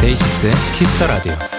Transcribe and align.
DAY6의 0.00 0.52
Kiss 0.74 0.92
the 0.92 1.06
Radio. 1.06 1.55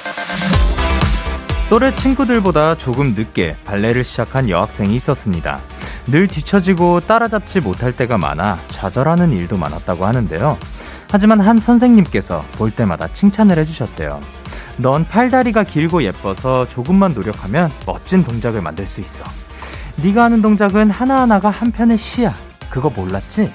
또래 1.69 1.93
친구들보다 1.93 2.75
조금 2.75 3.13
늦게 3.13 3.57
발레를 3.65 4.05
시작한 4.05 4.47
여학생이 4.47 4.95
있었습니다. 4.95 5.59
늘 6.07 6.27
뒤처지고 6.27 7.01
따라잡지 7.01 7.59
못할 7.59 7.93
때가 7.93 8.17
많아 8.17 8.57
좌절하는 8.69 9.33
일도 9.33 9.57
많았다고 9.57 10.05
하는데요. 10.05 10.57
하지만 11.11 11.41
한 11.41 11.57
선생님께서 11.57 12.41
볼 12.53 12.71
때마다 12.71 13.09
칭찬을 13.09 13.57
해주셨대요. 13.57 14.21
넌 14.77 15.03
팔다리가 15.03 15.65
길고 15.65 16.03
예뻐서 16.03 16.65
조금만 16.69 17.11
노력하면 17.13 17.69
멋진 17.85 18.23
동작을 18.23 18.61
만들 18.61 18.87
수 18.87 19.01
있어. 19.01 19.25
네가 20.01 20.23
하는 20.23 20.41
동작은 20.41 20.89
하나하나가 20.89 21.49
한 21.49 21.71
편의 21.71 21.97
시야. 21.97 22.33
그거 22.69 22.89
몰랐지? 22.89 23.51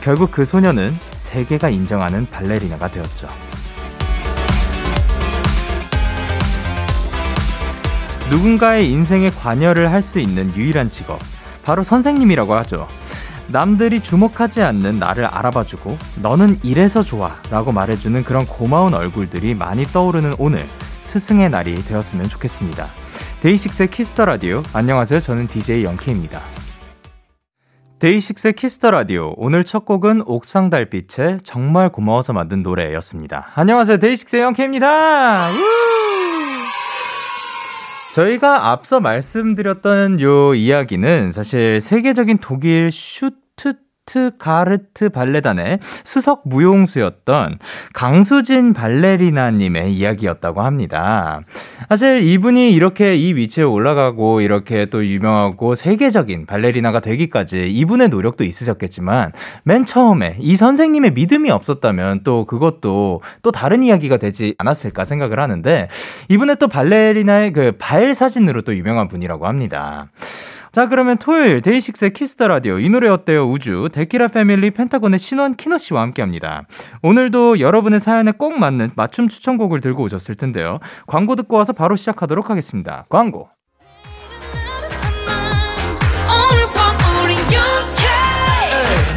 결국 0.00 0.32
그 0.32 0.44
소녀는 0.44 0.92
세계가 1.12 1.68
인정하는 1.68 2.26
발레리나가 2.28 2.88
되었죠. 2.88 3.28
누군가의 8.30 8.90
인생에 8.90 9.30
관여를 9.30 9.90
할 9.90 10.00
수 10.02 10.18
있는 10.18 10.54
유일한 10.56 10.88
직업. 10.88 11.18
바로 11.62 11.82
선생님이라고 11.82 12.54
하죠. 12.56 12.86
남들이 13.48 14.00
주목하지 14.00 14.62
않는 14.62 14.98
나를 14.98 15.26
알아봐주고 15.26 15.98
너는 16.22 16.60
이래서 16.62 17.02
좋아 17.02 17.34
라고 17.50 17.72
말해주는 17.72 18.22
그런 18.22 18.46
고마운 18.46 18.94
얼굴들이 18.94 19.54
많이 19.54 19.82
떠오르는 19.84 20.34
오늘 20.38 20.64
스승의 21.02 21.50
날이 21.50 21.74
되었으면 21.74 22.28
좋겠습니다. 22.28 22.86
DAY6의 23.40 23.90
Kiss 23.90 24.09
the 24.09 24.24
Radio 24.24 24.62
안녕하세요. 24.72 25.18
저는 25.20 25.48
DJ 25.48 25.82
Young 25.84 26.06
K입니다. 26.06 26.40
DAY6의 27.98 28.54
Kiss 28.54 28.76
the 28.76 28.92
Radio 28.92 29.34
오늘 29.36 29.64
첫 29.64 29.84
곡은 29.84 30.22
옥상달빛의 30.26 31.40
정말 31.42 31.90
고마워서 31.90 32.32
만든 32.32 32.62
노래였습니다. 32.62 33.48
안녕하세요. 33.54 33.98
DAY6의 33.98 34.42
Young 34.42 34.84
K입니다. 34.84 35.50
저희가 38.12 38.70
앞서 38.70 38.98
말씀드렸던 38.98 40.20
요 40.20 40.54
이야기는 40.54 41.30
사실 41.32 41.80
세계적인 41.80 42.38
독일 42.38 42.90
슈트 42.90 43.74
슈트가르트 44.10 45.08
발레단의 45.10 45.80
수석 46.04 46.42
무용수였던 46.44 47.58
강수진 47.92 48.72
발레리나님의 48.72 49.92
이야기였다고 49.94 50.62
합니다. 50.62 51.40
사실 51.88 52.20
이분이 52.20 52.72
이렇게 52.72 53.16
이 53.16 53.34
위치에 53.34 53.64
올라가고 53.64 54.40
이렇게 54.40 54.86
또 54.86 55.04
유명하고 55.04 55.74
세계적인 55.74 56.46
발레리나가 56.46 57.00
되기까지 57.00 57.70
이분의 57.70 58.08
노력도 58.08 58.44
있으셨겠지만 58.44 59.32
맨 59.64 59.84
처음에 59.84 60.36
이 60.40 60.56
선생님의 60.56 61.12
믿음이 61.12 61.50
없었다면 61.50 62.20
또 62.24 62.44
그것도 62.44 63.22
또 63.42 63.52
다른 63.52 63.82
이야기가 63.82 64.16
되지 64.18 64.54
않았을까 64.58 65.04
생각을 65.04 65.40
하는데 65.40 65.88
이분의 66.28 66.56
또 66.58 66.68
발레리나의 66.68 67.52
그 67.52 67.70
발 67.78 68.14
사진으로 68.14 68.62
또 68.62 68.76
유명한 68.76 69.08
분이라고 69.08 69.46
합니다. 69.46 70.08
자, 70.72 70.86
그러면 70.86 71.18
토요일 71.18 71.62
DAY6의 71.62 72.12
Kiss 72.12 72.31
the 72.31 72.46
Radio 72.46 72.78
이 72.78 72.88
노래 72.88 73.08
어때요 73.08 73.44
우주 73.44 73.88
데키라 73.92 74.28
패밀리 74.28 74.70
펜타곤의 74.70 75.18
신원 75.18 75.54
키노 75.54 75.78
씨와 75.78 76.02
함께합니다. 76.02 76.62
오늘도 77.02 77.58
여러분의 77.58 77.98
사연에 77.98 78.30
꼭 78.30 78.56
맞는 78.58 78.92
맞춤 78.94 79.28
추천곡을 79.28 79.80
들고 79.80 80.04
오셨을 80.04 80.36
텐데요. 80.36 80.78
광고 81.08 81.34
듣고 81.34 81.56
와서 81.56 81.72
바로 81.72 81.96
시작하도록 81.96 82.50
하겠습니다. 82.50 83.04
광고. 83.08 83.48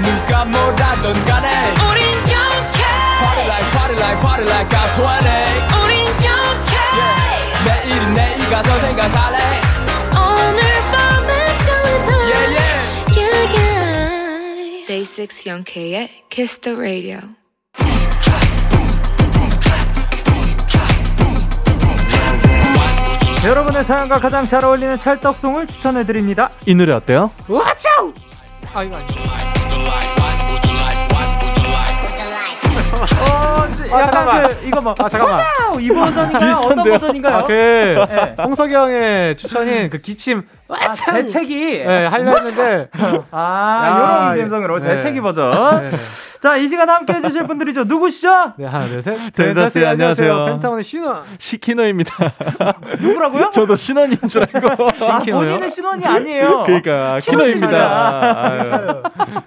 누가 0.03 0.45
뭐라던 0.45 1.13
간에 1.25 1.47
우린 1.71 2.03
영케 2.33 2.83
Party 3.19 3.45
like 3.47 3.71
party 3.71 3.95
like 4.01 4.19
party 4.21 4.45
like 4.49 4.69
I'm 4.69 4.89
20 4.95 5.83
우린 5.83 6.05
영케 6.25 6.75
yeah. 6.97 7.63
내일은 7.65 8.13
내일 8.13 8.49
가서 8.49 8.77
생각할래 8.79 9.62
Day6 14.87 15.47
영케이의 15.47 16.09
Kiss 16.29 16.59
the 16.59 16.77
Radio. 16.77 17.19
여러분의 23.45 23.83
사연과 23.83 24.19
가장 24.19 24.47
잘 24.47 24.63
어울리는 24.63 24.97
찰떡송을 24.97 25.67
추천해드립니다. 25.67 26.49
이 26.65 26.75
노래 26.75 26.93
어때요? 26.93 27.31
와차우! 27.47 28.13
아, 28.73 28.83
이거. 28.83 28.97
어, 33.93 33.99
약간 33.99 34.29
아, 34.29 34.47
그 34.47 34.67
이거 34.67 34.81
뭐 34.81 34.95
아, 34.97 35.09
잠깐만. 35.09 35.45
이 35.79 35.87
버전인가요? 35.89 36.51
어떤 36.55 36.83
버전인가요? 36.83 37.35
아, 37.35 37.43
그 37.43 37.51
네. 38.09 38.35
홍석이 38.43 38.73
형의 38.73 39.35
추천인 39.37 39.89
그 39.89 39.97
기침 39.99 40.47
아, 40.75 40.89
재채기. 40.91 41.83
네, 41.85 42.05
하려 42.05 42.25
했는데 42.31 42.89
아, 43.31 44.33
이런 44.35 44.49
감성으로 44.49 44.79
네. 44.79 44.95
재채기 44.95 45.21
버전. 45.21 45.83
네. 45.83 45.89
자, 46.41 46.57
이 46.57 46.67
시간 46.67 46.89
함께 46.89 47.13
해주실 47.13 47.47
분들이죠. 47.47 47.85
누구시죠? 47.85 48.53
네, 48.57 48.65
하나, 48.65 48.87
둘, 48.87 49.01
셋. 49.01 49.17
덴다스 49.33 49.85
안녕하세요. 49.85 50.45
펜타곤의 50.47 50.83
신원. 50.83 51.23
시키노입니다. 51.37 52.13
누구라고요? 52.99 53.49
저도 53.51 53.75
신원인 53.75 54.17
줄 54.27 54.43
알고. 54.53 54.87
아, 55.09 55.19
본인은 55.19 55.69
신원이 55.69 56.05
아니에요. 56.05 56.63
그러니까, 56.65 57.19
키노입니다. 57.21 59.01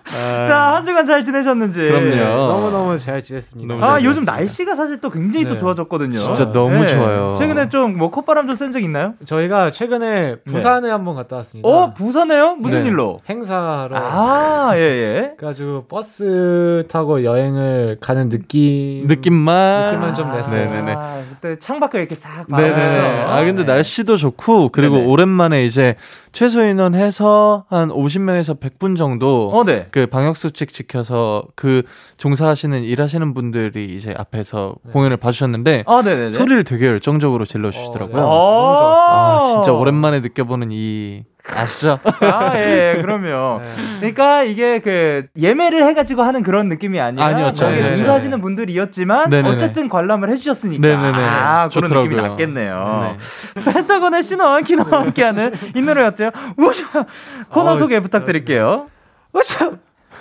자, 0.07 0.57
한 0.77 0.85
주간 0.87 1.05
잘 1.05 1.23
지내셨는지. 1.23 1.81
그럼요. 1.81 2.53
너무너무 2.53 2.99
잘 2.99 3.23
지냈습니다. 3.23 3.69
너무 3.75 3.81
잘 3.85 3.91
아, 3.91 4.03
요즘 4.03 4.25
날씨가 4.25 4.75
사실 4.75 4.99
또 5.01 5.11
굉장히 5.11 5.45
네. 5.45 5.51
또 5.53 5.57
좋아졌거든요. 5.59 6.13
진짜 6.19 6.51
너무 6.53 6.81
네. 6.81 6.87
좋아요. 6.89 7.37
최근에 7.39 7.69
좀 7.69 7.97
뭐 7.97 8.11
콧바람 8.11 8.47
좀 8.47 8.57
센 8.57 8.73
적 8.73 8.83
있나요? 8.83 9.15
저희가 9.25 9.71
최근에 9.71 10.37
부산에 10.47 10.87
네. 10.89 10.91
한번 10.91 11.15
갔다 11.16 11.37
왔습니다. 11.37 11.69
어, 11.69 11.93
부산에요? 11.94 12.56
무슨 12.56 12.82
네. 12.82 12.88
일로? 12.88 13.21
행사로. 13.28 13.97
아, 13.97 14.72
예, 14.77 14.81
예. 14.81 15.34
그래가지고 15.38 15.84
버스 15.88 16.87
타고 16.88 17.25
여행을 17.25 17.99
가는 18.00 18.28
느낌 18.28 19.06
느낌만 19.06 19.87
느낌만 19.87 20.15
좀 20.15 20.31
냈어요. 20.32 20.71
네네네. 20.71 20.97
아, 21.37 21.41
그때 21.41 21.59
창밖을 21.59 22.01
이렇게 22.01 22.15
싹 22.15 22.47
네네네. 22.49 23.25
아 23.27 23.45
근데 23.45 23.65
네. 23.65 23.73
날씨도 23.73 24.17
좋고 24.17 24.71
그리고 24.71 24.97
네네. 24.97 25.07
오랜만에 25.07 25.65
이제 25.65 25.97
최소 26.33 26.63
인원 26.65 26.95
해서 26.95 27.65
한 27.69 27.89
50명에서 27.89 28.59
100분 28.59 28.97
정도 28.97 29.51
어, 29.53 29.65
네. 29.65 29.89
그 29.91 30.07
방역 30.07 30.37
수칙 30.37 30.73
지켜서 30.73 31.45
그 31.55 31.83
종사하시는 32.17 32.83
일하시는 32.83 33.35
분들이 33.35 33.95
이제 33.97 34.15
앞에서 34.17 34.75
네. 34.85 34.93
공연을 34.93 35.17
봐주셨는데 35.19 35.85
아, 35.87 36.03
소리를 36.31 36.65
되게 36.65 36.87
열정적으로 36.87 37.45
질러 37.45 37.71
주시더라고요. 37.71 38.23
어, 38.23 38.27
네. 38.27 38.63
너무 38.63 38.77
좋았어요. 38.77 39.17
아 39.17 39.39
진짜 39.53 39.73
오랜만에 39.73 40.21
느껴보는 40.21 40.69
이 40.73 41.25
아시죠? 41.55 41.99
아, 42.03 42.53
예, 42.57 42.97
예 42.97 43.03
그럼요. 43.03 43.61
네. 44.01 44.12
그러니까 44.12 44.43
이게 44.43 44.81
그 44.81 45.27
예매를 45.39 45.84
해가지고 45.84 46.23
하는 46.23 46.43
그런 46.43 46.69
느낌이 46.69 47.01
아니라 47.01 47.27
아니었죠. 47.27 47.67
거기에 47.67 47.95
종사하시는 47.95 48.41
분들이었지만 48.41 49.31
네네네. 49.31 49.55
어쨌든 49.55 49.89
관람을 49.89 50.31
해주셨으니까 50.31 50.87
네네네. 50.87 51.19
아, 51.19 51.69
그런 51.69 51.89
좋더라고요. 51.89 52.11
느낌이 52.11 52.29
났겠네요. 52.29 53.17
네. 53.55 53.62
펜타곤의 53.73 54.23
신원 54.23 54.65
키노와 54.65 55.01
함께하는 55.01 55.53
이 55.75 55.83
노래였죠. 55.83 56.31
우주 56.57 57.07
코너 57.51 57.73
어, 57.73 57.77
소개 57.77 58.01
부탁드릴게요. 58.01 58.89
우주 59.33 59.72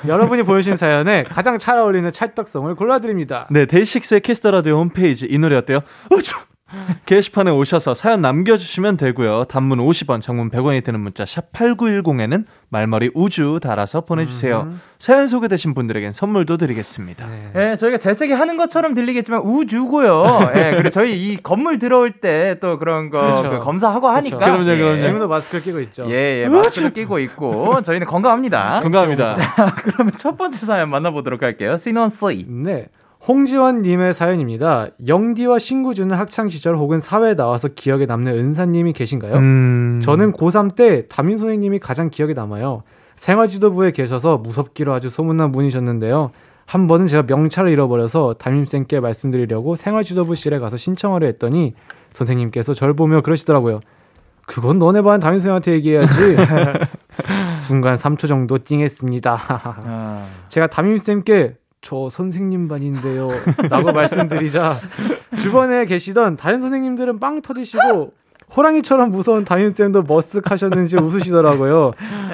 여러분이 0.08 0.44
보내주신 0.44 0.78
사연에 0.78 1.24
가장 1.24 1.58
잘 1.58 1.80
어울리는 1.80 2.12
찰떡song을 2.12 2.74
골라드립니다. 2.76 3.48
네, 3.50 3.66
DAY6의 3.66 4.22
Kiss 4.22 4.39
the 4.39 4.52
Radio 4.52 4.78
홈페이지 4.78 5.26
이 5.30 5.38
노래 5.38 5.56
어때요? 5.56 5.80
우주! 6.12 6.55
게시판에 7.06 7.52
오셔서 7.52 7.94
사연 7.94 8.22
남겨주시면 8.22 8.98
되고요. 8.98 9.44
단문 9.46 9.78
50원, 9.78 10.22
장문 10.22 10.50
100원이 10.50 10.84
드는 10.84 11.00
문자 11.00 11.24
샵 11.26 11.52
8910에는 11.52 12.46
말머리 12.70 13.12
우주 13.14 13.60
달아서 13.62 14.02
보내주세요. 14.02 14.62
음. 14.68 14.82
사연 14.98 15.28
소개되신 15.28 15.76
분들에겐 15.76 16.12
선물도 16.12 16.58
드리겠습니다. 16.58 17.28
네, 17.28 17.52
네 17.54 17.76
저희가 17.78 17.98
재채기 18.00 18.34
하는 18.34 18.58
것처럼 18.58 18.96
들리겠지만 18.96 19.42
우주고요. 19.42 20.52
네, 20.54 20.72
그리고 20.72 20.90
저희 20.90 21.14
이 21.14 21.38
건물 21.38 21.78
들어올 21.80 22.14
때 22.14 22.56
또 22.62 22.80
그런 22.80 23.10
거 23.10 23.22
그렇죠. 23.22 23.50
그 23.50 23.60
검사하고 23.60 24.08
하니까. 24.08 24.38
그렇죠. 24.38 24.64
그럼요, 24.64 24.78
그럼요. 24.78 25.00
지금도 25.00 25.28
마스크 25.28 25.62
끼고 25.62 25.80
있죠. 25.82 26.06
예, 26.10 26.44
예, 26.44 26.48
마스크를 26.48 26.94
끼고 26.94 27.20
있고 27.20 27.82
저희는 27.84 28.08
건강합니다. 28.08 28.82
건강합니다. 28.82 29.36
자, 29.36 29.76
그러면 29.84 30.14
첫 30.18 30.38
번째 30.38 30.58
사연 30.58 30.90
만나보도록 30.90 31.44
할게요. 31.44 31.78
신원 31.78 32.10
씨. 32.10 32.46
네. 32.48 32.88
홍지원님의 33.28 34.14
사연입니다. 34.14 34.88
영디와 35.08 35.58
신구주는 35.58 36.16
학창 36.16 36.50
시절 36.50 36.76
혹은 36.76 37.00
사회에 37.00 37.36
나와서 37.36 37.70
기억에 37.70 38.06
남는 38.06 38.34
은사님이 38.34 38.94
계신가요? 38.94 39.36
음. 39.36 40.00
저는 40.04 40.34
고3 40.34 40.76
때 40.76 41.08
담임 41.08 41.38
선생님이 41.38 41.80
가장 41.80 42.10
기억에 42.10 42.34
남아요. 42.34 42.84
생활지도부에 43.16 43.92
계셔서 43.92 44.38
무섭기로 44.38 44.94
아주 44.94 45.10
소문난 45.10 45.52
분이셨는데요. 45.52 46.32
한 46.66 46.88
번은 46.88 47.08
제가 47.08 47.24
명찰을 47.24 47.72
잃어버려서 47.72 48.36
담임쌤께 48.38 49.00
말씀드리려고 49.00 49.76
생활지도부실에 49.76 50.60
가서 50.60 50.78
신청하려 50.78 51.26
했더니 51.28 51.74
선생님께서 52.12 52.74
절 52.74 52.94
보며 52.94 53.22
그러시더라고요. 53.22 53.80
그건 54.46 54.78
너네 54.78 55.02
반 55.02 55.20
담임선생님한테 55.20 55.72
얘기해야지. 55.74 56.14
순간 57.58 57.96
3초 57.96 58.28
정도 58.28 58.60
띵했습니다. 58.64 59.40
아. 59.48 60.28
제가 60.50 60.68
담임쌤께 60.68 61.56
저 61.86 62.10
선생님 62.10 62.68
반인데요. 62.68 63.30
라고 63.70 63.92
말씀드리자 63.94 64.74
주변에 65.40 65.86
계시던 65.86 66.36
다른 66.36 66.60
선생님들은 66.60 67.20
빵 67.20 67.44
터지시고 67.44 68.12
호랑이처럼 68.58 69.12
무서운 69.12 69.46
담임쌤도 69.46 70.06
머쓱하셨는지 70.06 71.00
웃으시더라고요. 71.00 71.94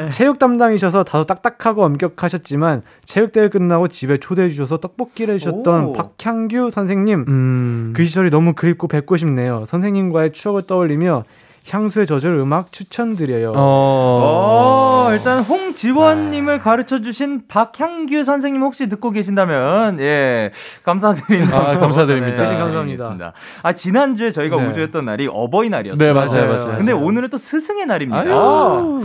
체육 0.10 0.40
담당이셔서 0.40 1.04
다소 1.04 1.26
딱딱하고 1.26 1.84
엄격하셨지만 1.84 2.84
체육대회 3.04 3.50
끝나고 3.50 3.90
집에 3.90 4.20
초대해 4.20 4.48
주셔서 4.48 4.78
떡볶이를 4.78 5.34
해주셨던 5.34 5.84
오. 5.84 5.94
박향규 5.94 6.72
선생님 6.72 7.26
음. 7.28 7.94
그 7.94 8.06
시절이 8.06 8.30
너무 8.30 8.54
그립고 8.54 8.88
뵙고 8.88 9.18
싶네요. 9.18 9.66
선생님과의 9.66 10.32
추억을 10.32 10.62
떠올리며 10.62 11.26
향수의 11.70 12.06
저절 12.06 12.36
음악 12.36 12.72
추천드려요. 12.72 13.54
어. 13.56 15.08
어, 15.08 15.14
일단 15.14 15.42
홍지원님을 15.42 16.60
가르쳐 16.60 17.02
주신 17.02 17.44
박향규 17.48 18.24
선생님 18.24 18.62
혹시 18.62 18.90
듣고 18.90 19.12
계신다면 19.12 20.00
예 20.00 20.52
감사드립니다. 20.84 21.58
아, 21.58 21.78
감사드립니다. 21.78 22.38
대신 22.38 22.58
감사합니다. 22.58 23.04
알겠습니다. 23.06 23.34
아 23.64 23.74
지난 23.74 24.16
주에 24.16 24.32
저희가 24.32 24.58
네. 24.58 24.68
우주했던 24.68 25.06
날이 25.06 25.28
어버이날이었어요. 25.32 26.08
네, 26.08 26.14
맞아요, 26.14 26.48
맞아요. 26.48 26.66
맞아요. 26.66 26.78
근데. 26.78 26.92
오늘은 26.92 27.30
또 27.30 27.38
스승의 27.38 27.86
날입니다. 27.86 28.22
아유. 28.22 29.02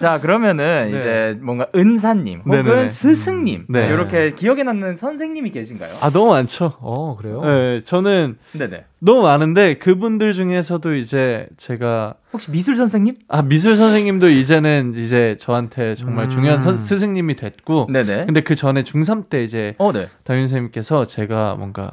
자 0.00 0.20
그러면은 0.20 0.90
네. 0.92 0.98
이제 0.98 1.38
뭔가 1.40 1.66
은사님 1.74 2.40
혹은 2.44 2.62
네네네. 2.62 2.88
스승님 2.88 3.66
네. 3.68 3.88
이렇게 3.88 4.34
기억에 4.34 4.62
남는 4.62 4.96
선생님이 4.96 5.50
계신가요? 5.50 5.90
아, 6.02 6.10
너무 6.10 6.30
많죠. 6.30 6.74
어, 6.80 7.16
그래요? 7.16 7.42
네, 7.42 7.82
저는 7.84 8.38
네네. 8.52 8.84
너무 9.00 9.22
많은데 9.22 9.74
그분들 9.74 10.32
중에서도 10.32 10.94
이제 10.96 11.46
제가 11.56 12.14
혹시 12.32 12.50
미술 12.50 12.74
선생님? 12.76 13.16
아 13.28 13.42
미술 13.42 13.76
선생님도 13.76 14.28
이제는 14.28 14.94
이제 14.96 15.36
저한테 15.38 15.94
정말 15.94 16.24
음. 16.26 16.30
중요한 16.30 16.60
선, 16.60 16.76
스승님이 16.76 17.36
됐고 17.36 17.86
네네. 17.92 18.26
근데 18.26 18.40
그 18.40 18.56
전에 18.56 18.82
중3 18.82 19.28
때 19.30 19.44
이제 19.44 19.74
어 19.78 19.92
네. 19.92 20.08
담임 20.24 20.42
선생님께서 20.48 21.04
제가 21.06 21.54
뭔가 21.54 21.92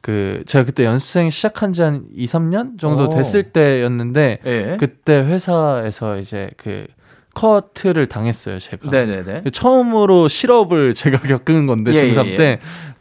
그 0.00 0.42
제가 0.46 0.64
그때 0.64 0.84
연습생 0.84 1.30
시작한 1.30 1.72
지 1.72 1.82
한 1.82 2.06
2, 2.12 2.26
3년 2.26 2.80
정도 2.80 3.04
오. 3.04 3.08
됐을 3.08 3.44
때였는데 3.52 4.38
예. 4.44 4.76
그때 4.80 5.14
회사에서 5.22 6.18
이제 6.18 6.50
그 6.56 6.86
커트를 7.34 8.08
당했어요, 8.08 8.58
제가. 8.58 8.90
네네네. 8.90 9.44
처음으로 9.52 10.28
실업을 10.28 10.92
제가 10.94 11.18
겪은 11.26 11.66
건데 11.66 11.94
예, 11.94 12.02
중3 12.10 12.26
예, 12.26 12.30
예. 12.38 12.58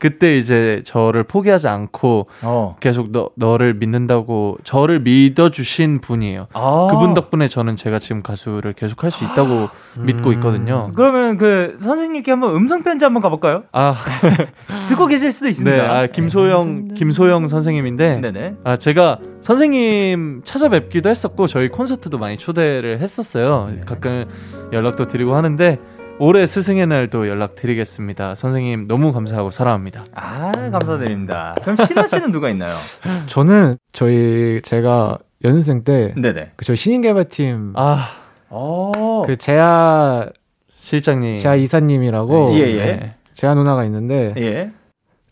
때 0.09 0.21
그때 0.21 0.37
이제 0.37 0.81
저를 0.83 1.23
포기하지 1.23 1.67
않고 1.67 2.27
어. 2.43 2.75
계속 2.79 3.11
너, 3.11 3.29
너를 3.35 3.73
믿는다고 3.73 4.57
저를 4.63 4.99
믿어주신 4.99 6.01
분이에요. 6.01 6.47
아. 6.53 6.87
그분 6.91 7.13
덕분에 7.13 7.47
저는 7.47 7.75
제가 7.75 7.99
지금 7.99 8.21
가수를 8.21 8.73
계속 8.73 9.03
할 9.03 9.11
수 9.11 9.25
있다고 9.25 9.67
믿고 9.97 10.31
있거든요. 10.33 10.89
그러면 10.95 11.37
그 11.37 11.77
선생님께 11.81 12.31
한번 12.31 12.55
음성 12.55 12.81
편지 12.81 13.03
한번 13.03 13.21
가볼까요? 13.21 13.63
아, 13.73 13.93
듣고 14.87 15.07
계실 15.07 15.33
수도 15.33 15.49
있습니다. 15.49 15.75
네, 15.75 15.81
아, 15.81 16.07
김소영, 16.07 16.93
김소영 16.93 17.47
선생님인데, 17.47 18.21
네네. 18.21 18.55
아, 18.63 18.77
제가 18.77 19.19
선생님 19.41 20.43
찾아뵙기도 20.45 21.09
했었고, 21.09 21.47
저희 21.47 21.67
콘서트도 21.67 22.17
많이 22.19 22.37
초대를 22.37 22.99
했었어요. 23.01 23.69
네. 23.75 23.81
가끔 23.85 24.25
연락도 24.71 25.07
드리고 25.07 25.35
하는데, 25.35 25.77
올해 26.23 26.45
스승의 26.45 26.85
날도 26.85 27.27
연락드리겠습니다. 27.27 28.35
선생님 28.35 28.87
너무 28.87 29.11
감사하고 29.11 29.49
사랑합니다. 29.49 30.05
아 30.13 30.51
감사드립니다. 30.51 31.55
그럼 31.63 31.75
신원 31.77 32.05
씨는 32.05 32.31
누가 32.31 32.47
있나요? 32.51 32.71
저는 33.25 33.77
저희 33.91 34.61
제가 34.61 35.17
연습생 35.43 35.83
때그 35.83 36.21
네네. 36.21 36.51
저희 36.63 36.77
신인개발팀 36.77 37.73
아, 37.75 38.07
어. 38.49 39.23
그 39.25 39.35
재하 39.35 40.29
실장님. 40.75 41.37
재하 41.37 41.55
이사님이라고 41.55 42.51
예, 42.53 42.59
예. 42.59 42.85
네. 42.85 43.15
재하 43.33 43.55
누나가 43.55 43.83
있는데 43.85 44.35
예. 44.37 44.71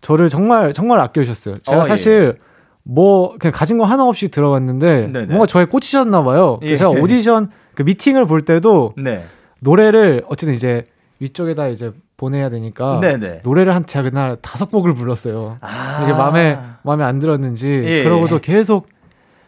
저를 0.02 0.28
정말 0.28 0.74
정말 0.74 1.02
아껴주셨어요. 1.02 1.58
제가 1.58 1.84
어, 1.84 1.86
사실 1.86 2.40
뭐 2.82 3.36
그냥 3.38 3.52
가진 3.54 3.78
거 3.78 3.84
하나 3.84 4.08
없이 4.08 4.30
들어갔는데 4.30 5.12
네네. 5.14 5.26
뭔가 5.28 5.46
저에 5.46 5.66
꽂히셨나 5.66 6.24
봐요. 6.24 6.58
예. 6.64 6.66
그래서 6.66 6.90
제가 6.92 7.00
오디션 7.04 7.52
그 7.76 7.84
미팅을 7.84 8.26
볼 8.26 8.42
때도 8.42 8.96
네. 8.98 9.24
노래를 9.62 10.24
어쨌든 10.28 10.54
이제 10.54 10.86
위쪽에다 11.20 11.68
이제 11.68 11.92
보내야 12.18 12.50
되니까 12.50 13.00
네네. 13.02 13.42
노래를 13.44 13.76
한 13.76 13.86
제가 13.86 14.10
그날 14.10 14.38
다섯 14.42 14.72
곡을 14.72 14.94
불렀어요. 14.94 15.58
아. 15.62 16.02
이게 16.04 16.14
마음에 16.14 16.58
마음에 16.84 17.04
안 17.04 17.20
들었는지 17.20 17.68
예. 17.68 18.04
그러고도 18.04 18.40
계속 18.40 18.88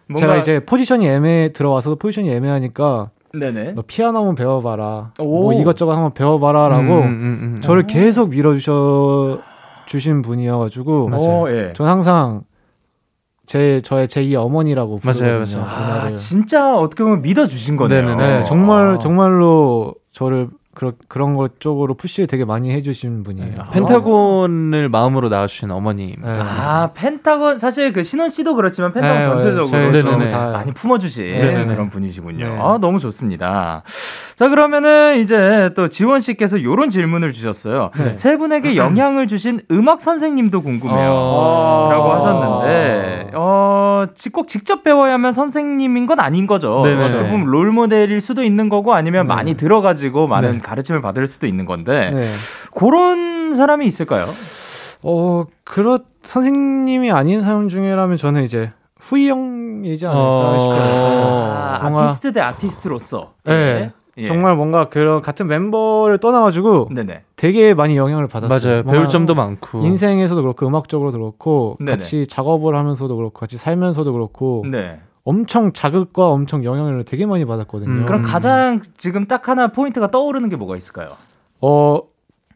뭔가- 0.08 0.20
제가 0.20 0.38
이제 0.38 0.60
포지션이 0.66 1.08
애매 1.08 1.52
들어와서도 1.54 1.96
포지션이 1.98 2.30
애매하니까 2.30 3.10
네네. 3.34 3.74
너 3.74 3.84
피아노 3.88 4.20
한번 4.20 4.36
배워봐라. 4.36 5.14
오. 5.20 5.44
뭐 5.44 5.54
이것저것 5.54 5.94
한번 5.94 6.14
배워봐라라고 6.14 6.82
음, 6.84 6.90
음, 7.04 7.54
음. 7.56 7.62
저를 7.62 7.88
계속 7.88 8.30
밀어주셔 8.30 9.40
주신 9.86 10.22
분이어가지고 10.22 11.08
맞아요. 11.10 11.26
어, 11.30 11.52
예. 11.52 11.72
전 11.74 11.88
항상 11.88 12.44
제 13.46 13.82
저의 13.84 14.08
제2 14.08 14.36
어머니라고 14.36 15.00
맞아요, 15.04 15.14
부르거든요. 15.40 15.60
맞아요. 15.62 15.70
아, 15.70 15.94
누나를. 15.96 16.18
진짜 16.18 16.78
어떻게 16.78 17.04
보면 17.04 17.22
믿어주신 17.22 17.76
거네요. 17.76 18.16
네, 18.16 18.44
정말 18.44 18.94
아. 18.96 18.98
정말로 19.00 19.96
저를 20.12 20.50
그런 20.74 20.94
그런 21.10 21.34
것 21.34 21.60
쪽으로 21.60 21.96
푸시를 21.96 22.28
되게 22.28 22.46
많이 22.46 22.72
해주신 22.72 23.24
분이에요. 23.24 23.54
아. 23.60 23.72
펜타곤을 23.72 24.88
마음으로 24.88 25.28
낳아주신 25.28 25.70
어머님. 25.70 26.16
네. 26.22 26.30
아, 26.30 26.92
펜타곤, 26.94 27.60
사실 27.60 27.92
그 27.92 28.04
신원 28.04 28.30
씨도 28.30 28.56
그렇지만 28.56 28.94
펜타곤 28.94 29.18
네, 29.18 29.24
전체적으로 29.24 29.66
저희 29.92 30.02
좀. 30.02 30.30
다 30.30 30.52
많이 30.52 30.72
품어주신 30.72 31.26
네네네. 31.26 31.66
그런 31.66 31.90
분이시군요. 31.90 32.48
네. 32.48 32.58
아, 32.58 32.78
너무 32.80 33.00
좋습니다. 33.00 33.84
자, 34.38 34.48
그러면은 34.48 35.20
이제 35.20 35.72
또 35.76 35.90
지원 35.90 36.22
씨께서 36.22 36.56
이런 36.58 36.90
질문을 36.90 37.34
주셨어요. 37.34 37.92
네. 37.98 38.16
세 38.16 38.38
분에게 38.38 38.78
영향을 38.78 39.28
주신 39.28 39.60
음악 39.72 40.02
선생님도 40.02 40.62
궁금해요. 40.62 41.10
어. 41.12 41.90
라고 41.92 42.12
하셨는데, 42.14 43.21
어, 43.36 44.06
지- 44.16 44.30
꼭 44.30 44.48
직접 44.48 44.84
배워야만 44.84 45.34
선생님인 45.34 46.06
건 46.06 46.20
아닌 46.20 46.48
거죠. 46.48 46.82
네네네. 46.84 47.04
어떻게 47.06 47.30
보면 47.30 47.46
롤모델일 47.48 48.22
수도 48.22 48.44
있는 48.44 48.70
거고 48.70 48.94
아니면 48.94 49.28
네. 49.28 49.34
많이 49.34 49.56
들어가지고 49.56 50.28
많은 50.28 50.52
네. 50.54 50.58
가르침을 50.60 51.02
받을 51.02 51.28
수도 51.28 51.48
있는 51.48 51.66
건데, 51.66 52.12
네. 52.12 52.24
그런 52.74 53.56
사람이 53.56 53.86
있을까요? 53.88 54.28
어 55.04 55.46
그렇 55.64 56.00
선생님이 56.22 57.12
아닌 57.12 57.42
사람 57.42 57.68
중에라면 57.70 58.18
저는 58.18 58.44
이제 58.44 58.72
후이 59.00 59.30
형이지 59.30 60.06
않을까 60.06 60.22
어. 60.22 60.60
싶어요. 60.60 61.92
아, 61.92 62.06
아티스트 62.08 62.34
대 62.34 62.40
아티스트로서. 62.42 63.34
네. 63.46 63.92
예. 64.18 64.26
정말 64.26 64.56
뭔가 64.56 64.90
그런 64.90 65.22
같은 65.22 65.48
멤버를 65.48 66.18
떠나가지고 66.18 66.90
네네. 66.92 67.24
되게 67.36 67.74
많이 67.74 67.96
영향을 67.96 68.28
받았어요. 68.28 68.84
맞아요. 68.84 68.84
배울 68.84 69.08
점도 69.08 69.36
많고. 69.36 69.86
인생에서도 69.86 70.42
그렇고 70.42 70.68
음악적으로도 70.68 71.18
그렇고 71.18 71.76
네네. 71.80 71.92
같이 71.92 72.28
작업을 72.28 72.76
하면서도 72.76 73.16
그렇고 73.16 73.40
같이 73.40 73.58
살면서도 73.58 74.12
그렇고 74.12 74.66
네. 74.70 75.00
엄청 75.24 75.72
자극과 75.72 76.28
엄청 76.28 76.64
영향을 76.64 77.06
되게 77.06 77.26
많이 77.26 77.46
받았거든요. 77.46 77.90
음, 78.02 78.06
그럼 78.06 78.22
음. 78.22 78.26
가장 78.26 78.82
지금 78.98 79.28
딱 79.28 79.48
하나 79.48 79.68
포인트가 79.68 80.12
떠오르는 80.12 80.50
게 80.50 80.56
뭐가 80.56 80.76
있을까요? 80.76 81.10
어 81.62 82.02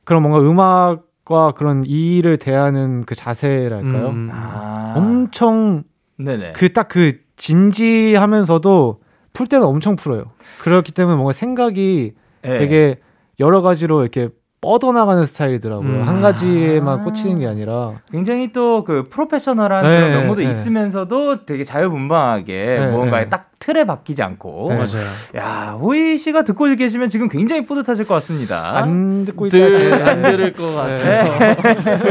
그런 0.04 0.24
뭔가 0.24 0.42
음악과 0.42 1.52
그런 1.52 1.84
이 1.86 2.18
일을 2.18 2.38
대하는 2.38 3.06
그 3.06 3.16
자세랄까요? 3.16 4.08
음. 4.08 4.30
아. 4.34 4.94
엄청 4.98 5.84
네네. 6.18 6.54
그딱그 6.54 7.20
진지하면서도 7.38 9.00
풀 9.36 9.48
때는 9.48 9.66
엄청 9.66 9.96
풀어요. 9.96 10.24
그렇기 10.62 10.92
때문에 10.94 11.16
뭔가 11.16 11.34
생각이 11.34 12.14
예. 12.46 12.58
되게 12.58 12.96
여러 13.40 13.62
가지로 13.62 14.02
이렇게 14.02 14.30
뻗어나가는 14.62 15.24
스타일이더라고요. 15.26 15.88
음. 15.88 16.08
한 16.08 16.22
가지에만 16.22 17.02
아. 17.02 17.04
꽂히는 17.04 17.40
게 17.40 17.46
아니라. 17.46 17.94
굉장히 18.12 18.52
또 18.52 18.84
그 18.84 19.10
프로페셔널한 19.10 19.84
네, 19.84 20.00
그런 20.00 20.12
면모도 20.12 20.42
네. 20.42 20.50
있으면서도 20.50 21.46
되게 21.46 21.64
자유분방하게 21.64 22.78
네, 22.80 22.88
뭔가에 22.88 23.26
네. 23.26 23.30
딱 23.30 23.52
틀에 23.60 23.86
박히지 23.86 24.24
않고. 24.24 24.70
네. 24.70 24.76
맞아요. 24.78 25.08
야, 25.36 25.78
호이 25.80 26.18
씨가 26.18 26.44
듣고 26.44 26.66
계시면 26.76 27.10
지금 27.10 27.30
굉장히 27.30 27.66
뿌듯하실 27.68 28.08
것 28.08 28.16
같습니다. 28.16 28.78
안 28.78 29.26
듣고 29.26 29.46
있다. 29.48 29.58
들, 29.58 29.94
안 30.10 30.22
들을 30.24 30.54
것 30.54 30.74
같아요. 30.74 31.38
네. 31.40 31.56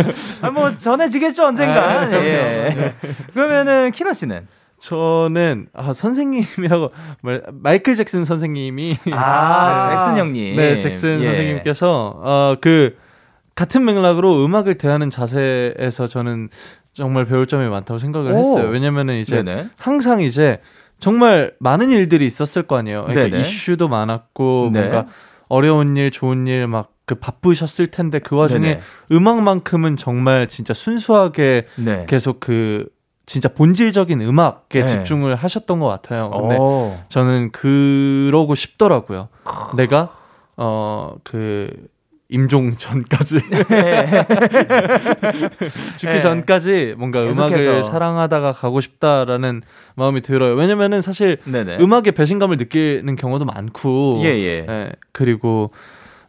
아, 0.42 0.50
뭐 0.50 0.76
전해지겠죠 0.76 1.44
언젠가. 1.44 2.06
네, 2.06 2.16
예. 2.16 2.94
그러면은 3.32 3.90
키너 3.90 4.12
씨는 4.12 4.46
저는 4.88 5.68
아 5.72 5.92
선생님이라고 5.92 6.90
말, 7.22 7.42
마이클 7.52 7.94
잭슨 7.94 8.24
선생님이 8.24 8.98
아, 9.12 9.88
네. 9.88 9.94
잭슨 9.96 10.16
형님. 10.18 10.56
네 10.56 10.78
잭슨 10.78 11.20
예. 11.20 11.24
선생님께서 11.24 12.20
어그 12.58 12.96
같은 13.54 13.84
맥락으로 13.84 14.44
음악을 14.44 14.76
대하는 14.76 15.10
자세에서 15.10 16.06
저는 16.06 16.48
정말 16.92 17.24
배울 17.24 17.46
점이 17.46 17.68
많다고 17.68 17.98
생각을 17.98 18.32
오. 18.32 18.38
했어요. 18.38 18.68
왜냐면은 18.68 19.16
이제 19.18 19.42
네네. 19.42 19.68
항상 19.78 20.20
이제 20.20 20.60
정말 20.98 21.54
많은 21.60 21.90
일들이 21.90 22.26
있었을 22.26 22.64
거 22.64 22.76
아니에요. 22.76 23.04
그러니까 23.06 23.36
네네. 23.36 23.40
이슈도 23.48 23.88
많았고 23.88 24.70
네. 24.72 24.80
뭔가 24.80 25.06
어려운 25.48 25.96
일, 25.96 26.10
좋은 26.10 26.46
일 26.46 26.66
막 26.66 26.94
그 27.06 27.16
바쁘셨을 27.16 27.88
텐데 27.88 28.18
그 28.18 28.34
와중에 28.34 28.66
네네. 28.66 28.80
음악만큼은 29.12 29.96
정말 29.96 30.48
진짜 30.48 30.72
순수하게 30.72 31.66
네. 31.76 32.06
계속 32.08 32.40
그 32.40 32.86
진짜 33.26 33.48
본질적인 33.48 34.20
음악에 34.20 34.80
네. 34.80 34.86
집중을 34.86 35.34
하셨던 35.36 35.80
것 35.80 35.86
같아요. 35.86 36.30
근데 36.30 36.56
오. 36.58 36.94
저는 37.08 37.52
그러고 37.52 38.54
싶더라고요. 38.54 39.28
내가 39.76 40.10
어그 40.56 41.70
임종 42.28 42.76
전까지 42.76 43.38
죽기 45.98 46.06
네. 46.14 46.18
전까지 46.18 46.94
뭔가 46.98 47.22
계속해서. 47.24 47.42
음악을 47.42 47.84
사랑하다가 47.84 48.52
가고 48.52 48.80
싶다라는 48.80 49.62
마음이 49.94 50.20
들어요. 50.22 50.54
왜냐면은 50.54 51.00
사실 51.00 51.38
네네. 51.44 51.78
음악에 51.80 52.10
배신감을 52.12 52.56
느끼는 52.56 53.16
경우도 53.16 53.44
많고 53.44 54.20
예, 54.24 54.28
예. 54.28 54.66
예, 54.68 54.92
그리고 55.12 55.70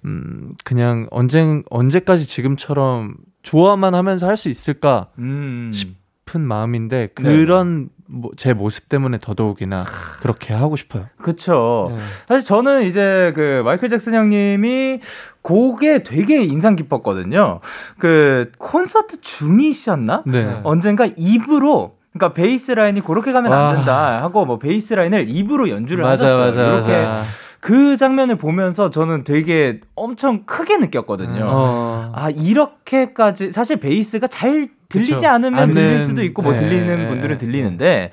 음 0.05 0.53
그냥 0.63 1.07
언제 1.11 1.43
언제까지 1.69 2.27
지금처럼 2.27 3.15
좋아만 3.43 3.95
하면서 3.95 4.27
할 4.27 4.35
수 4.37 4.49
있을까 4.49 5.07
음. 5.17 5.71
싶 5.73 5.95
은 6.33 6.41
마음인데 6.41 7.09
그런 7.13 7.89
뭐, 8.07 8.31
제 8.35 8.53
모습 8.53 8.89
때문에 8.89 9.19
더더욱이나 9.19 9.85
그렇게 10.21 10.55
하고 10.55 10.75
싶어요. 10.75 11.05
그쵸. 11.21 11.91
네. 11.95 12.01
사실 12.27 12.43
저는 12.43 12.83
이제 12.83 13.31
그 13.35 13.61
마이클 13.63 13.89
잭슨 13.89 14.15
형님이 14.15 15.01
곡에 15.43 16.03
되게 16.03 16.43
인상 16.43 16.75
깊었거든요. 16.75 17.59
그 17.99 18.51
콘서트 18.57 19.21
중이셨나? 19.21 20.23
네. 20.25 20.59
언젠가 20.63 21.05
입으로 21.15 21.97
그러니까 22.11 22.33
베이스 22.33 22.71
라인이 22.71 23.01
그렇게 23.01 23.31
가면 23.31 23.51
와. 23.51 23.69
안 23.69 23.75
된다 23.75 24.23
하고 24.23 24.45
뭐 24.45 24.57
베이스 24.57 24.95
라인을 24.95 25.29
입으로 25.29 25.69
연주를 25.69 26.03
맞아 26.03 26.25
하셨어요. 26.25 26.45
맞아 26.47 26.73
이렇게 26.73 27.05
맞아. 27.05 27.23
그 27.65 27.97
장면을 27.97 28.35
보면서 28.35 28.91
저는 28.91 29.23
되게 29.23 29.79
엄청 29.95 30.43
크게 30.45 30.77
느꼈거든요. 30.77 31.45
어. 31.49 32.11
아 32.13 32.29
이렇게까지 32.29 33.51
사실 33.53 33.77
베이스가 33.77 34.27
잘 34.27 34.69
들리지 34.87 35.15
그쵸. 35.15 35.27
않으면 35.27 35.59
안 35.59 35.71
들릴 35.71 35.97
는- 35.97 36.05
수도 36.07 36.23
있고 36.25 36.43
뭐 36.43 36.51
네, 36.51 36.59
들리는 36.59 36.95
네, 36.95 37.07
분들은 37.07 37.39
네. 37.39 37.43
들리는데 37.43 38.11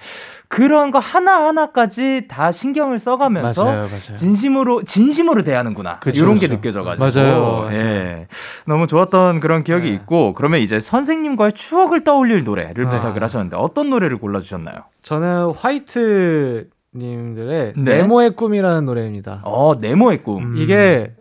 그런 0.48 0.90
거 0.90 1.00
하나 1.00 1.46
하나까지 1.48 2.28
다 2.28 2.50
신경을 2.50 2.98
써가면서 2.98 3.62
맞아요 3.64 3.78
맞아요. 3.88 4.16
진심으로 4.16 4.84
진심으로 4.84 5.42
대하는구나 5.44 5.98
그쵸, 5.98 6.24
이런 6.24 6.36
게 6.38 6.48
그쵸. 6.48 6.54
느껴져가지고 6.56 7.20
맞아요, 7.20 7.42
맞아요. 7.64 7.74
예. 7.74 8.28
너무 8.66 8.86
좋았던 8.86 9.40
그런 9.40 9.64
기억이 9.64 9.90
네. 9.90 9.94
있고 9.96 10.32
그러면 10.32 10.60
이제 10.60 10.80
선생님과의 10.80 11.52
추억을 11.52 12.04
떠올릴 12.04 12.44
노래를 12.44 12.84
네. 12.84 12.88
부탁을 12.88 13.22
하셨는데 13.22 13.56
어떤 13.58 13.90
노래를 13.90 14.16
골라주셨나요? 14.16 14.76
저는 15.02 15.50
화이트 15.58 16.68
님들의 16.94 17.72
네. 17.76 17.96
네모의 17.98 18.32
꿈이라는 18.36 18.84
노래입니다. 18.84 19.40
어 19.44 19.72
네모의 19.80 20.22
꿈. 20.22 20.42
음. 20.42 20.56
이게 20.58 21.12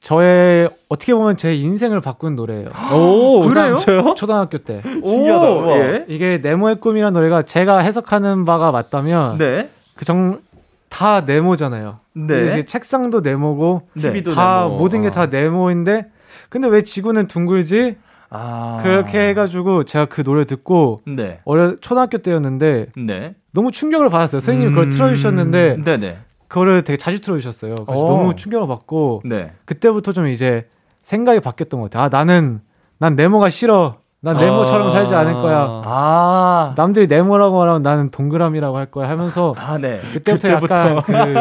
저의 0.00 0.68
어떻게 0.90 1.14
보면 1.14 1.36
제 1.38 1.54
인생을 1.54 2.00
바꾼 2.02 2.36
노래예요. 2.36 2.68
오 2.92 3.40
그래요? 3.42 3.76
진짜요? 3.76 4.14
초등학교 4.16 4.58
때. 4.58 4.82
신기하다. 4.84 5.50
오. 5.50 5.70
예. 5.70 6.04
이게 6.08 6.38
네모의 6.42 6.76
꿈이라는 6.76 7.14
노래가 7.14 7.42
제가 7.42 7.78
해석하는 7.78 8.44
바가 8.44 8.70
맞다면 8.70 9.38
네. 9.38 9.70
그정다 9.96 11.22
네모잖아요. 11.26 12.00
네. 12.12 12.46
이제 12.48 12.62
책상도 12.64 13.20
네모고 13.20 13.88
네. 13.94 14.02
TV도 14.02 14.32
다 14.34 14.64
네모. 14.64 14.76
모든 14.78 15.02
게다 15.02 15.22
어. 15.22 15.26
네모인데 15.26 16.10
근데 16.50 16.68
왜 16.68 16.82
지구는 16.82 17.26
둥글지? 17.26 17.96
아. 18.34 18.78
그렇게 18.82 19.28
해가지고 19.28 19.84
제가 19.84 20.06
그 20.06 20.24
노래 20.24 20.44
듣고 20.44 21.00
네. 21.06 21.40
어려 21.44 21.76
초등학교 21.80 22.18
때였는데 22.18 22.88
네. 22.96 23.34
너무 23.52 23.70
충격을 23.70 24.08
받았어요. 24.08 24.40
선생님이 24.40 24.70
그걸 24.70 24.84
음. 24.86 24.90
틀어주셨는데 24.90 25.84
네네. 25.84 26.18
그거를 26.48 26.82
되게 26.82 26.96
자주 26.96 27.20
틀어주셨어요. 27.20 27.86
그래서 27.86 28.04
오. 28.04 28.08
너무 28.08 28.34
충격을 28.34 28.66
받고 28.66 29.22
네. 29.24 29.52
그때부터 29.64 30.12
좀 30.12 30.26
이제 30.26 30.66
생각이 31.02 31.40
바뀌었던 31.40 31.80
것 31.80 31.90
같아요. 31.90 32.06
아 32.06 32.08
나는 32.08 32.60
난 32.98 33.14
네모가 33.14 33.50
싫어. 33.50 33.98
난 34.24 34.38
네모처럼 34.38 34.90
살지 34.90 35.14
않을 35.14 35.34
거야. 35.34 35.82
아. 35.84 36.72
남들이 36.76 37.06
네모라고 37.06 37.58
말하면 37.58 37.82
나는 37.82 38.10
동그라미라고 38.10 38.78
할 38.78 38.86
거야 38.86 39.08
하면서 39.10 39.54
아, 39.58 39.76
네. 39.78 40.00
그때부터, 40.14 40.48
약간 40.48 41.02
그 41.02 41.34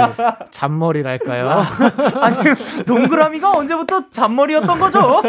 잔머리랄까요? 0.52 1.64
아니, 2.20 2.36
동그라미가 2.86 3.52
언제부터 3.52 4.02
잔머리였던 4.12 4.80
거죠? 4.80 5.22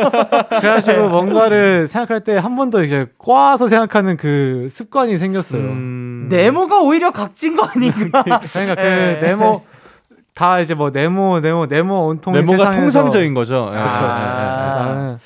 그래가지고 0.60 1.08
뭔가를 1.08 1.86
생각할 1.86 2.20
때 2.24 2.34
한 2.38 2.56
번 2.56 2.70
더 2.70 2.82
이제 2.82 3.06
꽈서 3.18 3.68
생각하는 3.68 4.16
그 4.16 4.68
습관이 4.72 5.18
생겼어요. 5.18 5.60
음. 5.60 6.26
네모가 6.30 6.80
오히려 6.80 7.12
각진 7.12 7.56
거 7.56 7.66
아닌가? 7.66 8.24
그러니까 8.52 8.74
그 8.74 8.80
예. 8.82 9.18
네모 9.22 9.62
다 10.34 10.58
이제 10.58 10.74
뭐 10.74 10.90
네모 10.90 11.38
네모 11.40 11.66
네모 11.66 12.06
온통 12.08 12.32
네모가 12.32 12.56
세상에서 12.56 12.80
통상적인 12.80 13.34
거죠. 13.34 13.70
예. 13.72 13.76
그렇죠. 13.78 14.02
예, 14.02 14.06
예, 14.06 14.08
예. 14.08 14.16
아. 14.16 15.16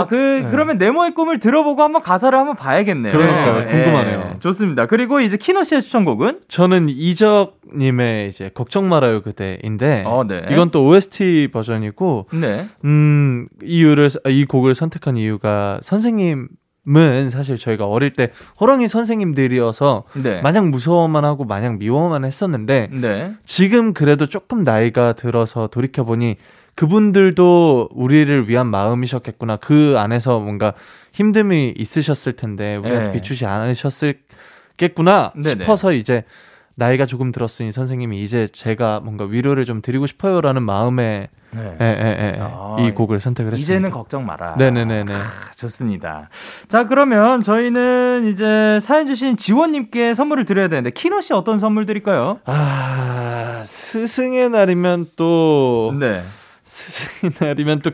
아, 0.00 0.06
그, 0.06 0.14
네. 0.14 0.48
그러면 0.50 0.78
네모의 0.78 1.14
꿈을 1.14 1.38
들어보고 1.38 1.82
한번 1.82 2.02
가사를 2.02 2.36
한번 2.36 2.56
봐야겠네요. 2.56 3.12
그러니까요. 3.12 3.60
예, 3.60 3.72
궁금하네요. 3.72 4.36
좋습니다. 4.40 4.86
그리고 4.86 5.20
이제 5.20 5.36
키노 5.36 5.64
씨의 5.64 5.82
추천곡은? 5.82 6.40
저는 6.48 6.88
이적님의 6.88 8.28
이제 8.28 8.50
걱정 8.54 8.88
말아요 8.88 9.22
그대인데 9.22 10.04
어, 10.06 10.24
네. 10.26 10.42
이건 10.50 10.70
또 10.70 10.84
OST 10.86 11.48
버전이고 11.52 12.28
네. 12.32 12.64
음 12.84 13.46
이유를 13.62 14.10
이 14.28 14.44
곡을 14.44 14.74
선택한 14.74 15.16
이유가 15.16 15.78
선생님 15.82 16.48
은 16.86 17.30
사실 17.30 17.56
저희가 17.56 17.86
어릴 17.86 18.12
때 18.12 18.30
호랑이 18.60 18.88
선생님들이어서 18.88 20.04
네. 20.22 20.42
마냥 20.42 20.70
무서워만 20.70 21.24
하고 21.24 21.44
마냥 21.44 21.78
미워만 21.78 22.26
했었는데 22.26 22.90
네. 22.92 23.32
지금 23.46 23.94
그래도 23.94 24.26
조금 24.26 24.64
나이가 24.64 25.14
들어서 25.14 25.66
돌이켜 25.68 26.04
보니 26.04 26.36
그분들도 26.74 27.90
우리를 27.92 28.48
위한 28.48 28.66
마음이셨겠구나. 28.68 29.56
그 29.56 29.94
안에서 29.98 30.40
뭔가 30.40 30.74
힘듦이 31.12 31.78
있으셨을 31.78 32.32
텐데 32.34 32.76
우리한테 32.76 33.08
네. 33.08 33.12
비추지 33.12 33.46
않으셨을겠구나. 33.46 35.32
싶어서 35.44 35.92
이제 35.92 36.24
나이가 36.76 37.06
조금 37.06 37.30
들었으니 37.30 37.70
선생님이 37.70 38.22
이제 38.22 38.48
제가 38.48 39.00
뭔가 39.00 39.24
위로를 39.24 39.64
좀 39.64 39.80
드리고 39.80 40.06
싶어요라는 40.06 40.62
마음에 40.62 41.28
네. 41.52 41.76
예, 41.80 41.84
예, 41.84 42.34
예, 42.34 42.40
아, 42.40 42.76
이 42.80 42.90
곡을 42.90 43.20
선택을 43.20 43.52
했습니다. 43.52 43.72
이제는 43.74 43.90
걱정 43.90 44.26
마라. 44.26 44.56
네네네네. 44.56 45.14
아, 45.14 45.52
좋습니다. 45.56 46.28
자, 46.66 46.88
그러면 46.88 47.40
저희는 47.44 48.24
이제 48.26 48.80
사연 48.82 49.06
주신 49.06 49.36
지원님께 49.36 50.16
선물을 50.16 50.46
드려야 50.46 50.66
되는데, 50.66 50.90
키노 50.90 51.20
씨 51.20 51.32
어떤 51.32 51.60
선물 51.60 51.86
드릴까요? 51.86 52.40
아 52.44 53.62
스승의 53.64 54.50
날이면 54.50 55.06
또 55.14 55.94
네. 56.00 56.24
스승의 56.74 57.32
날이면 57.40 57.80
또 57.80 57.92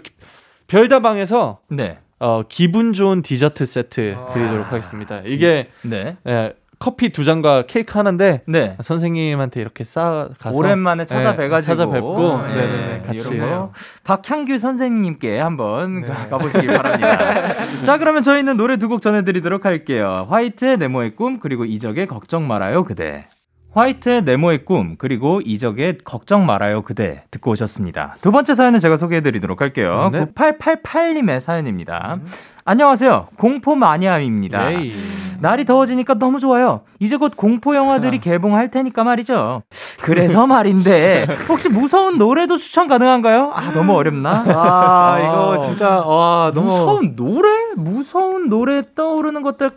별다방에서 0.68 1.60
네. 1.68 1.99
어, 2.18 2.42
기분 2.49 2.92
좋은 2.92 3.22
디저트 3.22 3.64
세트 3.64 4.14
아. 4.16 4.28
드리도록 4.32 4.72
하겠습니다. 4.72 5.20
이게 5.25 5.68
네. 5.82 6.16
예, 6.26 6.52
커피 6.78 7.10
두 7.10 7.25
잔과 7.25 7.64
케이크 7.66 7.96
하나인데 7.99 8.42
네. 8.46 8.76
선생님한테 8.82 9.60
이렇게 9.60 9.84
싸 9.84 10.28
가서 10.38 10.56
오랜만에 10.56 11.04
찾아뵈가지고 11.06 11.72
예, 11.72 11.76
찾아뵙고 11.76 12.40
예, 12.50 12.54
네네네, 12.54 13.02
같이 13.06 13.34
이런 13.34 13.50
거 13.50 13.72
박향규 14.04 14.58
선생님께 14.58 15.38
한번 15.38 16.02
네. 16.02 16.08
가- 16.08 16.28
가보시기 16.28 16.66
바랍니다. 16.66 17.40
자 17.84 17.99
그러면 17.99 18.22
저희는 18.22 18.56
노래 18.56 18.76
두 18.76 18.88
곡 18.88 19.00
전해드리도록 19.02 19.64
할게요. 19.66 20.26
화이트의 20.30 20.76
네모의 20.78 21.16
꿈 21.16 21.38
그리고 21.38 21.64
이적의 21.64 22.06
걱정 22.06 22.46
말아요 22.49 22.84
그대. 22.84 23.26
화이트의 23.72 24.22
네모의 24.22 24.64
꿈 24.64 24.96
그리고 24.98 25.40
이적의 25.44 25.98
걱정 26.04 26.44
말아요 26.44 26.82
그대 26.82 27.22
듣고 27.30 27.52
오셨습니다. 27.52 28.16
두 28.20 28.32
번째 28.32 28.54
사연은 28.54 28.80
제가 28.80 28.96
소개해드리도록 28.96 29.60
할게요. 29.60 30.10
네. 30.12 30.24
9888님의 30.24 31.40
사연입니다. 31.40 32.18
안녕하세요. 32.64 33.28
공포 33.36 33.76
마니아입니다. 33.76 34.72
예이. 34.72 34.92
날이 35.40 35.64
더워지니까 35.64 36.14
너무 36.14 36.38
좋아요. 36.38 36.82
이제 36.98 37.16
곧 37.16 37.32
공포 37.36 37.74
영화들이 37.74 38.18
개봉할 38.20 38.70
테니까 38.70 39.04
말이죠. 39.04 39.62
그래서 40.02 40.46
말인데 40.46 41.24
혹시 41.48 41.68
무서운 41.68 42.18
노래도 42.18 42.56
추천 42.56 42.88
가능한가요? 42.88 43.52
아 43.54 43.72
너무 43.72 43.94
어렵나? 43.94 44.44
아 44.48 45.18
이거 45.20 45.64
진짜 45.64 46.00
와 46.00 46.50
너무 46.54 46.66
무서운 46.70 47.16
노래? 47.16 47.48
무서운 47.76 48.48
노래 48.48 48.82
떠오르는 48.94 49.42
것들 49.42 49.70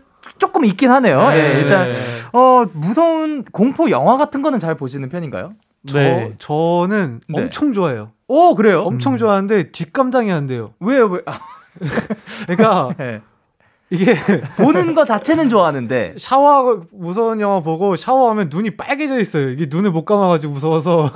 조금 0.43 0.65
있긴 0.65 0.91
하네요. 0.91 1.29
네. 1.29 1.37
예, 1.37 1.59
일단 1.61 1.89
어 2.33 2.65
무서운 2.73 3.45
공포 3.45 3.89
영화 3.89 4.17
같은 4.17 4.41
거는 4.41 4.59
잘 4.59 4.75
보시는 4.75 5.07
편인가요? 5.07 5.53
저 5.87 5.97
네. 5.97 6.33
저는 6.37 7.21
네. 7.29 7.43
엄청 7.43 7.71
좋아해요. 7.71 8.11
오 8.27 8.53
그래요? 8.53 8.81
엄청 8.81 9.17
좋아하는데 9.17 9.71
뒷감당이 9.71 10.33
안 10.33 10.45
돼요. 10.45 10.73
왜요? 10.81 11.05
왜? 11.07 11.21
아, 11.25 11.39
그러니까 12.45 12.93
예. 12.99 13.21
이게 13.89 14.15
보는 14.57 14.95
거 14.95 15.05
자체는 15.05 15.47
좋아하는데 15.47 16.15
샤워 16.17 16.81
무서운 16.91 17.39
영화 17.39 17.61
보고 17.61 17.95
샤워하면 17.95 18.49
눈이 18.51 18.71
빨개져 18.75 19.19
있어요. 19.19 19.49
이게 19.49 19.67
눈을 19.69 19.91
못 19.91 20.03
감아가지고 20.03 20.53
무서워서. 20.53 21.09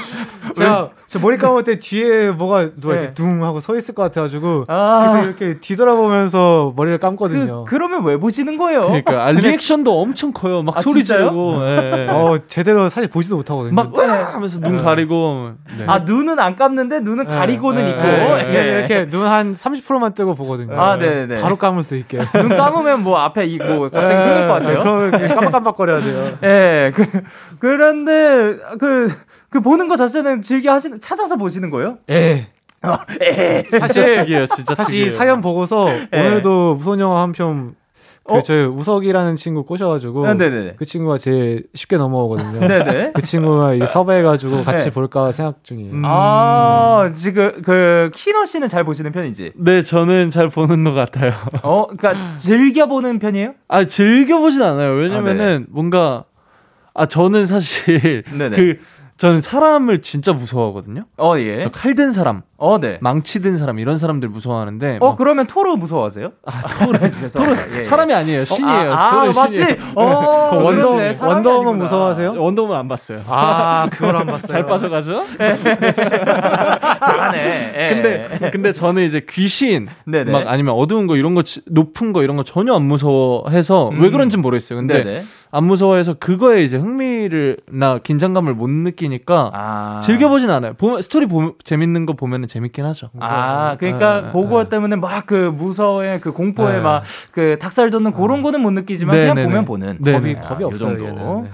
제가 0.56 0.90
저 1.12 1.18
머리 1.18 1.36
감을 1.36 1.62
때 1.62 1.78
뒤에 1.78 2.30
뭐가 2.30 2.70
누가 2.80 2.94
네. 2.94 3.00
이렇게 3.00 3.12
둥 3.14 3.44
하고 3.44 3.60
서 3.60 3.76
있을 3.76 3.94
것 3.94 4.02
같아가지고 4.04 4.64
아. 4.68 5.00
그래서 5.00 5.28
이렇게 5.28 5.60
뒤돌아보면서 5.60 6.72
머리를 6.74 6.96
감거든요. 7.00 7.64
그, 7.64 7.70
그러면 7.70 8.02
왜 8.06 8.16
보시는 8.16 8.56
거예요? 8.56 8.86
그러니까 8.86 9.26
아, 9.26 9.30
리액션도 9.30 10.00
엄청 10.00 10.32
커요. 10.32 10.62
막 10.62 10.78
아, 10.78 10.80
소리? 10.80 11.04
지르고 11.04 11.56
예, 11.66 12.06
예. 12.06 12.08
어 12.10 12.38
제대로 12.48 12.88
사실 12.88 13.10
보지도 13.10 13.36
못하거든요. 13.36 13.74
막 13.74 13.94
으아 13.94 14.32
하면서 14.32 14.58
눈 14.60 14.78
가리고 14.78 15.50
네. 15.76 15.84
아 15.86 15.98
눈은 15.98 16.38
안 16.38 16.56
감는데 16.56 17.00
눈은 17.00 17.26
가리고는 17.26 17.82
네, 17.84 17.90
있고 17.90 18.02
네, 18.02 18.46
예, 18.48 18.54
예. 18.74 18.78
이렇게 18.78 19.06
눈 19.08 19.26
한 19.26 19.54
30%만 19.54 20.14
뜨고 20.14 20.34
보거든요. 20.34 20.80
아, 20.80 20.96
네네. 20.96 21.42
바로 21.42 21.56
감을 21.56 21.82
수 21.82 21.94
있게. 21.96 22.20
눈 22.32 22.48
감으면 22.56 23.02
뭐 23.02 23.18
앞에 23.18 23.44
이 23.46 23.58
뭐 23.58 23.90
갑자기 23.90 24.22
생길 24.24 24.48
것 24.48 24.54
같아요. 24.54 25.06
이렇게 25.08 25.28
깜빡깜빡거려야 25.28 26.00
돼요. 26.00 26.38
예, 26.42 26.92
그, 26.94 27.04
그런데, 27.60 28.56
그, 28.80 29.08
그 29.52 29.60
보는 29.60 29.86
거 29.88 29.96
자체는 29.96 30.42
즐겨 30.42 30.72
하시는, 30.72 30.98
찾아서 31.00 31.36
보시는 31.36 31.68
거예요? 31.68 31.98
예. 32.08 32.48
진짜 33.70 33.86
사실 33.86 34.16
특이해요. 34.16 34.46
진짜 34.46 34.74
사실 34.74 34.94
이 34.94 34.98
특이해요. 35.00 35.18
사연 35.18 35.40
보고서 35.42 35.88
예. 36.12 36.18
오늘도 36.18 36.76
무선 36.76 36.98
영화 36.98 37.22
한 37.22 37.32
편. 37.32 37.74
그 38.24 38.34
어? 38.34 38.40
저희 38.40 38.64
우석이라는 38.64 39.34
친구 39.34 39.64
꼬셔가지고 39.64 40.26
아, 40.26 40.34
네네네. 40.34 40.74
그 40.76 40.84
친구가 40.84 41.18
제일 41.18 41.64
쉽게 41.74 41.96
넘어오거든요. 41.96 42.60
네네. 42.66 43.12
그 43.14 43.22
친구가 43.22 43.74
이 43.74 43.84
섭외해가지고 43.84 44.62
같이 44.62 44.84
네. 44.86 44.90
볼까 44.92 45.32
생각 45.32 45.64
중이에요. 45.64 45.92
음. 45.92 46.02
아, 46.04 47.12
지금, 47.16 47.60
그, 47.62 48.12
키너 48.14 48.46
씨는 48.46 48.68
잘 48.68 48.84
보시는 48.84 49.10
편인지. 49.10 49.52
네, 49.56 49.82
저는 49.82 50.30
잘 50.30 50.48
보는 50.50 50.84
것 50.84 50.92
같아요. 50.92 51.32
어, 51.64 51.88
그니까, 51.88 52.36
즐겨 52.36 52.86
보는 52.86 53.18
편이에요? 53.18 53.54
아, 53.66 53.84
즐겨 53.86 54.38
보진 54.38 54.62
않아요. 54.62 54.92
왜냐면은 54.92 55.66
뭔가 55.68 56.24
아, 56.94 57.06
저는 57.06 57.46
사실 57.46 58.22
네네. 58.30 58.56
그 58.56 58.78
저는 59.22 59.40
사람을 59.40 60.02
진짜 60.02 60.32
무서워하거든요. 60.32 61.04
어, 61.16 61.38
예. 61.38 61.62
저칼든 61.62 62.12
사람, 62.12 62.42
어, 62.64 62.78
네. 62.78 62.98
망치 63.00 63.42
든 63.42 63.58
사람 63.58 63.80
이런 63.80 63.98
사람들 63.98 64.28
무서워하는데 64.28 64.98
어, 65.00 65.08
막 65.08 65.16
그러면 65.18 65.48
토르 65.48 65.72
무서워하세요? 65.72 66.30
아, 66.46 66.62
토르 66.84 66.96
토르, 67.34 67.54
사람이 67.82 68.14
아니에요. 68.14 68.44
신이에요. 68.44 68.92
아, 68.92 69.08
아 69.08 69.20
토르 69.24 69.32
맞지? 69.34 69.54
신이에요. 69.56 69.76
어, 69.96 70.50
그 70.50 70.56
원더- 70.58 71.20
원더우먼. 71.26 71.78
무서워하세요? 71.78 72.34
원더우먼 72.40 72.78
안 72.78 72.86
봤어요. 72.86 73.18
아, 73.26 73.88
그걸 73.90 74.14
안 74.14 74.26
봤어요. 74.26 74.46
잘 74.46 74.64
빠져가죠? 74.64 75.22
잘하네. 77.04 77.72
예. 77.76 77.86
근데 77.86 78.50
근데 78.52 78.72
저는 78.72 79.02
이제 79.02 79.26
귀신 79.28 79.88
네네. 80.04 80.30
막 80.30 80.44
아니면 80.46 80.74
어두운 80.74 81.08
거 81.08 81.16
이런 81.16 81.34
거 81.34 81.42
지- 81.42 81.62
높은 81.66 82.12
거 82.12 82.22
이런 82.22 82.36
거 82.36 82.44
전혀 82.44 82.74
안 82.74 82.82
무서워해서 82.82 83.88
왜 83.88 84.06
음. 84.06 84.12
그런지 84.12 84.36
는 84.36 84.42
모르겠어요. 84.42 84.78
근데 84.78 85.02
네네. 85.02 85.22
안 85.50 85.64
무서워해서 85.64 86.14
그거에 86.14 86.62
이제 86.62 86.76
흥미를 86.78 87.58
나 87.70 87.98
긴장감을 87.98 88.54
못 88.54 88.70
느끼니까 88.70 89.50
아. 89.52 90.00
즐겨보진 90.02 90.48
않아요. 90.50 90.74
보, 90.74 91.00
스토리 91.02 91.26
보, 91.26 91.54
재밌는 91.64 92.06
거 92.06 92.14
보면은 92.14 92.48
재밌긴 92.52 92.84
하죠. 92.84 93.08
아, 93.18 93.76
그러니까 93.78 94.20
네, 94.20 94.32
그거 94.32 94.64
네. 94.64 94.68
때문에 94.68 94.96
막 94.96 95.22
그 95.24 95.34
무서워에 95.34 96.18
그 96.18 96.32
공포에 96.32 96.76
네. 96.76 96.80
막그 96.80 97.58
닭살 97.60 97.90
돋는 97.90 98.12
그런 98.12 98.42
거는 98.42 98.60
못 98.60 98.72
느끼지만 98.72 99.14
네, 99.14 99.22
그냥 99.22 99.36
네, 99.36 99.44
보면 99.44 99.60
네. 99.60 99.64
보는 99.64 99.98
네, 100.00 100.12
겁이 100.12 100.34
네. 100.34 100.40
겁이 100.40 100.62
요 100.62 100.66
없어요. 100.66 100.96
정도. 100.98 101.46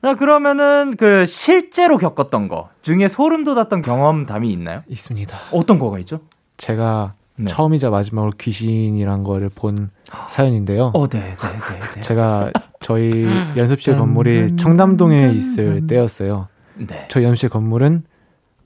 자, 0.00 0.14
그러면은 0.14 0.94
그 0.96 1.26
실제로 1.26 1.98
겪었던 1.98 2.48
거 2.48 2.70
중에 2.80 3.08
소름 3.08 3.44
돋았던 3.44 3.82
경험담이 3.82 4.50
있나요? 4.52 4.82
있습니다. 4.88 5.36
어떤 5.52 5.78
거가 5.78 5.98
있죠? 5.98 6.20
제가 6.56 7.14
네. 7.36 7.46
처음이자 7.46 7.90
마지막으로 7.90 8.32
귀신이란 8.38 9.24
거를 9.24 9.50
본 9.54 9.90
사연인데요. 10.28 10.92
어, 10.94 11.08
네, 11.08 11.18
네, 11.18 11.36
네, 11.36 11.80
네. 11.96 12.00
제가 12.00 12.50
저희 12.80 13.26
연습실 13.56 13.96
건물이 13.96 14.56
청담동에 14.56 15.32
있을 15.32 15.86
때였어요. 15.86 16.48
네. 16.76 17.06
저희 17.08 17.24
연습실 17.24 17.48
건물은 17.48 18.04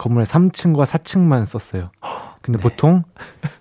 건물의 0.02 0.26
3층과 0.26 0.84
4층만 0.84 1.44
썼어요. 1.44 1.90
근데 2.42 2.58
네. 2.58 2.62
보통 2.62 3.04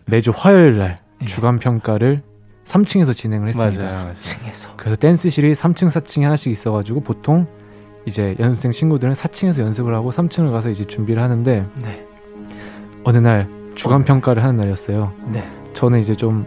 매주 0.05 0.31
화요일 0.36 0.79
날 0.79 1.00
예. 1.21 1.25
주간 1.25 1.60
평가를 1.60 2.21
3층에서 2.65 3.15
진행을 3.15 3.50
했습니다. 3.50 3.83
맞아요. 3.83 3.95
맞아요. 3.95 4.13
층에서. 4.15 4.69
그래서 4.75 4.95
댄스실이 4.95 5.53
3층, 5.53 5.89
4층에 5.89 6.24
하나씩 6.24 6.51
있어가지고 6.51 7.01
보통 7.01 7.45
이제 8.07 8.36
연습생 8.39 8.71
친구들은 8.71 9.13
4층에서 9.13 9.60
연습을 9.60 9.93
하고 9.93 10.10
3층을 10.10 10.51
가서 10.51 10.71
이제 10.71 10.83
준비를 10.83 11.21
하는데 11.21 11.63
네. 11.75 12.07
어느 13.03 13.19
날 13.19 13.48
주간 13.75 14.03
평가를 14.03 14.43
하는 14.43 14.57
날이었어요. 14.57 15.13
네. 15.31 15.48
저는 15.74 16.00
이제 16.00 16.15
좀 16.15 16.45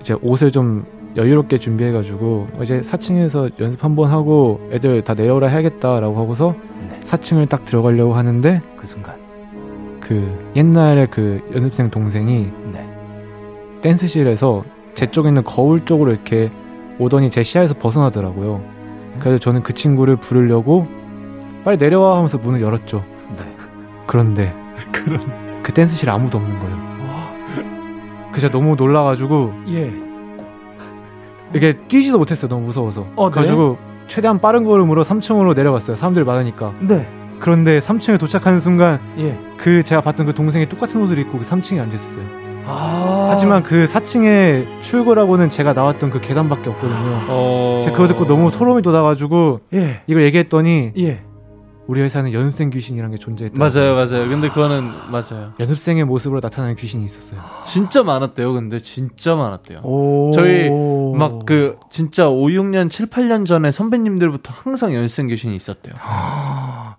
이제 0.00 0.14
옷을 0.20 0.50
좀 0.50 0.84
여유롭게 1.16 1.56
준비해가지고 1.56 2.48
이제 2.62 2.80
4층에서 2.80 3.58
연습 3.60 3.82
한번 3.82 4.10
하고 4.10 4.68
애들 4.72 5.02
다 5.02 5.14
내려오라 5.14 5.46
해야겠다라고 5.46 6.18
하고서 6.18 6.54
네. 6.90 7.00
4층을 7.00 7.48
딱 7.48 7.64
들어가려고 7.64 8.14
하는데 8.14 8.60
그 8.76 8.86
순간. 8.86 9.21
그 10.12 10.52
옛날에 10.56 11.06
그 11.06 11.40
연습생 11.54 11.90
동생이 11.90 12.52
네. 12.70 12.86
댄스실에서 13.80 14.62
제 14.92 15.06
쪽에 15.06 15.28
있는 15.28 15.42
거울 15.42 15.86
쪽으로 15.86 16.10
이렇게 16.10 16.50
오더니 16.98 17.30
제 17.30 17.42
시야에서 17.42 17.72
벗어나더라고요. 17.74 18.62
그래서 19.20 19.38
저는 19.38 19.62
그 19.62 19.72
친구를 19.72 20.16
부르려고 20.16 20.86
빨리 21.64 21.78
내려와 21.78 22.16
하면서 22.16 22.36
문을 22.36 22.60
열었죠. 22.60 23.02
네. 23.38 23.56
그런데 24.06 24.54
그 25.62 25.72
댄스실에 25.72 26.12
아무도 26.12 26.36
없는 26.36 26.58
거예요. 26.58 26.92
그래서 28.32 28.50
너무 28.50 28.76
놀라가지고 28.76 29.54
예. 29.68 29.94
이게 31.54 31.78
뛰지도 31.88 32.18
못했어요. 32.18 32.50
너무 32.50 32.66
무서워서. 32.66 33.06
어, 33.16 33.28
네? 33.28 33.32
그래가지고 33.32 33.78
최대한 34.08 34.40
빠른 34.42 34.64
걸음으로 34.64 35.04
3층으로 35.04 35.54
내려갔어요. 35.54 35.96
사람들이 35.96 36.26
많으니까. 36.26 36.74
네. 36.80 37.08
그런데 37.42 37.80
3층에 37.80 38.20
도착하는 38.20 38.60
순간 38.60 39.00
예. 39.18 39.36
그 39.56 39.82
제가 39.82 40.00
봤던 40.00 40.26
그 40.26 40.34
동생이 40.34 40.68
똑같은 40.68 41.02
옷을 41.02 41.18
입고 41.18 41.38
그 41.38 41.44
3층에 41.44 41.80
앉아 41.80 41.96
있었어요. 41.96 42.24
아. 42.64 43.28
하지만 43.30 43.64
그 43.64 43.84
4층에 43.84 44.80
출구라고는 44.80 45.48
제가 45.48 45.72
나왔던 45.72 46.10
그 46.10 46.20
계단밖에 46.20 46.70
없거든요. 46.70 47.26
어... 47.28 47.80
제가 47.82 47.96
그거 47.96 48.06
듣고 48.06 48.26
너무 48.26 48.48
소름이 48.48 48.82
돋아가지고 48.82 49.60
예. 49.74 50.02
이걸 50.06 50.22
얘기했더니 50.22 50.92
예. 50.98 51.22
우리 51.92 52.00
회사는 52.00 52.32
연습생 52.32 52.70
귀신이라는 52.70 53.14
게 53.14 53.18
존재했다. 53.18 53.58
맞아요, 53.58 53.94
맞아요. 53.94 54.26
근데 54.26 54.48
그거는 54.48 54.92
맞아요. 55.10 55.52
연습생의 55.60 56.04
모습으로 56.04 56.40
나타나는 56.42 56.74
귀신이 56.76 57.04
있었어요. 57.04 57.38
진짜 57.66 58.02
많았대요. 58.02 58.50
근데 58.54 58.80
진짜 58.82 59.34
많았대요. 59.34 59.80
오. 59.80 60.30
저희 60.32 60.70
막 61.14 61.44
그 61.44 61.76
진짜 61.90 62.30
5, 62.30 62.46
6년, 62.46 62.88
7, 62.88 63.08
8년 63.08 63.44
전에 63.44 63.70
선배님들부터 63.70 64.54
항상 64.54 64.94
연습생 64.94 65.28
교신이 65.28 65.54
있었대요. 65.54 65.94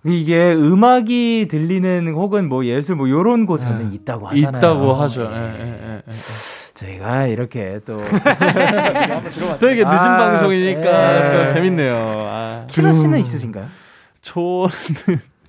이게 0.06 0.54
음악이 0.54 1.48
들리는 1.50 2.14
혹은 2.14 2.48
뭐 2.48 2.64
예술 2.66 2.96
뭐 2.96 3.10
요런 3.10 3.48
곳에는 3.48 3.90
네. 3.90 3.96
있다고 3.96 4.28
하잖아요. 4.28 4.58
있다고 4.60 4.94
하죠. 4.94 5.24
예. 5.24 5.36
예, 5.36 5.60
예, 5.60 5.90
예, 5.90 5.96
예. 6.08 6.14
저희가 6.76 7.26
이렇게 7.28 7.80
또 7.84 7.98
또 9.60 9.70
이게 9.72 9.84
늦은 9.84 9.98
아, 9.98 10.18
방송이니까 10.18 11.34
예. 11.34 11.38
또 11.46 11.52
재밌네요. 11.52 11.96
아. 11.98 12.66
키사 12.70 12.94
씨는 12.94 13.20
있으신가요? 13.22 13.66
저는 14.24 14.70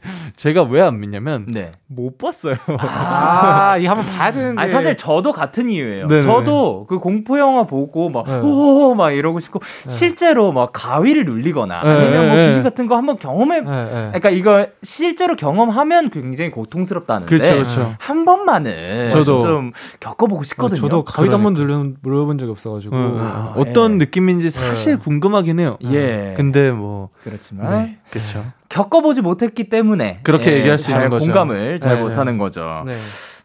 제가 0.36 0.64
왜 0.64 0.82
안 0.82 1.00
믿냐면 1.00 1.46
네. 1.48 1.72
못 1.86 2.18
봤어요. 2.18 2.56
아, 2.78 3.78
이 3.80 3.86
한번 3.86 4.04
봐야 4.04 4.30
되는데. 4.30 4.60
아 4.60 4.68
사실 4.68 4.98
저도 4.98 5.32
같은 5.32 5.70
이유예요. 5.70 6.08
네네. 6.08 6.20
저도 6.22 6.84
그 6.90 6.98
공포 6.98 7.38
영화 7.38 7.64
보고 7.64 8.10
막 8.10 8.26
네. 8.26 8.36
오오오 8.36 8.96
막 8.96 9.12
이러고 9.12 9.40
싶고 9.40 9.62
실제로 9.88 10.52
막 10.52 10.72
가위를 10.74 11.24
눌리거나 11.24 11.82
네, 11.84 11.88
아니면 11.90 12.26
뭐 12.26 12.36
네, 12.36 12.46
귀신 12.48 12.62
네. 12.62 12.68
같은 12.68 12.86
거 12.86 12.98
한번 12.98 13.18
경험해. 13.18 13.56
예, 13.56 13.60
예. 13.60 13.64
그러니까 14.08 14.28
이거 14.28 14.66
실제로 14.82 15.36
경험하면 15.36 16.10
굉장히 16.10 16.50
고통스럽다는데 16.50 17.26
그렇죠, 17.34 17.54
그렇죠. 17.54 17.94
한 17.98 18.26
번만은 18.26 19.08
저도. 19.08 19.40
좀 19.40 19.72
겪어보고 20.00 20.42
싶거든요. 20.44 20.80
저도 20.82 21.04
가위도 21.04 21.32
한번 21.34 21.54
눌러 21.54 21.82
물어본 22.02 22.36
적이 22.36 22.50
없어가지고. 22.50 22.94
아, 22.94 23.54
어떤 23.56 23.92
예. 23.94 23.96
느낌인지 24.04 24.50
사실 24.50 24.98
궁금하긴 24.98 25.60
해요. 25.60 25.78
예. 25.84 26.34
근데 26.36 26.70
뭐 26.72 27.08
그렇지만 27.22 27.70
네, 27.70 27.98
그렇죠. 28.10 28.44
겪어보지 28.74 29.22
못했기 29.22 29.68
때문에 29.68 30.18
그렇게 30.24 30.50
예, 30.52 30.58
얘기할 30.58 30.78
수잘 30.78 31.04
있는 31.04 31.10
거죠. 31.10 31.26
공감을 31.26 31.78
잘 31.78 31.96
네. 31.96 32.02
못하는 32.02 32.38
거죠. 32.38 32.82
네. 32.84 32.94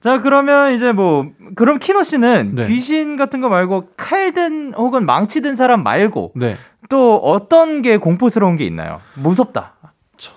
자 0.01 0.21
그러면 0.21 0.73
이제 0.73 0.91
뭐 0.91 1.27
그럼 1.55 1.77
키노 1.77 2.01
씨는 2.01 2.55
네. 2.55 2.65
귀신 2.65 3.15
같은 3.15 3.39
거 3.39 3.47
말고 3.47 3.89
칼든 3.95 4.73
혹은 4.75 5.05
망치든 5.05 5.55
사람 5.55 5.83
말고 5.83 6.31
네. 6.35 6.57
또 6.89 7.17
어떤 7.17 7.83
게 7.83 7.97
공포스러운 7.97 8.57
게 8.57 8.65
있나요? 8.65 9.01
무섭다. 9.13 9.75
저 10.17 10.31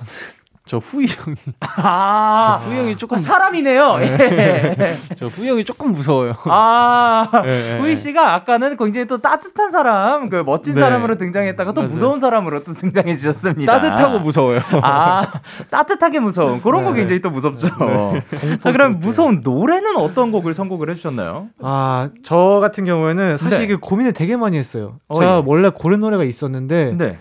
후이 0.78 1.06
형이 1.08 1.37
아, 1.61 2.61
후이 2.64 2.78
형이 2.78 2.96
조금 2.96 3.18
사람이네요. 3.18 3.98
예. 4.02 4.98
저 5.18 5.26
후이 5.26 5.48
형이 5.48 5.64
조금 5.64 5.92
무서워요. 5.92 6.35
아, 6.44 7.28
예, 7.44 7.74
예, 7.74 7.78
후이 7.78 7.90
예. 7.90 7.96
씨가 7.96 8.35
아까는 8.35 8.76
굉장히 8.76 9.06
또 9.06 9.18
따뜻한 9.18 9.70
사람, 9.70 10.28
그 10.28 10.42
멋진 10.44 10.74
네. 10.74 10.80
사람으로 10.80 11.16
등장했다가 11.16 11.72
또 11.72 11.82
맞아요. 11.82 11.92
무서운 11.92 12.20
사람으로 12.20 12.64
또 12.64 12.74
등장해 12.74 13.14
주셨습니다. 13.14 13.80
따뜻하고 13.80 14.18
무서워요. 14.20 14.61
아, 14.82 15.26
따뜻하게 15.70 16.20
무서운 16.20 16.61
그런 16.61 16.85
거 16.85 16.92
네. 16.92 17.00
굉장히 17.00 17.20
또 17.22 17.30
무섭죠. 17.30 17.68
자, 18.62 18.72
그럼 18.72 19.00
무서운 19.00 19.40
노래는 19.42 19.96
어떤 19.96 20.32
곡을 20.32 20.54
선곡을 20.54 20.90
해주셨나요? 20.90 21.48
아, 21.61 22.08
저 22.22 22.58
같은 22.61 22.85
경우에는 22.85 23.37
사실 23.37 23.58
네. 23.58 23.64
이게 23.64 23.74
고민을 23.76 24.12
되게 24.12 24.37
많이 24.37 24.58
했어요. 24.58 24.96
어, 25.08 25.18
제가 25.18 25.38
예. 25.38 25.42
원래 25.44 25.70
고른 25.70 26.00
노래가 26.00 26.24
있었는데 26.24 26.94
네. 26.96 27.18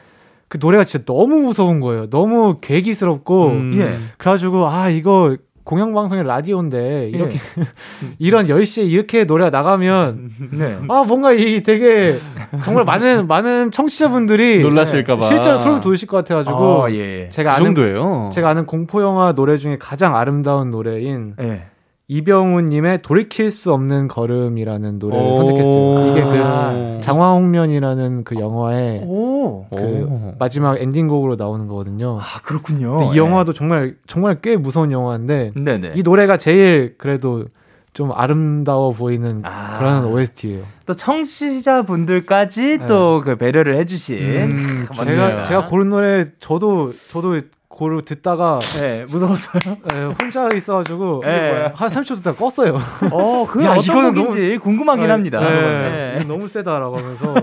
그 0.51 0.57
노래가 0.59 0.83
진짜 0.83 1.05
너무 1.05 1.37
무서운 1.37 1.79
거예요. 1.79 2.09
너무 2.09 2.57
괴기스럽고 2.59 3.47
음. 3.51 3.73
예. 3.79 3.93
그래가지고 4.17 4.67
아 4.67 4.89
이거 4.89 5.37
공영방송의 5.63 6.25
라디오인데 6.25 7.07
이렇게 7.13 7.35
예. 7.57 7.67
이런 8.19 8.47
10시에 8.47 8.85
이렇게 8.85 9.23
노래가 9.23 9.49
나가면 9.49 10.29
네. 10.51 10.77
아 10.89 11.05
뭔가 11.07 11.31
이 11.31 11.63
되게 11.63 12.17
정말 12.63 12.83
많은 12.83 13.27
많은 13.27 13.71
청취자분들이 13.71 14.59
놀라실까 14.61 15.15
봐. 15.15 15.25
실제로 15.25 15.57
소름 15.57 15.79
돋으실 15.79 16.09
것 16.09 16.17
같아 16.17 16.35
가지고 16.35 16.57
어, 16.57 16.91
예. 16.91 17.29
제가 17.29 17.51
그 17.51 17.55
아는 17.55 17.65
정도예요. 17.67 18.31
제가 18.33 18.49
아는 18.49 18.65
공포 18.65 19.01
영화 19.01 19.31
노래 19.31 19.55
중에 19.55 19.77
가장 19.79 20.17
아름다운 20.17 20.69
노래인 20.69 21.35
예. 21.39 21.67
이병훈님의 22.11 23.03
돌이킬 23.03 23.49
수 23.51 23.71
없는 23.71 24.09
걸음이라는 24.09 24.99
노래를 24.99 25.27
오. 25.27 25.33
선택했어요. 25.33 26.11
이게 26.11 26.21
그 26.21 26.43
아. 26.43 26.97
장화홍련이라는 26.99 28.25
그 28.25 28.35
영화의 28.35 29.03
오. 29.05 29.65
그 29.69 30.07
오. 30.09 30.35
마지막 30.37 30.77
엔딩곡으로 30.77 31.37
나오는 31.37 31.67
거거든요. 31.67 32.19
아, 32.19 32.41
그렇군요. 32.43 33.01
이 33.03 33.13
예. 33.13 33.17
영화도 33.17 33.53
정말 33.53 33.95
정말 34.07 34.41
꽤 34.41 34.57
무서운 34.57 34.91
영화인데 34.91 35.53
네네. 35.55 35.93
이 35.95 36.03
노래가 36.03 36.35
제일 36.35 36.95
그래도 36.97 37.45
좀 37.93 38.11
아름다워 38.13 38.91
보이는 38.91 39.41
아. 39.45 39.79
그런 39.79 40.03
OST예요. 40.03 40.63
또 40.85 40.93
청취자분들까지 40.93 42.79
네. 42.79 42.85
또그 42.87 43.37
배려를 43.37 43.77
해주신. 43.77 44.17
음. 44.17 44.87
제가 44.97 45.43
제가 45.43 45.63
고른 45.63 45.87
노래 45.87 46.25
저도 46.41 46.91
저도 47.07 47.39
고르, 47.81 48.03
듣다가 48.03 48.59
네, 48.75 49.05
무서웠어요. 49.09 49.75
에, 49.91 50.03
혼자 50.21 50.47
있어가지고 50.53 51.23
네. 51.25 51.71
한 51.73 51.89
30초 51.89 52.17
듣다가 52.17 52.37
껐어요. 52.37 52.79
어, 53.11 53.47
그 53.49 53.63
야, 53.65 53.71
어떤 53.71 53.83
이거는 53.83 54.13
곡인지 54.13 54.59
궁금하긴 54.59 55.09
합니다. 55.09 55.39
네, 55.39 55.49
네. 55.49 56.15
이거 56.19 56.31
너무 56.31 56.47
세다라고 56.47 56.99
하면서 56.99 57.33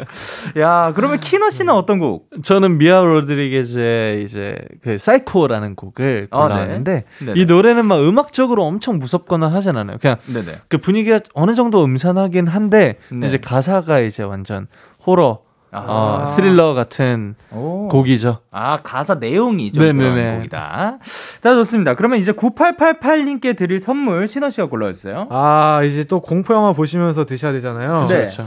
야, 0.58 0.94
그러면 0.96 1.20
키노 1.20 1.50
씨는 1.50 1.74
어떤 1.74 1.98
곡? 1.98 2.30
저는 2.42 2.78
미아 2.78 3.02
로드리게즈의 3.02 4.24
이제 4.24 4.56
그 4.82 4.96
사이코라는 4.96 5.74
곡을 5.74 6.28
아, 6.30 6.40
골라왔는데 6.44 7.04
네네. 7.26 7.32
이 7.38 7.44
노래는 7.44 7.84
막 7.84 8.00
음악적으로 8.00 8.64
엄청 8.64 8.98
무섭거나 8.98 9.52
하진 9.52 9.76
않아요. 9.76 9.98
그냥 10.00 10.16
네네. 10.24 10.52
그 10.68 10.78
분위기가 10.78 11.20
어느 11.34 11.54
정도 11.54 11.84
음산하긴 11.84 12.46
한데 12.46 12.96
네. 13.10 13.26
이제 13.26 13.36
가사가 13.36 14.00
이제 14.00 14.22
완전 14.22 14.68
호러, 15.06 15.42
아. 15.72 16.22
어, 16.22 16.26
스릴러 16.26 16.74
같은 16.74 17.34
오. 17.50 17.88
곡이죠. 17.88 18.38
아, 18.50 18.76
가사 18.82 19.14
내용이 19.14 19.72
좀 19.72 19.82
네네네. 19.84 20.14
그런 20.14 20.36
곡이다. 20.38 20.98
자, 21.40 21.54
좋습니다. 21.54 21.94
그러면 21.94 22.18
이제 22.18 22.32
9888님께 22.32 23.56
드릴 23.56 23.80
선물 23.80 24.28
신원 24.28 24.50
씨가 24.50 24.68
골라주세요. 24.68 25.28
아 25.30 25.82
이제 25.84 26.04
또 26.04 26.20
공포 26.20 26.54
영화 26.54 26.72
보시면서 26.72 27.24
드셔야 27.24 27.52
되잖아요. 27.52 28.06
네. 28.08 28.16
그렇죠. 28.16 28.46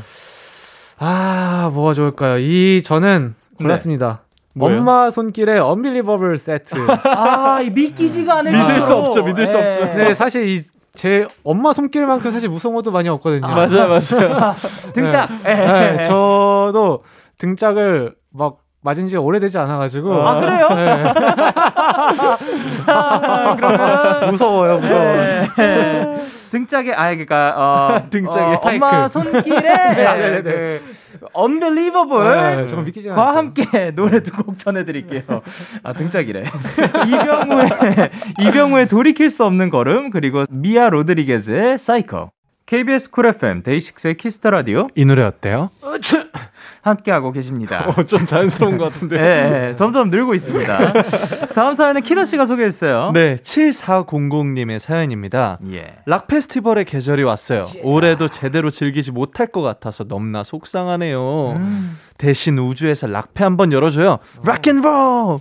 아 0.99 1.71
뭐가 1.73 1.93
좋을까요? 1.93 2.37
이 2.37 2.81
저는 2.83 3.35
골랐습니다. 3.57 4.21
뭐예요? 4.53 4.79
엄마 4.79 5.09
손길의 5.09 5.59
언빌리버블 5.59 6.37
세트. 6.37 6.75
아, 7.17 7.59
이 7.61 7.69
믿기지가 7.71 8.37
않을 8.39 8.53
믿을 8.53 8.79
수. 8.79 8.93
없죠, 8.95 9.23
믿을 9.23 9.45
수 9.45 9.57
예. 9.57 9.65
없죠. 9.65 9.85
네 9.85 10.13
사실 10.13 10.47
이 10.47 10.63
제 10.95 11.27
엄마 11.43 11.73
손길만큼 11.73 12.31
사실 12.31 12.49
무서운 12.49 12.75
것도 12.75 12.91
많이 12.91 13.09
없거든요. 13.09 13.47
맞아요, 13.47 13.87
맞아요. 13.87 14.55
등짝. 14.93 15.29
예. 15.45 15.53
네, 15.53 16.03
저도 16.03 17.03
등짝을 17.37 18.15
막 18.31 18.64
맞은 18.85 19.07
지가 19.07 19.21
오래되지 19.21 19.57
않아가지고. 19.57 20.13
아, 20.13 20.39
그래요? 20.39 20.67
네. 20.69 21.03
아, 22.87 23.55
그러면 23.57 24.29
무서워요, 24.29 24.77
무서워. 24.79 25.03
네. 25.03 25.47
등짝에 26.51 26.93
아 26.93 27.09
그러니까 27.09 27.53
어, 27.57 28.07
등짝에 28.11 28.45
어, 28.45 28.49
스파이크. 28.55 28.85
엄마 28.85 29.07
손길에 29.09 29.59
네, 29.61 30.41
네, 30.41 30.41
그 30.41 30.81
unbelievable 31.37 32.55
네, 32.57 32.65
조금 32.67 32.85
믿기지 32.85 33.09
과 33.09 33.23
않죠. 33.29 33.37
함께 33.37 33.91
노래 33.91 34.21
두 34.21 34.31
곡 34.31 34.57
전해드릴게요. 34.59 35.23
아 35.83 35.93
등짝이래. 35.93 36.43
이병우의 37.07 37.69
이병우의 38.39 38.87
돌이킬 38.87 39.29
수 39.29 39.43
없는 39.45 39.69
걸음 39.69 40.11
그리고 40.11 40.45
미아 40.49 40.89
로드리게즈의 40.89 41.77
사이코. 41.79 42.29
KBS 42.65 43.11
쿨 43.11 43.27
FM 43.27 43.61
데이식스의 43.61 44.17
키스터 44.17 44.49
라디오 44.49 44.87
이 44.95 45.05
노래 45.05 45.23
어때요? 45.23 45.69
함께하고 46.81 47.31
계십니다. 47.31 47.87
어, 47.87 48.03
좀 48.05 48.25
자연스러운 48.25 48.77
것 48.77 48.91
같은데. 48.91 49.17
네, 49.17 49.49
네, 49.69 49.75
점점 49.75 50.09
늘고 50.09 50.33
있습니다. 50.33 50.93
다음 51.53 51.75
사연은 51.75 52.01
키노 52.01 52.25
씨가 52.25 52.47
소개해 52.47 52.71
주세요. 52.71 53.11
네, 53.13 53.37
7400님의 53.37 54.79
사연입니다. 54.79 55.59
예. 55.71 55.95
락 56.05 56.27
페스티벌의 56.27 56.85
계절이 56.85 57.23
왔어요. 57.23 57.65
올해도 57.83 58.29
제대로 58.29 58.71
즐기지 58.71 59.11
못할 59.11 59.47
것 59.47 59.61
같아서 59.61 60.03
너무나 60.03 60.43
속상하네요. 60.43 61.51
음. 61.57 61.99
대신 62.17 62.57
우주에서 62.57 63.07
락페 63.07 63.43
한번 63.43 63.71
열어줘요. 63.71 64.19
Rock 64.43 64.75
and 64.75 64.99
roll! 64.99 65.39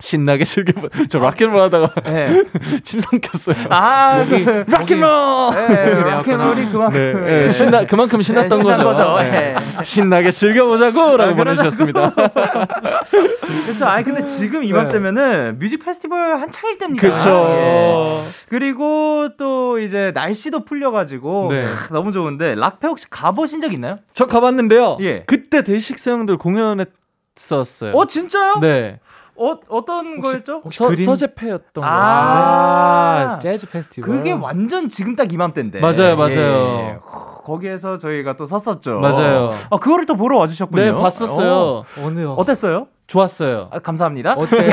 신나게 0.00 0.44
즐겨보. 0.44 0.88
저 1.08 1.20
rock 1.20 1.35
and 1.35 1.46
roll 1.46 1.60
하다가 1.60 2.00
네. 2.02 2.42
침 2.82 2.98
삼켰어요. 2.98 3.66
아, 3.70 4.24
그, 4.28 4.64
rock 4.68 4.97
and 4.97 5.18
roll! 5.18 5.54
네, 5.54 5.94
rock 6.00 6.24
and 6.24 6.42
roll이 6.42 6.72
그만큼 6.72 7.24
네, 7.24 7.44
네, 7.44 7.50
신나 7.50 7.84
그만큼 7.86 8.20
신났던 8.20 8.58
네, 8.58 8.64
거죠. 8.64 8.82
거죠. 8.82 9.16
네. 9.22 9.30
네. 9.30 9.54
신나게 9.84 10.32
즐겨 10.32 10.66
보자고라고 10.66 11.12
아, 11.12 11.34
그러자고. 11.34 11.36
보내주셨습니다. 11.36 12.10
그렇죠. 13.66 13.86
아니 13.86 14.04
근데 14.04 14.24
지금 14.26 14.64
이맘때면은 14.64 15.58
뮤직 15.60 15.78
페스티벌 15.84 16.40
한창일 16.40 16.76
때입니다. 16.78 17.00
그렇죠. 17.00 17.46
예. 17.50 18.20
그리고 18.48 19.28
또 19.38 19.78
이제 19.78 20.10
날씨도 20.12 20.64
풀려 20.64 20.90
가지고 20.90 21.48
네. 21.50 21.62
크, 21.86 21.92
너무 21.92 22.10
좋은데 22.10 22.56
락페 22.56 22.88
혹시 22.88 23.08
가보신 23.08 23.60
적 23.60 23.72
있나요? 23.72 23.96
저 24.12 24.26
가봤는데요. 24.26 24.98
예. 25.00 25.22
그때 25.26 25.62
데이식스 25.62 26.10
형들 26.10 26.36
공연했었어요. 26.36 27.92
어 27.94 28.06
진짜요? 28.06 28.58
네. 28.60 28.98
어 29.36 29.58
어떤 29.68 30.20
거였죠? 30.20 30.62
서, 30.70 30.86
그린? 30.88 31.04
서재페였던 31.04 31.82
거. 31.82 31.88
아, 31.90 33.38
재즈 33.42 33.68
페스티벌. 33.68 34.08
그게 34.08 34.30
완전 34.32 34.88
지금 34.88 35.16
딱 35.16 35.32
이맘때인데. 35.32 35.80
맞아요, 35.80 36.16
맞아요. 36.16 36.30
예. 36.36 36.98
후, 37.02 37.42
거기에서 37.42 37.98
저희가 37.98 38.36
또 38.36 38.46
섰었죠. 38.46 39.00
맞아요. 39.00 39.52
아 39.70 39.76
그거를 39.78 40.06
또 40.06 40.16
보러 40.16 40.38
와주셨군요. 40.38 40.82
네, 40.82 40.92
봤었어요. 40.92 41.52
어, 41.52 41.84
어, 41.96 42.34
어땠어요? 42.38 42.86
좋았어요. 43.06 43.68
아, 43.70 43.78
감사합니다. 43.80 44.32
어때? 44.32 44.70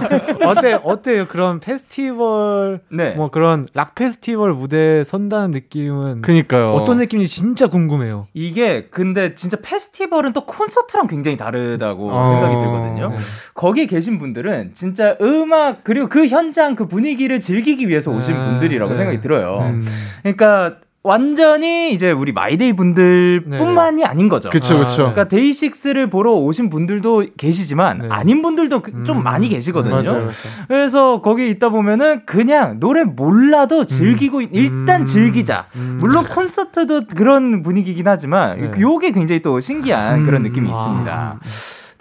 어때? 0.44 0.80
어때요? 0.82 1.26
그런 1.28 1.60
페스티벌 1.60 2.80
네. 2.90 3.12
뭐 3.12 3.30
그런 3.30 3.66
락 3.74 3.94
페스티벌 3.94 4.54
무대에 4.54 5.04
선다는 5.04 5.50
느낌은 5.50 6.22
그니까요. 6.22 6.66
어떤 6.66 6.96
느낌인지 6.98 7.30
진짜 7.30 7.66
궁금해요. 7.66 8.26
이게 8.32 8.86
근데 8.90 9.34
진짜 9.34 9.58
페스티벌은 9.62 10.32
또 10.32 10.46
콘서트랑 10.46 11.08
굉장히 11.08 11.36
다르다고 11.36 12.10
어, 12.10 12.26
생각이 12.26 12.54
들거든요. 12.54 13.08
네. 13.10 13.16
거기에 13.52 13.86
계신 13.86 14.18
분들은 14.18 14.72
진짜 14.72 15.16
음악 15.20 15.84
그리고 15.84 16.08
그 16.08 16.26
현장 16.26 16.76
그 16.76 16.86
분위기를 16.86 17.40
즐기기 17.40 17.88
위해서 17.88 18.10
오신 18.10 18.34
아, 18.34 18.46
분들이라고 18.46 18.92
네. 18.92 18.96
생각이 18.96 19.20
들어요. 19.20 19.58
음. 19.60 19.84
그러니까 20.22 20.78
완전히 21.06 21.92
이제 21.92 22.10
우리 22.10 22.32
마이데이 22.32 22.72
분들뿐만이 22.72 24.06
아닌 24.06 24.30
거죠. 24.30 24.48
그쵸, 24.48 24.74
아, 24.76 24.78
그쵸. 24.78 24.96
그러니까 24.96 25.28
데이식스를 25.28 26.08
보러 26.08 26.32
오신 26.32 26.70
분들도 26.70 27.26
계시지만 27.36 27.98
네. 27.98 28.08
아닌 28.08 28.40
분들도 28.40 28.80
그- 28.80 29.04
좀 29.04 29.18
음, 29.18 29.22
많이 29.22 29.50
계시거든요. 29.50 29.96
맞아요, 29.96 30.12
맞아요. 30.12 30.30
그래서 30.66 31.20
거기 31.20 31.50
있다 31.50 31.68
보면은 31.68 32.22
그냥 32.24 32.80
노래 32.80 33.04
몰라도 33.04 33.84
즐기고 33.84 34.40
있- 34.40 34.48
일단 34.52 35.02
음. 35.02 35.06
즐기자. 35.06 35.66
음. 35.76 35.98
물론 36.00 36.24
콘서트도 36.24 37.02
그런 37.14 37.62
분위기긴 37.62 38.08
하지만 38.08 38.58
네. 38.72 38.80
요게 38.80 39.12
굉장히 39.12 39.42
또 39.42 39.60
신기한 39.60 40.24
그런 40.24 40.40
음. 40.40 40.48
느낌이 40.48 40.70
아. 40.72 40.72
있습니다. 40.72 41.38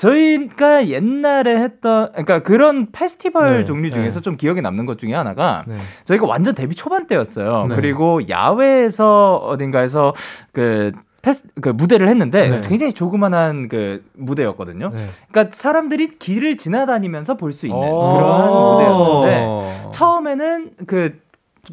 저희가 0.04 0.88
옛날에 0.90 1.58
했던 1.58 2.10
그러니까 2.12 2.40
그런 2.44 2.92
페스티벌 2.92 3.60
네, 3.60 3.66
종류 3.66 3.90
중에서 3.92 4.20
네. 4.20 4.24
좀 4.24 4.36
기억에 4.38 4.60
남는 4.62 4.86
것 4.86 5.00
중에 5.00 5.14
하나가 5.14 5.64
네. 5.68 5.76
저희가 6.04 6.26
완전 6.28 6.54
데뷔 6.56 6.76
초반 6.76 7.08
때였어요. 7.08 7.68
네. 7.70 7.76
그리고 7.76 8.28
야외에서 8.28 9.38
어딘가에서 9.38 10.14
그 10.52 10.92
페스, 11.22 11.44
그 11.62 11.70
무대를 11.70 12.10
했는데 12.10 12.50
네. 12.50 12.62
굉장히 12.68 12.92
조그만한 12.92 13.70
그 13.70 14.04
무대였거든요. 14.14 14.90
네. 14.94 15.06
그러니까 15.32 15.56
사람들이 15.56 16.20
길을 16.20 16.58
지나다니면서 16.58 17.38
볼 17.38 17.54
수 17.54 17.66
있는 17.68 17.80
오. 17.80 18.14
그러한 18.14 18.50
무대였는데 18.50 19.44
어. 19.48 19.92
처음에는 19.94 20.72
그, 20.86 21.18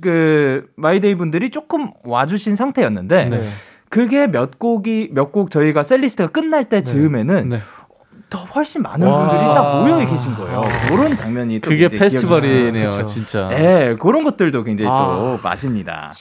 그, 0.01 0.69
마이데이 0.77 1.17
분들이 1.17 1.51
조금 1.51 1.91
와주신 2.05 2.55
상태였는데, 2.55 3.25
네. 3.25 3.49
그게 3.89 4.29
몇 4.29 4.61
곡이, 4.61 5.09
몇 5.15 5.33
곡 5.33 5.51
저희가 5.51 5.83
setlist가 5.83 6.29
끝날 6.29 6.65
때 6.65 6.85
즈음에는 6.85 7.49
네. 7.49 7.59
더 8.31 8.39
훨씬 8.39 8.83
많은 8.83 9.07
와. 9.07 9.19
분들이 9.19 9.41
딱 9.41 9.81
모여 9.83 10.07
계신 10.07 10.35
거예요. 10.37 10.65
그런 10.89 11.17
장면이 11.17 11.61
또 11.61 11.69
그게 11.69 11.89
페스티벌이네요, 11.89 12.91
그쵸. 12.91 13.05
진짜. 13.05 13.49
네, 13.49 13.97
그런 13.97 14.25
것들도 14.25 14.63
굉장히 14.63 14.91
아. 14.91 14.99
또 14.99 15.41
맛입니다. 15.43 16.13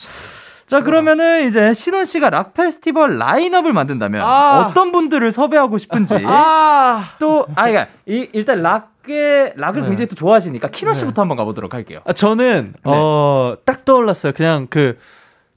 자, 0.66 0.82
그러면은 0.82 1.48
이제 1.48 1.74
신원 1.74 2.04
씨가 2.04 2.30
락 2.30 2.54
페스티벌 2.54 3.18
라인업을 3.18 3.72
만든다면 3.72 4.22
아. 4.24 4.68
어떤 4.68 4.92
분들을 4.92 5.32
섭외하고 5.32 5.78
싶은지 5.78 6.14
아, 6.24 7.10
또, 7.18 7.46
아, 7.54 7.66
그러니까 7.66 7.88
이, 8.06 8.28
일단 8.32 8.62
락의, 8.62 9.54
락을 9.56 9.82
네. 9.82 9.88
굉장히 9.88 10.08
또 10.08 10.14
좋아하시니까 10.14 10.68
키노 10.68 10.92
네. 10.92 10.98
씨부터 10.98 11.22
한번 11.22 11.36
가보도록 11.38 11.74
할게요. 11.74 12.00
아, 12.04 12.12
저는 12.12 12.74
네. 12.74 12.80
어, 12.84 13.56
딱 13.64 13.84
떠올랐어요. 13.84 14.32
그냥 14.32 14.68
그 14.70 14.96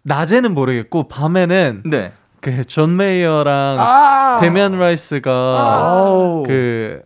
낮에는 0.03 0.53
모르겠고 0.53 1.07
밤에는 1.07 1.83
네. 1.85 2.13
그 2.43 2.63
존 2.65 2.97
메이어랑 2.97 3.77
아, 3.79 4.37
데미안 4.41 4.77
라이스가 4.77 5.31
아우. 5.31 6.43
그 6.45 7.01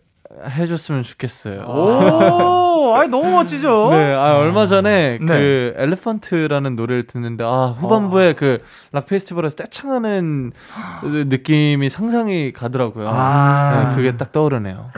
해줬으면 0.50 1.04
좋겠어요. 1.04 1.62
오, 1.62 2.94
아니 2.96 3.10
너무 3.10 3.32
멋지죠. 3.32 3.90
네, 3.92 4.14
아, 4.14 4.38
얼마 4.38 4.66
전에 4.68 5.18
네. 5.20 5.26
그 5.26 5.74
Elephant라는 5.78 6.76
노래를 6.76 7.08
듣는데 7.08 7.44
아 7.44 7.74
후반부에 7.78 8.34
그 8.34 8.70
락 8.70 9.06
페스티벌에서 9.08 9.56
떼창하는 9.56 10.52
느낌이 11.04 11.90
상상이 11.90 12.54
가더라고요. 12.54 13.10
아. 13.12 13.90
네, 13.90 13.96
그게 13.96 14.16
딱 14.18 14.32
떠오르네요. 14.32 14.90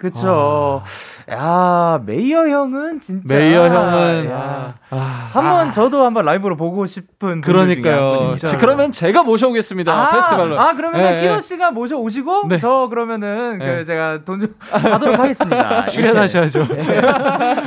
그쵸. 0.00 0.82
야, 1.30 2.00
메이어 2.04 2.48
형은 2.48 3.00
진짜. 3.00 3.34
메이어 3.34 3.68
형은 3.68 4.30
야. 4.30 4.74
아, 4.90 4.96
한번 5.32 5.72
저도 5.72 6.04
한번 6.04 6.24
라이브로 6.24 6.56
보고 6.56 6.84
싶은. 6.86 7.40
그러니까요. 7.42 8.28
분. 8.28 8.36
지- 8.36 8.56
그러면 8.56 8.90
제가 8.92 9.22
모셔오겠습니다. 9.22 9.92
아, 9.92 10.10
페스티벌로. 10.10 10.58
아, 10.60 10.74
그러면 10.74 11.00
네, 11.00 11.14
은 11.16 11.22
키노 11.22 11.34
네. 11.36 11.40
씨가 11.40 11.70
모셔 11.70 11.96
오시고 11.96 12.48
네. 12.48 12.58
저 12.58 12.88
그러면은 12.90 13.58
네. 13.58 13.66
그 13.78 13.84
제가 13.84 14.24
돈 14.24 14.40
좀 14.40 14.54
받도록 14.70 15.18
하겠습니다. 15.18 15.84
출연하셔야죠. 15.86 16.66
예. 16.76 16.98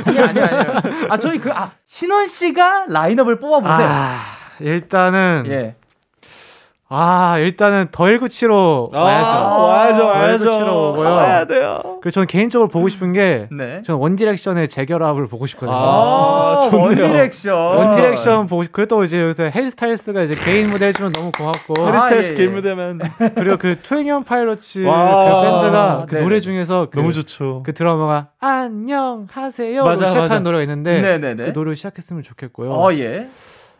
아니 0.04 0.18
아니 0.20 0.40
아니요. 0.40 0.72
아 1.08 1.16
저희 1.16 1.38
그 1.38 1.50
아 1.50 1.70
신원 1.86 2.26
씨가 2.26 2.86
라인업을 2.88 3.38
뽑아 3.40 3.60
보세요. 3.60 3.88
아, 3.90 4.18
일단은 4.60 5.44
예. 5.46 5.76
아 6.88 7.36
일단은 7.40 7.88
The 7.90 8.04
1975 8.06 8.90
아, 8.94 9.02
와야죠. 9.02 9.32
와야죠, 9.58 9.98
더 9.98 10.06
와야죠. 10.06 10.44
1975 10.44 10.92
고요. 10.94 11.08
와야 11.08 11.44
돼요. 11.44 11.80
그리고 12.00 12.10
저는 12.10 12.26
개인적으로 12.28 12.68
보고 12.68 12.88
싶은 12.88 13.12
게 13.12 13.48
네. 13.50 13.82
저는 13.82 14.00
원디렉션의 14.00 14.68
재결합을 14.68 15.26
보고 15.26 15.46
싶거든요. 15.46 15.74
아, 15.76 16.68
좋네요. 16.70 17.02
원디렉션. 17.04 17.56
원디렉션 17.56 18.46
보고 18.46 18.62
싶, 18.62 18.72
그랬다고 18.72 19.02
이제 19.02 19.20
요새 19.20 19.50
해리 19.52 19.73
스타일스가 19.73 20.22
이제 20.22 20.36
개인 20.36 20.70
무대 20.70 20.86
해주면 20.86 21.12
너무 21.12 21.32
고맙고 21.36 21.74
아, 21.80 21.86
해리 21.86 22.00
스타일스 22.00 22.28
예, 22.28 22.32
예. 22.32 22.36
개인 22.36 22.54
무대면 22.54 23.00
그리고 23.34 23.56
그 23.56 23.80
트웬티 23.82 24.22
원 24.22 24.38
파일럿츠 24.38 24.82
그 24.82 24.86
와, 24.86 25.42
밴드가 25.42 26.06
그 26.08 26.14
네네. 26.14 26.22
노래 26.24 26.38
중에서 26.38 26.86
그, 26.92 26.98
너무 27.00 27.12
좋죠. 27.12 27.64
그 27.66 27.74
드라마가 27.74 28.28
안녕하세요 28.38 29.84
맞아, 29.84 30.06
시작하는 30.06 30.28
맞아. 30.28 30.38
노래가 30.38 30.62
있는데 30.62 31.00
네네네. 31.00 31.46
그 31.46 31.52
노래를 31.52 31.74
시작했으면 31.74 32.22
좋겠고요. 32.22 32.70
어 32.70 32.92
예. 32.92 33.28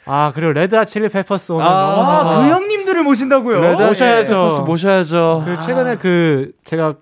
아 0.07 0.33
그리고 0.35 0.53
레드 0.53 0.83
칠리 0.87 1.09
페퍼스 1.09 1.53
오늘 1.53 1.67
아, 1.67 1.91
너무 1.97 2.11
아, 2.11 2.43
그 2.43 2.49
형님들을 2.49 3.03
모신다고요? 3.03 3.61
레드 3.61 3.83
모셔야죠. 3.83 4.65
모셔야죠. 4.65 4.65
모셔야죠. 4.67 5.43
그 5.45 5.67
최근에 5.67 5.97
그 5.97 6.53
제가 6.65 6.95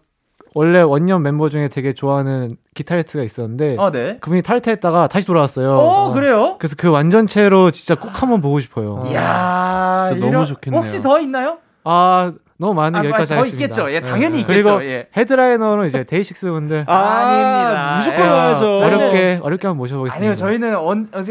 원래 0.54 0.80
원년 0.80 1.20
멤버 1.20 1.50
중에 1.50 1.68
되게 1.68 1.92
좋아하는 1.92 2.50
기타리스트가 2.74 3.22
있었는데 3.24 3.76
아 3.78 3.90
네. 3.90 4.18
그분이 4.20 4.42
탈퇴했다가 4.42 5.08
다시 5.08 5.26
돌아왔어요. 5.26 5.70
어 5.76 6.12
그래요? 6.12 6.56
그래서 6.58 6.76
그 6.78 6.88
완전체로 6.88 7.70
진짜 7.72 7.94
꼭 7.94 8.22
한번 8.22 8.40
보고 8.40 8.58
싶어요. 8.60 9.02
이야, 9.06 10.06
진짜 10.08 10.30
너무 10.30 10.46
좋겠네요. 10.46 10.78
혹시 10.78 11.02
더 11.02 11.20
있나요? 11.20 11.58
아 11.84 12.32
너무 12.56 12.72
많은데 12.74 12.98
아, 12.98 13.10
여기까지 13.10 13.34
더 13.34 13.40
하겠습니다. 13.40 13.64
있겠죠. 13.64 13.90
예, 13.90 13.98
네. 13.98 14.08
당연히 14.08 14.46
그리고 14.46 14.70
있겠죠. 14.80 14.84
예. 14.84 15.08
headliner는 15.16 15.86
이제 15.88 16.04
데이식스 16.04 16.50
분들 16.50 16.84
아, 16.88 16.94
아닙니다. 16.94 17.98
무조건 17.98 18.24
예. 18.26 18.30
와야죠. 18.30 18.76
어렵게 18.76 19.40
어렵게 19.42 19.66
한번 19.66 19.78
모셔보겠습니다. 19.78 20.16
아니요, 20.24 20.36
저희는 20.36 20.76
언, 20.76 21.08
어, 21.12 21.22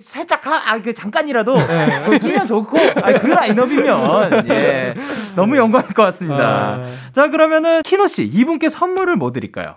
살짝 0.00 0.46
하, 0.46 0.72
아, 0.72 0.80
그 0.80 0.94
잠깐이라도 0.94 1.52
어, 1.54 2.10
끼면 2.18 2.46
좋고, 2.46 2.78
아, 2.78 3.12
그 3.12 3.26
라인업이면 3.26 4.48
예 4.48 4.94
너무 5.36 5.58
영광일 5.58 5.88
것 5.92 6.02
같습니다. 6.04 6.44
아. 6.44 6.84
자, 7.12 7.28
그러면은 7.28 7.82
키노 7.82 8.06
씨 8.06 8.24
이분께 8.24 8.70
선물을 8.70 9.16
뭐 9.16 9.32
드릴까요? 9.32 9.74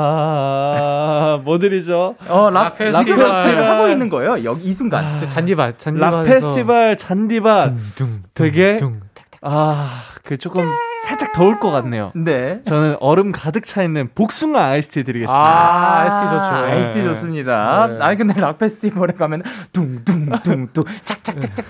아, 0.00 1.40
뭐 1.44 1.58
드리죠? 1.60 2.16
어, 2.28 2.50
락, 2.50 2.64
락 2.64 2.78
페스티벌. 2.78 3.04
지금 3.04 3.18
페스티벌 3.32 3.64
하고 3.64 3.88
있는 3.88 4.08
거예요. 4.08 4.42
여기 4.44 4.64
이 4.64 4.72
순간. 4.72 5.16
저 5.18 5.28
잔디밭 5.28 5.78
잔디밭 5.78 6.12
락 6.12 6.24
페스티벌 6.24 6.96
잔디밭 6.96 7.74
되게 8.34 8.78
아, 9.42 10.02
그 10.22 10.36
조금 10.36 10.68
살짝 11.06 11.32
더울 11.32 11.58
것 11.58 11.70
같네요. 11.70 12.12
네. 12.14 12.60
저는 12.64 12.96
얼음 13.00 13.32
가득 13.32 13.64
차 13.64 13.82
있는 13.82 14.10
복숭아 14.14 14.62
아이스티 14.62 15.02
드리겠습니다. 15.04 15.32
아, 15.42 16.00
아이스티 16.02 16.28
좋죠. 16.28 16.54
아이스티 16.54 16.98
네. 16.98 17.04
좋습니다. 17.04 17.86
네. 17.86 17.98
아니 18.04 18.16
근데 18.18 18.38
락 18.38 18.58
페스티벌에 18.58 19.14
가면 19.14 19.42
둥둥둥둥 19.72 20.84
착착착착 21.04 21.64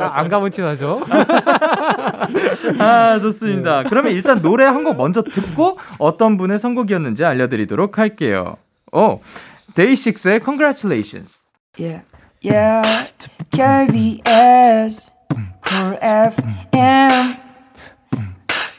안 0.00 0.28
가면 0.28 0.50
티 0.50 0.62
나죠. 0.62 1.00
아, 2.80 3.18
좋습니다. 3.20 3.84
그러면 3.84 4.12
일단 4.12 4.42
노래 4.42 4.64
한 4.64 4.78
곡 4.84 4.96
먼저 4.96 5.22
듣고 5.22 5.78
어떤 5.98 6.36
분의 6.38 6.58
선곡이었는지 6.58 7.24
알려드리도록 7.24 7.98
할게요. 7.98 8.56
오, 8.92 9.20
데이식스의 9.74 10.40
Congratulations. 10.44 11.46
Yeah, 11.78 12.04
yeah. 12.44 13.10
KBS, 13.50 15.10
Cool 15.68 15.98
FM, 16.00 17.36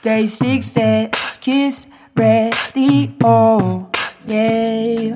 Day 0.02 0.26
6 0.28 0.78
at 0.78 1.12
Kiss 1.40 1.88
Radio. 2.16 3.90
Yeah. 4.28 5.16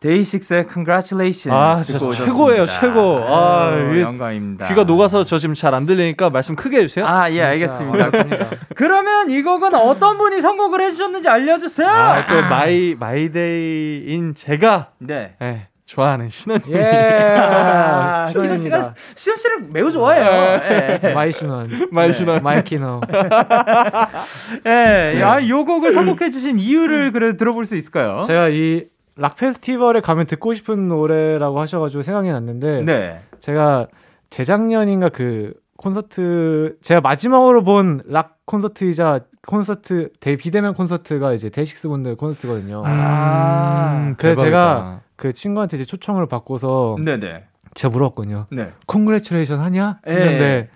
데이식스의 0.00 0.66
Congratulations. 0.72 1.50
아, 1.50 1.82
듣고 1.82 2.08
오셨습니다. 2.10 2.24
최고예요, 2.24 2.66
최고. 2.66 3.00
아, 3.24 3.70
아유, 3.72 4.00
영광입니다. 4.00 4.68
귀가 4.68 4.84
녹아서 4.84 5.24
저 5.24 5.38
지금 5.38 5.54
잘 5.54 5.74
안 5.74 5.86
들리니까 5.86 6.30
말씀 6.30 6.54
크게 6.54 6.78
해주세요. 6.78 7.04
아, 7.04 7.28
예, 7.32 7.42
알겠습니다. 7.42 8.06
어렵습니다. 8.06 8.46
그러면 8.76 9.30
이 9.30 9.42
곡은 9.42 9.74
어떤 9.74 10.16
분이 10.18 10.40
선곡을 10.40 10.80
해주셨는지 10.82 11.28
알려주세요. 11.28 11.88
아, 11.88 12.26
또 12.26 12.40
마이 12.42 12.94
마이데이인 12.98 14.34
제가 14.36 14.90
네. 14.98 15.34
예, 15.42 15.66
좋아하는 15.88 16.28
신원. 16.28 16.60
예. 16.68 16.82
아, 16.84 18.26
신원입니다. 18.26 18.76
씨가 18.82 18.94
신원 19.16 19.36
씨를 19.38 19.58
매우 19.72 19.90
좋아해요. 19.90 20.60
예. 21.02 21.12
My 21.14 21.32
신원, 21.32 21.70
my 21.90 22.12
신원. 22.12 22.42
My 22.42 22.62
키노. 22.62 23.00
예, 24.66 25.18
야, 25.20 25.48
요 25.48 25.64
곡을 25.64 25.92
선곡해주신 25.92 26.58
이유를 26.58 27.12
그래 27.12 27.36
들어볼 27.36 27.64
수 27.66 27.74
있을까요? 27.74 28.22
제가 28.26 28.48
이 28.50 28.84
락 29.20 29.34
페스티벌에 29.34 30.00
가면 30.00 30.26
듣고 30.26 30.54
싶은 30.54 30.86
노래라고 30.86 31.58
하셔가지고 31.58 32.02
생각이 32.04 32.28
났는데 32.28 32.82
네. 32.82 33.20
제가 33.40 33.88
재작년인가 34.30 35.08
그 35.08 35.54
콘서트 35.78 36.76
제가 36.82 37.00
마지막으로 37.00 37.62
본 37.64 38.02
락 38.06 38.36
콘서트이자 38.46 39.20
콘서트 39.46 40.10
대 40.20 40.36
비대면 40.36 40.74
콘서트가 40.74 41.32
이제 41.32 41.48
데이식스 41.50 41.88
분들 41.88 42.16
콘서트거든요. 42.16 42.82
아, 42.84 43.94
음, 43.96 44.14
그래서 44.18 44.42
대박이다. 44.42 44.44
제가 44.44 45.00
그 45.16 45.32
친구한테 45.32 45.76
이제 45.76 45.84
초청을 45.84 46.26
받고서 46.26 46.96
네네. 47.04 47.44
제가 47.74 47.92
물었거든요. 47.92 48.46
네. 48.50 48.72
Congratulation 48.86 49.60
하냐? 49.60 49.98
예. 50.06 50.12
했는데 50.12 50.68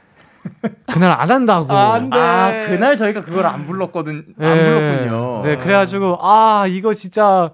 그날 0.92 1.12
안 1.12 1.30
한다고. 1.30 1.72
아, 1.72 1.94
안 1.94 2.10
돼. 2.10 2.18
아, 2.18 2.66
그날 2.68 2.96
저희가 2.96 3.22
그걸 3.22 3.46
안 3.46 3.66
불렀거든, 3.66 4.24
안 4.38 4.56
예. 4.56 4.64
불렀군요. 4.64 5.42
네, 5.44 5.56
그래가지고 5.58 6.18
아 6.20 6.66
이거 6.68 6.94
진짜 6.94 7.52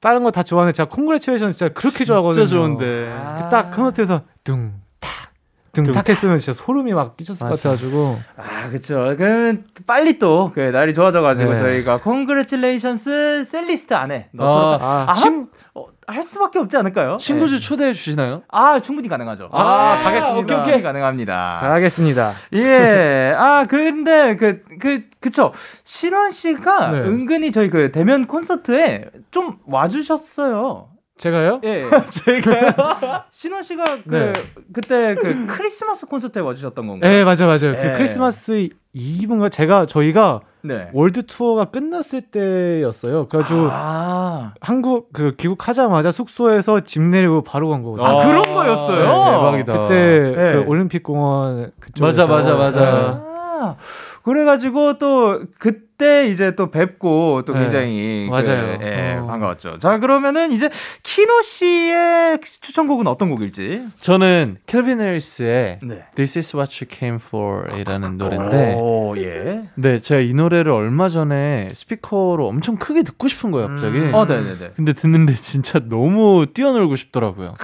다른 0.00 0.22
거 0.22 0.30
다 0.30 0.42
좋아하는데 0.42 0.74
제가 0.74 0.88
Congratulation 0.88 1.52
진짜 1.52 1.68
그렇게 1.74 2.04
좋아하거든요. 2.04 2.44
진짜 2.46 2.56
좋은데. 2.58 3.12
아. 3.12 3.34
그 3.42 3.56
딱 3.56 3.74
콘서트에서 3.74 4.22
둥탁 4.44 5.84
둥탁 5.84 6.08
했으면 6.08 6.38
진짜 6.38 6.52
소름이 6.52 6.92
막 6.92 7.16
끼쳤을 7.16 7.48
것 7.48 7.56
같아가지고 7.56 8.18
아, 8.36 8.70
그쵸. 8.70 9.14
그러면 9.16 9.64
빨리 9.86 10.18
또, 10.18 10.50
그, 10.54 10.60
날이 10.60 10.94
좋아져가지고 10.94 11.52
네. 11.52 11.58
저희가 11.58 12.00
Congratulations 12.02 13.48
setlist 13.48 13.94
안에 13.94 14.30
넣도록. 14.32 14.82
아, 14.82 15.06
아, 15.08 15.14
신, 15.14 15.46
어, 15.74 15.86
할 16.08 16.24
수밖에 16.24 16.58
없지 16.58 16.76
않을까요? 16.76 17.18
친구들 17.18 17.60
네. 17.60 17.60
초대해 17.60 17.92
주시나요? 17.92 18.42
아, 18.48 18.80
충분히 18.80 19.08
가능하죠. 19.08 19.48
아, 19.52 19.98
가겠습니다. 20.02 20.38
오케이, 20.38 20.58
오케이. 20.58 20.82
가능합니다. 20.82 21.58
가겠습니다. 21.60 22.30
예. 22.54 23.32
아, 23.36 23.64
근데, 23.68 24.36
그, 24.36 24.62
그, 24.80 25.04
그쵸. 25.20 25.52
신원 25.84 26.32
씨가 26.32 26.90
네. 26.90 26.98
은근히 27.02 27.52
저희 27.52 27.70
그 27.70 27.92
대면 27.92 28.26
콘서트에 28.26 29.04
좀 29.30 29.58
와주셨어요. 29.66 30.88
제가요? 31.20 31.60
예. 31.64 31.84
제가 32.10 33.26
신원 33.30 33.62
씨가 33.62 33.84
그, 34.08 34.14
네. 34.14 34.32
그때 34.72 35.14
그 35.14 35.46
크리스마스 35.46 36.06
콘서트에 36.06 36.40
와주셨던 36.40 36.86
건가요? 36.86 37.10
네 37.10 37.24
맞아 37.24 37.44
요 37.44 37.48
맞아요. 37.48 37.76
예. 37.76 37.82
그 37.90 37.98
크리스마스 37.98 38.70
이브인가 38.94 39.50
제가 39.50 39.84
저희가 39.84 40.40
네. 40.62 40.88
월드 40.94 41.24
투어가 41.26 41.66
끝났을 41.66 42.22
때였어요. 42.22 43.28
그래가지고 43.28 43.68
아, 43.70 44.54
한국 44.62 45.12
그 45.12 45.36
귀국하자마자 45.36 46.10
숙소에서 46.10 46.80
집 46.80 47.02
내리고 47.02 47.42
바로 47.42 47.68
간 47.68 47.82
거거든요. 47.82 48.06
아, 48.06 48.26
그런 48.26 48.42
거였어요? 48.42 49.24
네, 49.24 49.30
대박이다. 49.30 49.78
그때 49.82 50.34
네. 50.34 50.52
그 50.54 50.64
올림픽 50.66 51.02
공원 51.02 51.70
그쪽에서 51.80 52.26
맞아, 52.26 52.54
맞아, 52.54 52.80
맞아. 52.80 53.20
아, 53.22 53.76
그래가지고 54.22 54.98
또 54.98 55.40
그 55.58 55.89
때 56.00 56.28
이제 56.28 56.54
또 56.56 56.70
뵙고 56.70 57.42
또 57.46 57.52
네. 57.52 57.60
굉장히 57.60 58.26
그, 58.30 58.34
맞아요. 58.34 58.78
예, 58.80 59.18
어. 59.20 59.26
반가웠죠. 59.26 59.76
자 59.78 59.98
그러면은 59.98 60.50
이제 60.50 60.70
키노 61.02 61.42
씨의 61.42 62.40
추천곡은 62.40 63.06
어떤 63.06 63.28
곡일지? 63.28 63.84
저는 64.00 64.56
캘빈 64.66 64.98
해리스의 65.00 65.80
네. 65.82 66.04
This 66.14 66.38
is 66.38 66.56
what 66.56 66.82
you 66.82 66.88
came 66.90 67.16
for이라는 67.16 68.16
노래인데 68.16 68.76
오, 68.78 69.14
예. 69.18 69.68
네, 69.74 70.00
제가 70.00 70.22
이 70.22 70.32
노래를 70.32 70.72
얼마 70.72 71.10
전에 71.10 71.68
스피커로 71.74 72.48
엄청 72.48 72.76
크게 72.76 73.02
듣고 73.02 73.28
싶은 73.28 73.50
거예요, 73.50 73.68
갑자기. 73.68 73.98
음. 73.98 74.14
어, 74.14 74.24
네네네. 74.24 74.72
근데 74.76 74.92
듣는데 74.94 75.34
진짜 75.34 75.80
너무 75.80 76.46
뛰어놀고 76.54 76.96
싶더라고요. 76.96 77.56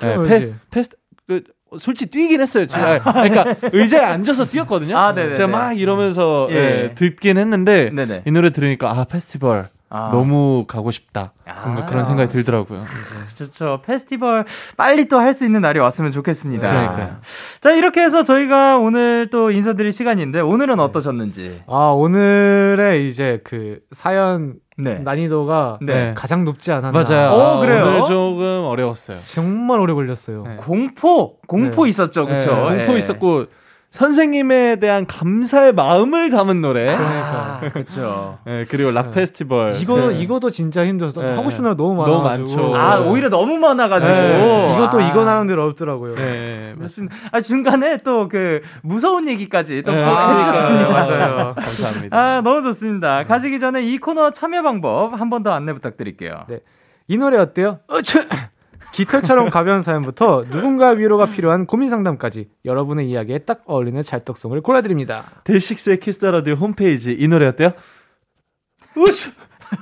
네, 0.00 0.12
뛰어놀지. 0.12 0.30
페, 0.30 0.52
페스, 0.70 0.90
그, 1.26 1.42
솔직히 1.78 2.10
뛰긴 2.10 2.40
했어요. 2.40 2.66
제가 2.66 3.00
그러니까 3.02 3.54
의자에 3.72 4.04
앉아서 4.04 4.44
뛰었거든요. 4.46 4.96
아. 4.98 5.14
제가 5.14 5.46
막 5.46 5.78
이러면서 5.78 6.48
예. 6.50 6.54
예, 6.54 6.94
듣긴 6.94 7.38
했는데 7.38 7.90
네네. 7.90 8.22
이 8.26 8.30
노래 8.30 8.50
들으니까 8.50 8.90
아 8.90 9.04
페스티벌 9.04 9.66
아. 9.92 10.10
너무 10.12 10.66
가고 10.68 10.92
싶다. 10.92 11.32
뭔가 11.64 11.82
아. 11.82 11.86
그런 11.86 12.04
생각이 12.04 12.30
들더라고요. 12.30 12.84
좋죠. 13.36 13.82
페스티벌 13.84 14.44
빨리 14.76 15.08
또 15.08 15.18
할 15.18 15.34
수 15.34 15.44
있는 15.44 15.60
날이 15.62 15.80
왔으면 15.80 16.12
좋겠습니다. 16.12 16.68
그러니까요. 16.70 17.16
자, 17.60 17.72
이렇게 17.72 18.00
해서 18.02 18.22
저희가 18.22 18.78
오늘 18.78 19.28
또 19.30 19.50
인사드릴 19.50 19.92
시간인데 19.92 20.40
오늘은 20.40 20.76
네. 20.76 20.82
어떠셨는지. 20.82 21.62
아 21.66 21.92
오늘의 21.96 23.08
이제 23.08 23.40
그 23.44 23.80
사연 23.92 24.54
네. 24.82 24.98
난이도가 24.98 25.78
네. 25.82 26.14
가장 26.16 26.44
높지 26.44 26.72
않았나. 26.72 26.92
맞아요. 26.92 27.36
오, 27.36 27.40
아, 27.40 27.60
그래요? 27.60 27.84
오늘 27.86 28.04
조금 28.06 28.64
어려웠어요. 28.66 29.18
정말 29.24 29.80
오래 29.80 29.92
걸렸어요. 29.92 30.42
네. 30.46 30.56
공포, 30.56 31.38
공포 31.46 31.86
있었죠, 31.86 32.26
그쵸? 32.26 32.70
네, 32.70 32.76
공포 32.78 32.94
예. 32.94 32.98
있었고 32.98 33.46
선생님에 33.90 34.76
대한 34.76 35.04
감사의 35.04 35.72
마음을 35.74 36.30
담은 36.30 36.60
노래. 36.60 36.88
아, 36.96 37.60
그쵸. 37.72 38.38
네, 38.46 38.64
그리고 38.68 38.92
락 38.92 39.10
페스티벌. 39.10 39.74
이거 39.80 40.10
네. 40.10 40.20
이거도 40.20 40.50
진짜 40.50 40.86
힘들었어. 40.86 41.20
네. 41.22 41.32
하고 41.32 41.50
싶은 41.50 41.64
날 41.64 41.76
너무 41.76 41.94
너무 42.06 42.22
많아가지고. 42.22 42.70
많죠. 42.70 42.76
아, 42.76 43.00
오히려 43.00 43.28
너무 43.28 43.56
많아가지고. 43.58 44.12
네. 44.12 44.74
이것도 44.76 44.98
아. 45.00 45.02
이거 45.08 45.24
나름대로 45.24 45.64
어렵더라고요. 45.64 46.14
네, 46.14 46.74
좋습니다. 46.80 47.16
아, 47.32 47.40
중간에 47.40 47.98
또 48.04 48.28
그 48.30 48.60
무서운 48.82 49.26
얘기까지 49.28 49.82
또 49.84 49.90
네, 49.92 50.04
꼭 50.04 50.10
해주셨습니다. 50.10 50.88
맞아요. 50.92 51.54
감사합니다. 51.56 52.16
아, 52.16 52.40
너무 52.42 52.62
좋습니다. 52.62 53.24
가시기 53.24 53.58
전에 53.58 53.82
이 53.82 53.98
코너 53.98 54.30
참여 54.30 54.62
방법 54.62 55.20
한 55.20 55.28
번 55.30 55.42
더 55.42 55.52
안내 55.52 55.72
부탁드릴게요. 55.72 56.44
네. 56.48 56.58
이 57.08 57.18
노래 57.18 57.38
어때요? 57.38 57.80
어차! 57.88 58.20
깃털처럼 58.92 59.50
가벼운 59.50 59.82
사연부터 59.82 60.44
누군가 60.50 60.90
위로가 60.90 61.26
필요한 61.26 61.66
고민 61.66 61.90
상담까지 61.90 62.48
여러분의 62.64 63.08
이야기에 63.08 63.38
딱 63.40 63.62
어울리는 63.66 64.00
찰떡송을 64.02 64.60
골라드립니다. 64.60 65.42
데이식스의 65.44 66.00
키스 66.00 66.19
더 66.19 66.30
라디오 66.30 66.54
홈페이지 66.54 67.12
이 67.18 67.28
노래 67.28 67.46
어때요? 67.46 67.72
우츠! 68.96 69.30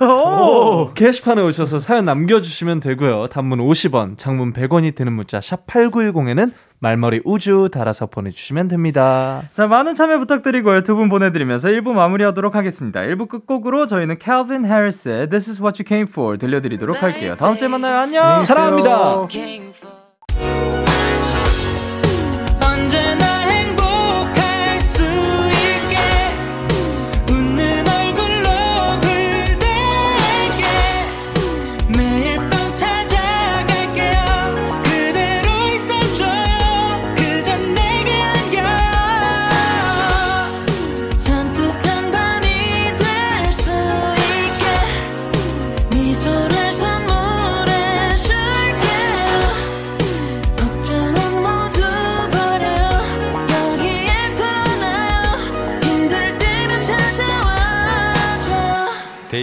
오! 0.01 0.91
게시판에 0.93 1.41
오셔서 1.41 1.79
사연 1.79 2.05
남겨주시면 2.05 2.79
되고요. 2.79 3.27
단문 3.27 3.59
50원, 3.59 4.17
장문 4.17 4.53
100원이 4.53 4.95
드는 4.95 5.13
문자 5.13 5.41
샵 5.41 5.65
8910에는 5.67 6.51
말머리 6.79 7.21
우주 7.25 7.69
달아서 7.71 8.05
보내주시면 8.05 8.67
됩니다. 8.69 9.41
자, 9.53 9.67
많은 9.67 9.95
참여 9.95 10.19
부탁드리고요. 10.19 10.83
두 10.83 10.95
분 10.95 11.09
보내드리면서 11.09 11.69
1부 11.69 11.91
마무리하도록 11.93 12.55
하겠습니다. 12.55 13.01
1부 13.01 13.27
끝곡으로 13.27 13.87
저희는 13.87 14.17
Calvin 14.21 14.65
Harris의 14.65 15.29
This 15.29 15.49
is 15.49 15.61
what 15.61 15.81
you 15.81 15.85
came 15.87 16.07
for 16.09 16.37
들려드리도록 16.37 17.01
할게요. 17.03 17.35
다음 17.37 17.57
주에 17.57 17.67
만나요. 17.67 17.97
안녕! 17.97 18.41
사랑합니다. 18.41 19.98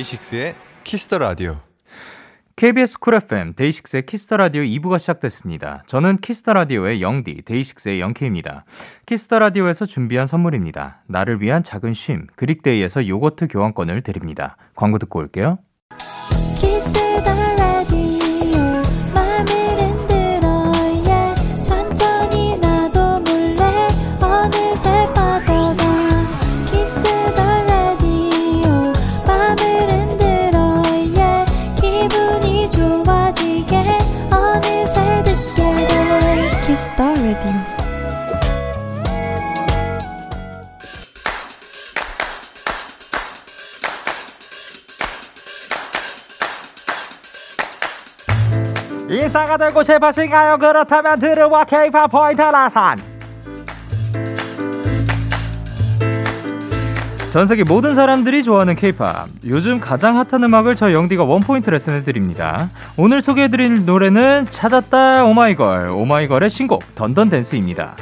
데이식스의 0.06 0.54
키스 0.84 1.06
더 1.06 1.18
라디오. 1.18 1.60
KBS 2.54 2.98
쿨 3.00 3.14
FM 3.14 3.54
데이식스의 3.54 4.06
키스 4.06 4.25
더 4.25 4.36
라디오 4.36 4.62
2부가 4.62 4.98
시작됐습니다. 4.98 5.82
저는 5.86 6.18
키스 6.18 6.40
더 6.40 6.52
라디오의 6.52 7.02
영디 7.02 7.42
데이식스의 7.44 8.00
영케입니다. 8.00 8.64
키스 9.04 9.26
더 9.26 9.38
라디오에서 9.40 9.84
준비한 9.84 10.26
선물입니다. 10.26 11.02
나를 11.08 11.42
위한 11.42 11.64
작은 11.64 11.92
쉼 11.92 12.26
그릭데이에서 12.36 13.08
요거트 13.08 13.48
교환권을 13.48 14.02
드립니다. 14.02 14.56
광고 14.74 14.98
듣고 14.98 15.18
올게요. 15.18 15.58
되고 49.56 49.82
싶으신가요? 49.82 50.58
그렇다면 50.58 51.18
들어와 51.18 51.64
K-pop 51.64 52.10
포인트 52.10 52.42
라산. 52.42 53.00
전 57.32 57.46
세계 57.46 57.64
모든 57.64 57.94
사람들이 57.94 58.42
좋아하는 58.44 58.76
K-pop. 58.76 59.30
요즘 59.46 59.78
가장 59.78 60.16
핫한 60.16 60.42
음악을 60.42 60.74
저 60.74 60.92
영디가 60.92 61.24
원포인트 61.24 61.68
레슨해 61.68 62.02
드립니다. 62.02 62.70
오늘 62.96 63.20
소개해드릴 63.20 63.84
노래는 63.84 64.46
찾았다 64.50 65.24
오마이걸. 65.24 65.90
오마이걸의 65.90 66.48
신곡 66.48 66.94
던던 66.94 67.28
댄스입니다. 67.28 67.94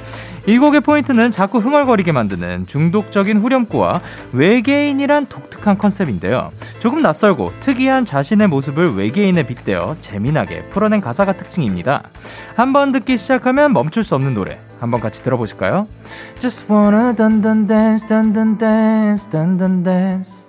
이 0.46 0.58
곡의 0.58 0.82
포인트는 0.82 1.30
자꾸 1.30 1.58
흥얼거리게 1.58 2.12
만드는 2.12 2.66
중독적인 2.66 3.38
후렴구와 3.38 4.02
외계인이란 4.32 5.26
독특한 5.26 5.78
컨셉인데요. 5.78 6.50
조금 6.80 7.00
낯설고 7.00 7.52
특이한 7.60 8.04
자신의 8.04 8.48
모습을 8.48 8.94
외계인에 8.94 9.46
빗대어 9.46 9.96
재미나게 10.02 10.64
풀어낸 10.64 11.00
가사가 11.00 11.32
특징입니다. 11.32 12.02
한번 12.56 12.92
듣기 12.92 13.16
시작하면 13.16 13.72
멈출 13.72 14.04
수 14.04 14.14
없는 14.14 14.34
노래. 14.34 14.58
한번 14.80 15.00
같이 15.00 15.22
들어보실까요? 15.22 15.88
Just 16.38 16.70
wanna 16.70 17.16
dun 17.16 17.40
dun 17.40 17.66
dance, 17.66 18.06
dun 18.06 18.34
dun 18.34 18.58
dance, 18.58 19.30
dun 19.30 19.56
dun 19.56 19.82
dance. 19.82 20.43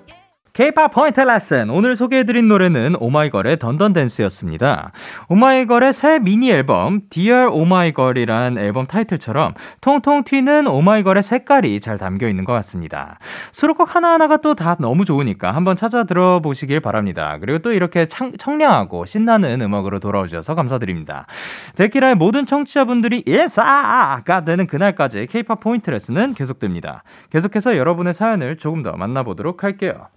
K-pop 0.55 0.93
포인트 0.93 1.19
레슨 1.19 1.69
오늘 1.69 1.97
소개해드린 1.97 2.47
노래는 2.47 2.95
오마이걸의 3.01 3.59
Dun 3.59 3.75
Dun 3.75 3.91
Dance였습니다. 3.91 4.93
오마이걸의 5.27 5.91
새 5.91 6.17
미니 6.19 6.49
앨범 6.49 7.01
Dear 7.09 7.49
오마이걸이란 7.51 8.57
앨범 8.57 8.87
타이틀처럼 8.87 9.53
통통 9.81 10.23
튀는 10.23 10.67
오마이걸의 10.67 11.23
색깔이 11.23 11.81
잘 11.81 11.97
담겨 11.97 12.29
있는 12.29 12.45
것 12.45 12.53
같습니다. 12.53 13.19
수록곡 13.51 13.93
하나하나가 13.93 14.37
또 14.37 14.55
다 14.55 14.77
너무 14.79 15.03
좋으니까 15.03 15.51
한번 15.51 15.75
찾아 15.75 16.05
들어보시길 16.05 16.79
바랍니다. 16.79 17.37
그리고 17.41 17.59
또 17.59 17.73
이렇게 17.73 18.05
창, 18.05 18.31
청량하고 18.37 19.05
신나는 19.05 19.61
음악으로 19.61 19.99
돌아오셔서 19.99 20.55
감사드립니다. 20.55 21.27
데키라의 21.75 22.15
모든 22.15 22.45
청취자분들이 22.45 23.23
인싸가 23.27 24.45
되는 24.45 24.67
그날까지 24.67 25.27
K-pop 25.27 25.59
포인트 25.59 25.89
레슨은 25.89 26.33
계속됩니다. 26.33 27.03
계속해서 27.29 27.75
여러분의 27.75 28.13
사연을 28.13 28.55
조금 28.55 28.83
더 28.83 28.93
만나보도록 28.93 29.65
할게요. 29.65 30.07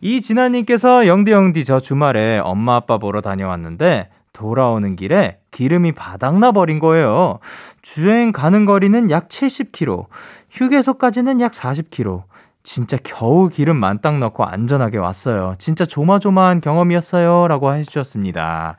이진아님께서 0.00 1.06
영디 1.06 1.30
영디 1.30 1.64
저 1.64 1.80
주말에 1.80 2.38
엄마 2.38 2.76
아빠 2.76 2.98
보러 2.98 3.20
다녀왔는데 3.20 4.10
돌아오는 4.32 4.96
길에 4.96 5.38
기름이 5.50 5.92
바닥나 5.92 6.52
버린 6.52 6.78
거예요. 6.78 7.38
주행 7.80 8.32
가는 8.32 8.66
거리는 8.66 9.10
약 9.10 9.28
70km, 9.28 10.06
휴게소까지는 10.50 11.40
약 11.40 11.52
40km. 11.52 12.24
진짜 12.62 12.98
겨우 13.04 13.48
기름 13.48 13.76
만땅 13.76 14.18
넣고 14.20 14.44
안전하게 14.44 14.98
왔어요. 14.98 15.54
진짜 15.58 15.86
조마조마한 15.86 16.60
경험이었어요. 16.60 17.46
라고 17.48 17.72
해주셨습니다. 17.72 18.76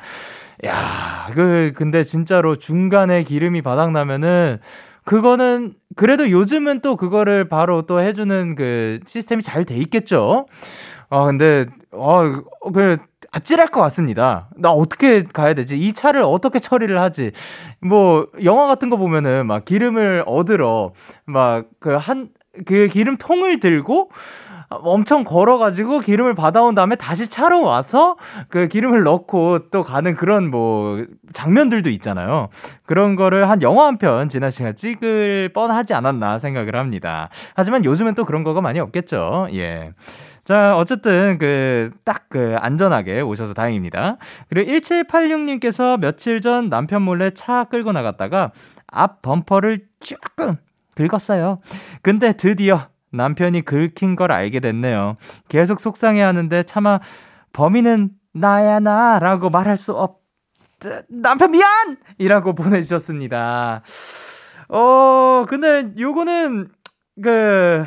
야, 0.65 1.29
그, 1.33 1.71
근데 1.75 2.03
진짜로 2.03 2.57
중간에 2.57 3.23
기름이 3.23 3.61
바닥나면은, 3.61 4.59
그거는, 5.07 5.73
그래도 5.95 6.29
요즘은 6.29 6.81
또 6.81 6.97
그거를 6.97 7.47
바로 7.49 7.83
또 7.87 8.01
해주는 8.01 8.55
그 8.55 8.99
시스템이 9.07 9.41
잘 9.41 9.65
돼 9.65 9.77
있겠죠? 9.77 10.47
아, 11.09 11.25
근데, 11.27 11.67
어, 11.91 12.23
그, 12.73 12.97
아찔할 13.31 13.69
것 13.69 13.81
같습니다. 13.83 14.49
나 14.57 14.71
어떻게 14.71 15.23
가야 15.23 15.53
되지? 15.55 15.77
이 15.79 15.93
차를 15.93 16.23
어떻게 16.23 16.59
처리를 16.59 16.99
하지? 16.99 17.31
뭐, 17.81 18.27
영화 18.43 18.67
같은 18.67 18.89
거 18.89 18.97
보면은 18.97 19.47
막 19.47 19.65
기름을 19.65 20.23
얻으러, 20.27 20.93
막 21.25 21.67
그 21.79 21.91
한, 21.95 22.29
그 22.65 22.87
기름통을 22.87 23.59
들고, 23.61 24.11
엄청 24.69 25.23
걸어가지고 25.23 25.99
기름을 25.99 26.35
받아온 26.35 26.75
다음에 26.75 26.95
다시 26.95 27.29
차로 27.29 27.61
와서 27.63 28.17
그 28.49 28.67
기름을 28.67 29.03
넣고 29.03 29.69
또 29.69 29.83
가는 29.83 30.15
그런 30.15 30.49
뭐 30.51 31.05
장면들도 31.33 31.89
있잖아요. 31.89 32.49
그런 32.85 33.15
거를 33.15 33.49
한 33.49 33.61
영화 33.61 33.85
한 33.87 33.97
편 33.97 34.29
지난 34.29 34.51
시간 34.51 34.75
찍을 34.75 35.49
뻔하지 35.53 35.93
않았나 35.93 36.37
생각을 36.39 36.75
합니다. 36.75 37.29
하지만 37.55 37.83
요즘은 37.85 38.13
또 38.15 38.25
그런 38.25 38.43
거가 38.43 38.61
많이 38.61 38.79
없겠죠. 38.79 39.47
예. 39.53 39.93
자, 40.43 40.77
어쨌든 40.77 41.37
그딱그 41.39 42.55
안전하게 42.59 43.21
오셔서 43.21 43.53
다행입니다. 43.53 44.17
그리고 44.49 44.71
1786님께서 44.71 45.99
며칠 45.99 46.39
전 46.41 46.69
남편 46.69 47.01
몰래 47.01 47.31
차 47.31 47.65
끌고 47.65 47.91
나갔다가 47.91 48.51
앞 48.87 49.21
범퍼를 49.21 49.85
조금 49.99 50.55
긁었어요. 50.95 51.59
근데 52.01 52.33
드디어 52.33 52.87
남편이 53.11 53.63
긁힌 53.63 54.15
걸 54.15 54.31
알게 54.31 54.59
됐네요. 54.59 55.17
계속 55.49 55.81
속상해 55.81 56.21
하는데 56.21 56.63
차마 56.63 56.99
범인은 57.53 58.11
나야 58.33 58.79
나 58.79 59.19
라고 59.19 59.49
말할 59.49 59.77
수 59.77 59.93
없. 59.93 60.21
남편 61.09 61.51
미안! 61.51 61.97
이라고 62.19 62.53
보내주셨습니다. 62.53 63.81
어, 64.69 65.45
근데 65.47 65.91
요거는 65.97 66.69
그, 67.23 67.83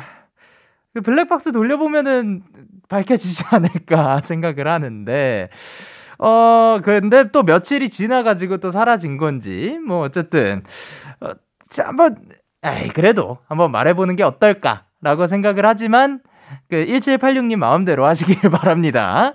그 0.93 1.01
블랙박스 1.01 1.51
돌려보면은 1.51 2.43
밝혀지지 2.89 3.45
않을까 3.51 4.19
생각을 4.21 4.67
하는데, 4.67 5.49
어, 6.17 6.79
근데 6.83 7.31
또 7.31 7.43
며칠이 7.43 7.89
지나가지고 7.89 8.57
또 8.57 8.71
사라진 8.71 9.17
건지, 9.17 9.79
뭐, 9.87 10.01
어쨌든, 10.01 10.63
어, 11.21 11.31
자, 11.69 11.87
한번, 11.87 12.17
에이, 12.63 12.89
그래도 12.89 13.37
한번 13.47 13.71
말해보는 13.71 14.17
게 14.17 14.23
어떨까 14.23 14.85
라고 15.01 15.27
생각을 15.27 15.65
하지만, 15.65 16.19
그 16.69 16.85
1786님 16.85 17.55
마음대로 17.57 18.05
하시길 18.05 18.37
바랍니다. 18.51 19.33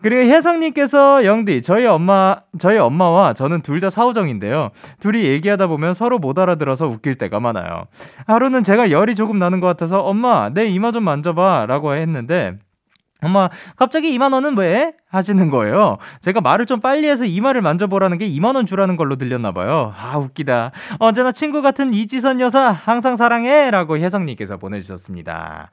그리고 0.00 0.22
혜성님께서 0.22 1.24
영디 1.24 1.62
저희 1.62 1.86
엄마 1.86 2.36
저희 2.58 2.78
엄마와 2.78 3.32
저는 3.34 3.62
둘 3.62 3.80
다 3.80 3.90
사오정인데요. 3.90 4.70
둘이 5.00 5.24
얘기하다 5.24 5.66
보면 5.66 5.94
서로 5.94 6.18
못 6.18 6.38
알아들어서 6.38 6.86
웃길 6.86 7.16
때가 7.16 7.38
많아요. 7.40 7.84
하루는 8.26 8.62
제가 8.62 8.90
열이 8.90 9.14
조금 9.14 9.38
나는 9.38 9.60
것 9.60 9.66
같아서 9.66 10.00
엄마 10.00 10.48
내 10.50 10.66
이마 10.66 10.90
좀 10.90 11.04
만져봐라고 11.04 11.94
했는데 11.94 12.58
엄마 13.22 13.48
갑자기 13.76 14.16
2만 14.18 14.32
원은 14.32 14.56
왜? 14.58 14.92
하시는 15.14 15.50
거예요. 15.50 15.98
제가 16.20 16.40
말을 16.40 16.66
좀 16.66 16.80
빨리 16.80 17.08
해서 17.08 17.24
이마를 17.24 17.62
만져보라는 17.62 18.18
게 18.18 18.28
2만 18.28 18.56
원 18.56 18.66
주라는 18.66 18.96
걸로 18.96 19.16
들렸나 19.16 19.52
봐요. 19.52 19.92
아 19.98 20.18
웃기다. 20.18 20.72
언제나 20.98 21.32
친구 21.32 21.62
같은 21.62 21.92
이지선 21.94 22.40
여사 22.40 22.70
항상 22.72 23.16
사랑해 23.16 23.70
라고 23.70 23.96
혜성님께서 23.98 24.56
보내주셨습니다. 24.58 25.70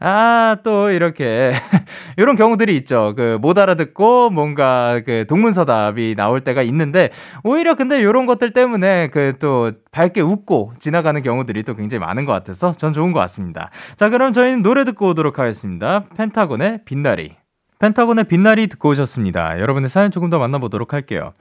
아 0.00 0.56
또 0.64 0.90
이렇게 0.90 1.52
이런 2.16 2.36
경우들이 2.36 2.76
있죠. 2.78 3.14
그 3.16 3.38
못 3.40 3.58
알아듣고 3.58 4.30
뭔가 4.30 5.00
그 5.04 5.26
동문서답이 5.28 6.14
나올 6.16 6.42
때가 6.42 6.62
있는데 6.62 7.10
오히려 7.42 7.74
근데 7.74 7.98
이런 7.98 8.26
것들 8.26 8.52
때문에 8.52 9.08
그 9.08 9.34
또 9.40 9.72
밝게 9.90 10.20
웃고 10.20 10.72
지나가는 10.78 11.20
경우들이 11.20 11.64
또 11.64 11.74
굉장히 11.74 12.00
많은 12.00 12.24
것 12.24 12.32
같아서 12.32 12.72
전 12.76 12.92
좋은 12.92 13.12
것 13.12 13.18
같습니다. 13.20 13.70
자 13.96 14.08
그럼 14.08 14.32
저희는 14.32 14.62
노래 14.62 14.84
듣고 14.84 15.08
오도록 15.08 15.38
하겠습니다. 15.38 16.04
펜타곤의 16.16 16.80
빛나리. 16.84 17.43
펜타곤의 17.84 18.24
빛나리 18.24 18.66
듣고 18.68 18.90
오셨습니다. 18.90 19.60
여러분의 19.60 19.90
사연 19.90 20.10
조금 20.10 20.30
더 20.30 20.38
만나보도록 20.38 20.94
할게요. 20.94 21.34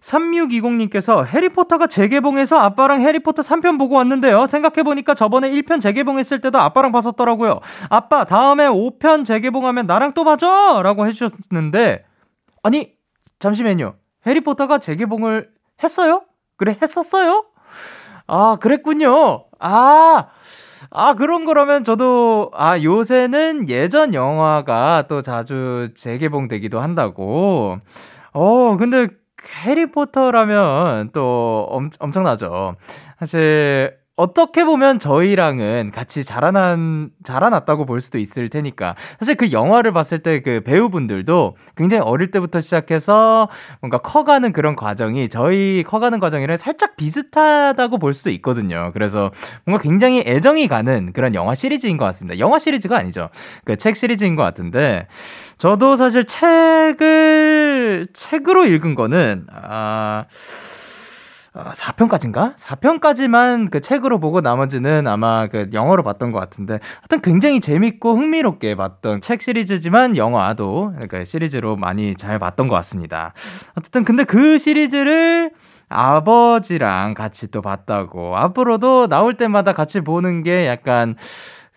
3620님께서 0.00 1.26
해리포터가 1.26 1.88
재개봉해서 1.88 2.56
아빠랑 2.56 3.00
해리포터 3.00 3.42
3편 3.42 3.80
보고 3.80 3.96
왔는데요. 3.96 4.46
생각해보니까 4.46 5.14
저번에 5.14 5.50
1편 5.50 5.80
재개봉했을 5.80 6.40
때도 6.40 6.60
아빠랑 6.60 6.92
봤었더라고요. 6.92 7.58
아빠, 7.90 8.22
다음에 8.22 8.68
5편 8.68 9.24
재개봉하면 9.24 9.88
나랑 9.88 10.14
또 10.14 10.22
봐줘! 10.22 10.82
라고 10.84 11.04
해주셨는데, 11.08 12.04
아니, 12.62 12.92
잠시만요. 13.40 13.94
해리포터가 14.24 14.78
재개봉을 14.78 15.48
했어요? 15.82 16.22
그래, 16.56 16.78
했었어요? 16.80 17.44
아, 18.28 18.56
그랬군요. 18.60 19.46
아, 19.58 20.26
아, 20.90 21.14
그런 21.14 21.44
거라면 21.44 21.84
저도, 21.84 22.50
아, 22.54 22.80
요새는 22.80 23.68
예전 23.68 24.14
영화가 24.14 25.04
또 25.08 25.22
자주 25.22 25.90
재개봉되기도 25.96 26.80
한다고. 26.80 27.78
어, 28.32 28.76
근데 28.76 29.08
해리포터라면 29.64 31.10
또 31.12 31.66
엄, 31.70 31.90
엄청나죠. 31.98 32.76
사실, 33.18 33.96
어떻게 34.18 34.64
보면 34.64 34.98
저희랑은 34.98 35.92
같이 35.94 36.24
자라난, 36.24 37.10
자라났다고 37.22 37.86
볼 37.86 38.00
수도 38.00 38.18
있을 38.18 38.48
테니까. 38.48 38.96
사실 39.20 39.36
그 39.36 39.52
영화를 39.52 39.92
봤을 39.92 40.18
때 40.18 40.40
그 40.40 40.60
배우분들도 40.64 41.56
굉장히 41.76 42.02
어릴 42.02 42.30
때부터 42.32 42.60
시작해서 42.60 43.48
뭔가 43.80 43.98
커가는 43.98 44.52
그런 44.52 44.74
과정이 44.76 45.28
저희 45.28 45.84
커가는 45.86 46.18
과정이랑 46.20 46.56
살짝 46.56 46.96
비슷하다고 46.96 47.98
볼 47.98 48.12
수도 48.14 48.30
있거든요. 48.30 48.90
그래서 48.92 49.30
뭔가 49.64 49.82
굉장히 49.82 50.22
애정이 50.26 50.66
가는 50.68 51.12
그런 51.12 51.34
영화 51.34 51.54
시리즈인 51.54 51.96
것 51.96 52.04
같습니다. 52.06 52.38
영화 52.40 52.58
시리즈가 52.58 52.96
아니죠. 52.98 53.30
그 53.64 53.76
책 53.76 53.96
시리즈인 53.96 54.34
것 54.36 54.42
같은데. 54.42 55.06
저도 55.58 55.96
사실 55.96 56.24
책을, 56.26 58.08
책으로 58.12 58.64
읽은 58.66 58.94
거는, 58.96 59.46
아, 59.52 60.24
아, 60.24 60.24
4편까지인가? 61.64 62.54
4편까지만 62.56 63.70
그 63.70 63.80
책으로 63.80 64.18
보고 64.20 64.40
나머지는 64.40 65.06
아마 65.06 65.46
그 65.48 65.70
영어로 65.72 66.02
봤던 66.02 66.32
것 66.32 66.38
같은데 66.38 66.78
하여튼 66.96 67.20
굉장히 67.20 67.60
재밌고 67.60 68.16
흥미롭게 68.16 68.74
봤던 68.76 69.20
책 69.20 69.42
시리즈지만 69.42 70.16
영화도 70.16 70.92
그러니까 70.92 71.24
시리즈로 71.24 71.76
많이 71.76 72.14
잘 72.14 72.38
봤던 72.38 72.68
것 72.68 72.74
같습니다. 72.76 73.32
어쨌든 73.76 74.04
근데 74.04 74.24
그 74.24 74.58
시리즈를 74.58 75.50
아버지랑 75.88 77.14
같이 77.14 77.50
또 77.50 77.62
봤다고 77.62 78.36
앞으로도 78.36 79.08
나올 79.08 79.36
때마다 79.36 79.72
같이 79.72 80.00
보는 80.00 80.42
게 80.42 80.66
약간 80.66 81.16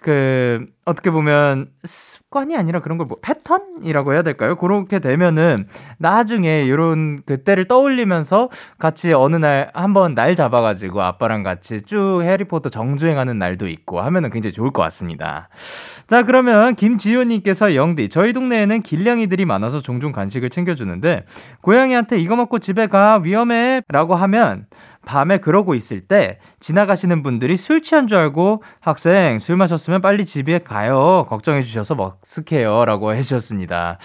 그 0.02 0.66
어떻게 0.84 1.12
보면 1.12 1.68
습관이 1.86 2.58
아니라 2.58 2.80
그런 2.80 2.98
걸 2.98 3.06
뭐 3.08 3.18
패턴이라고 3.22 4.14
해야 4.14 4.24
될까요? 4.24 4.56
그렇게 4.56 4.98
되면은 5.00 5.68
나중에 6.00 6.68
요런 6.70 7.22
그때를 7.26 7.66
떠올리면서 7.68 8.50
같이 8.80 9.14
어느 9.14 9.36
날 9.36 9.70
한번 9.74 10.16
날 10.16 10.34
잡아가지고 10.36 11.02
아빠랑 11.04 11.44
같이 11.44 11.82
쭉 11.84 12.22
해리포터 12.24 12.70
정주행하는 12.70 13.38
날도 13.38 13.68
있고 13.70 14.02
하면은 14.02 14.32
굉장히 14.32 14.54
좋을 14.54 14.72
것 14.72 14.82
같습니다. 14.84 15.50
자 16.08 16.24
그러면 16.24 16.76
김지효님께서 16.76 17.76
영디 17.76 18.10
저희 18.10 18.34
동네에는 18.34 18.82
길냥이들이 18.82 19.46
많아서 19.46 19.82
종종 19.82 20.12
간식을 20.12 20.50
챙겨주는데 20.50 21.26
고양이한테 21.62 22.20
이거 22.20 22.36
먹고 22.36 22.58
집에 22.60 22.88
가 22.88 23.20
위험해라고 23.24 24.16
하면 24.16 24.66
밤에 25.06 25.38
그러고 25.40 25.76
있을 25.76 26.02
때 26.02 26.40
지나가시는 26.60 27.24
분들이 27.24 27.58
술 27.58 27.82
취한 27.82 28.08
줄 28.08 28.18
알고 28.18 28.64
학생 28.80 29.40
술 29.40 29.58
마셨으면 29.58 30.02
빨리 30.02 30.26
집에 30.26 30.60
가요. 30.60 31.26
걱정해 31.30 31.62
주셔서 31.62 31.96
머쓱해요. 31.96 32.86
라고 32.86 33.14
해 33.14 33.22
주셨습니다. 33.22 33.98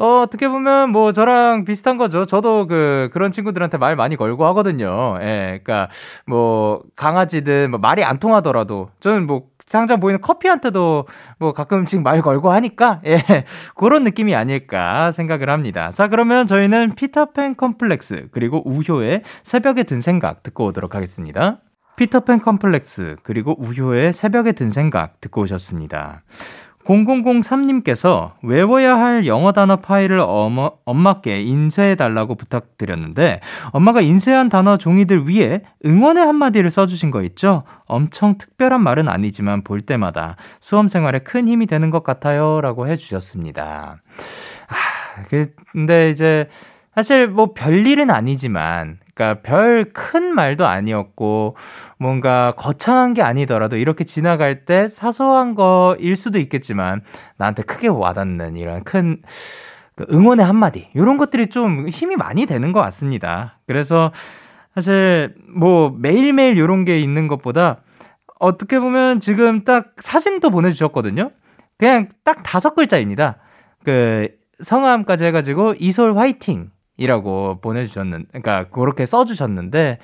어, 0.00 0.22
어떻게 0.22 0.48
보면 0.48 0.92
뭐 0.92 1.12
저랑 1.12 1.66
비슷한 1.66 1.98
거죠. 1.98 2.24
저도 2.24 2.66
그 2.66 3.10
그런 3.12 3.32
친구들한테 3.32 3.76
말 3.76 3.96
많이 3.96 4.16
걸고 4.16 4.46
하거든요. 4.46 5.18
예. 5.20 5.60
그러니까 5.62 5.90
뭐 6.26 6.82
강아지든 6.96 7.70
뭐 7.70 7.78
말이 7.78 8.02
안 8.02 8.18
통하더라도 8.18 8.88
저는 9.00 9.26
뭐 9.26 9.42
당장 9.70 10.00
보이는 10.00 10.18
커피한테도 10.22 11.06
뭐 11.38 11.52
가끔씩 11.52 12.00
말 12.00 12.22
걸고 12.22 12.50
하니까 12.50 13.02
예 13.04 13.44
그런 13.76 14.02
느낌이 14.04 14.34
아닐까 14.34 15.12
생각을 15.12 15.50
합니다. 15.50 15.92
자 15.92 16.08
그러면 16.08 16.46
저희는 16.46 16.94
피터팬 16.94 17.56
컴플렉스 17.56 18.28
그리고 18.32 18.62
우효의 18.66 19.22
새벽에 19.44 19.82
든 19.82 20.00
생각 20.00 20.42
듣고 20.42 20.64
오도록 20.68 20.94
하겠습니다. 20.94 21.58
피터팬 21.96 22.40
컴플렉스 22.40 23.16
그리고 23.22 23.54
우효의 23.62 24.14
새벽에 24.14 24.52
든 24.52 24.70
생각 24.70 25.20
듣고 25.20 25.42
오셨습니다. 25.42 26.22
0003님께서 26.90 28.32
외워야 28.42 28.98
할 28.98 29.26
영어 29.26 29.52
단어 29.52 29.76
파일을 29.76 30.18
어머, 30.20 30.72
엄마께 30.84 31.42
인쇄해달라고 31.42 32.34
부탁드렸는데 32.34 33.40
엄마가 33.72 34.00
인쇄한 34.00 34.48
단어 34.48 34.76
종이들 34.76 35.28
위에 35.28 35.62
응원의 35.84 36.24
한마디를 36.24 36.70
써주신 36.70 37.10
거 37.10 37.22
있죠? 37.22 37.62
엄청 37.86 38.38
특별한 38.38 38.82
말은 38.82 39.08
아니지만 39.08 39.62
볼 39.62 39.80
때마다 39.80 40.36
수험 40.60 40.88
생활에 40.88 41.20
큰 41.20 41.46
힘이 41.46 41.66
되는 41.66 41.90
것 41.90 42.02
같아요. 42.02 42.60
라고 42.60 42.88
해주셨습니다. 42.88 43.96
아, 44.68 45.26
근데 45.72 46.10
이제 46.10 46.48
사실 46.94 47.28
뭐 47.28 47.52
별일은 47.54 48.10
아니지만 48.10 48.98
그러니까 49.20 49.42
별 49.42 49.84
큰 49.92 50.34
말도 50.34 50.66
아니었고 50.66 51.56
뭔가 51.98 52.54
거창한 52.56 53.12
게 53.12 53.20
아니더라도 53.20 53.76
이렇게 53.76 54.04
지나갈 54.04 54.64
때 54.64 54.88
사소한 54.88 55.54
거일 55.54 56.16
수도 56.16 56.38
있겠지만 56.38 57.02
나한테 57.36 57.62
크게 57.64 57.88
와닿는 57.88 58.56
이런 58.56 58.82
큰그 58.82 60.06
응원의 60.10 60.46
한마디 60.46 60.88
이런 60.94 61.18
것들이 61.18 61.48
좀 61.48 61.88
힘이 61.88 62.16
많이 62.16 62.46
되는 62.46 62.72
것 62.72 62.80
같습니다. 62.80 63.58
그래서 63.66 64.12
사실 64.74 65.34
뭐 65.54 65.90
매일매일 65.90 66.56
이런 66.56 66.86
게 66.86 66.98
있는 66.98 67.28
것보다 67.28 67.82
어떻게 68.38 68.80
보면 68.80 69.20
지금 69.20 69.64
딱 69.64 69.92
사진도 69.98 70.48
보내주셨거든요. 70.50 71.30
그냥 71.76 72.08
딱 72.24 72.42
다섯 72.42 72.74
글자입니다. 72.74 73.36
그 73.84 74.28
성함까지 74.62 75.24
해가지고 75.26 75.74
이솔 75.78 76.16
화이팅 76.16 76.70
이라고 77.00 77.58
보내주셨는, 77.62 78.26
그러니까 78.28 78.64
그렇게 78.68 79.06
써주셨는데 79.06 79.98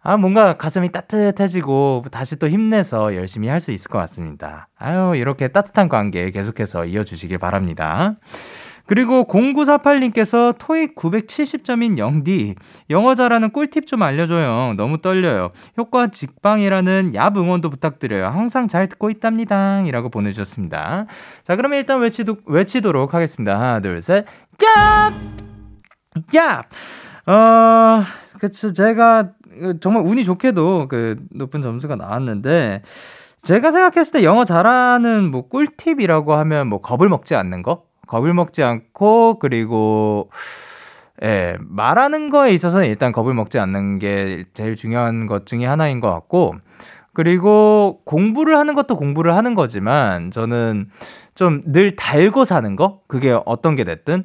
아 0.00 0.16
뭔가 0.16 0.56
가슴이 0.56 0.92
따뜻해지고 0.92 2.04
다시 2.12 2.36
또 2.36 2.48
힘내서 2.48 3.16
열심히 3.16 3.48
할 3.48 3.58
수 3.60 3.72
있을 3.72 3.90
것 3.90 3.98
같습니다. 3.98 4.68
아유 4.78 5.16
이렇게 5.16 5.48
따뜻한 5.48 5.88
관계 5.88 6.30
계속해서 6.30 6.84
이어주시길 6.84 7.38
바랍니다. 7.38 8.14
그리고 8.86 9.24
0948님께서 9.24 10.54
토익 10.60 10.94
970점인 10.94 11.98
영디 11.98 12.54
영어 12.90 13.16
잘하는 13.16 13.50
꿀팁 13.50 13.88
좀 13.88 14.04
알려줘요. 14.04 14.74
너무 14.76 14.98
떨려요. 14.98 15.50
효과 15.76 16.06
직방이라는 16.06 17.14
얍 17.14 17.36
응원도 17.36 17.70
부탁드려요. 17.70 18.26
항상 18.26 18.68
잘 18.68 18.88
듣고 18.88 19.10
있답니다. 19.10 19.80
이라고 19.80 20.08
보내주셨습니다. 20.10 21.06
자 21.42 21.56
그러면 21.56 21.80
일단 21.80 21.98
외치도, 21.98 22.36
외치도록 22.46 23.12
하겠습니다. 23.12 23.58
하나 23.58 23.80
둘 23.80 24.00
셋. 24.02 24.24
얍! 24.58 25.45
얍! 26.32 26.64
어, 27.28 28.04
그쵸 28.40 28.72
제가 28.72 29.30
정말 29.80 30.04
운이 30.04 30.24
좋게도 30.24 30.88
그 30.88 31.16
높은 31.30 31.62
점수가 31.62 31.96
나왔는데 31.96 32.82
제가 33.42 33.70
생각했을 33.72 34.12
때 34.20 34.24
영어 34.24 34.44
잘하는 34.44 35.30
뭐 35.30 35.48
꿀팁이라고 35.48 36.34
하면 36.34 36.66
뭐 36.68 36.80
겁을 36.80 37.08
먹지 37.08 37.34
않는 37.34 37.62
거? 37.62 37.84
겁을 38.06 38.34
먹지 38.34 38.62
않고 38.62 39.38
그리고 39.38 40.30
예, 41.22 41.56
말하는 41.60 42.28
거에 42.30 42.52
있어서는 42.52 42.86
일단 42.88 43.10
겁을 43.12 43.34
먹지 43.34 43.58
않는 43.58 43.98
게 43.98 44.44
제일 44.54 44.76
중요한 44.76 45.26
것 45.26 45.46
중에 45.46 45.64
하나인 45.64 46.00
것 46.00 46.10
같고 46.12 46.56
그리고 47.14 48.00
공부를 48.04 48.58
하는 48.58 48.74
것도 48.74 48.96
공부를 48.96 49.34
하는 49.34 49.54
거지만 49.54 50.30
저는 50.30 50.90
좀 51.34 51.62
늘 51.66 51.96
달고 51.96 52.44
사는 52.44 52.76
거 52.76 53.00
그게 53.08 53.38
어떤 53.46 53.74
게 53.76 53.84
됐든 53.84 54.24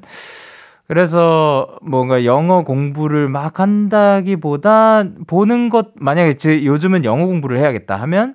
그래서 0.96 1.78
뭔가 1.82 2.26
영어 2.26 2.66
공부를 2.66 3.30
막 3.30 3.62
한다기보다 3.62 5.06
보는 5.26 5.70
것 5.70 5.92
만약에 5.96 6.34
제 6.34 6.66
요즘은 6.66 7.06
영어 7.06 7.28
공부를 7.28 7.60
해야겠다 7.60 7.96
하면 7.96 8.34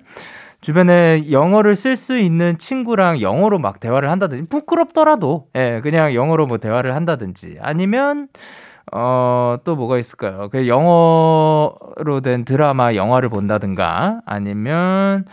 주변에 0.59 1.29
영어를 1.29 1.75
쓸 1.75 1.95
수 1.95 2.17
있는 2.17 2.57
친구랑 2.57 3.21
영어로 3.21 3.59
막 3.59 3.79
대화를 3.79 4.09
한다든지 4.09 4.49
부끄럽더라도 4.49 5.45
예 5.55 5.81
그냥 5.83 6.15
영어로 6.15 6.47
뭐 6.47 6.57
대화를 6.57 6.95
한다든지 6.95 7.59
아니면 7.61 8.27
어 8.91 9.57
또 9.63 9.75
뭐가 9.75 9.99
있을까요? 9.99 10.49
그 10.51 10.67
영어로 10.67 12.21
된 12.23 12.43
드라마 12.43 12.95
영화를 12.95 13.29
본다든가 13.29 14.21
아니면 14.25 15.25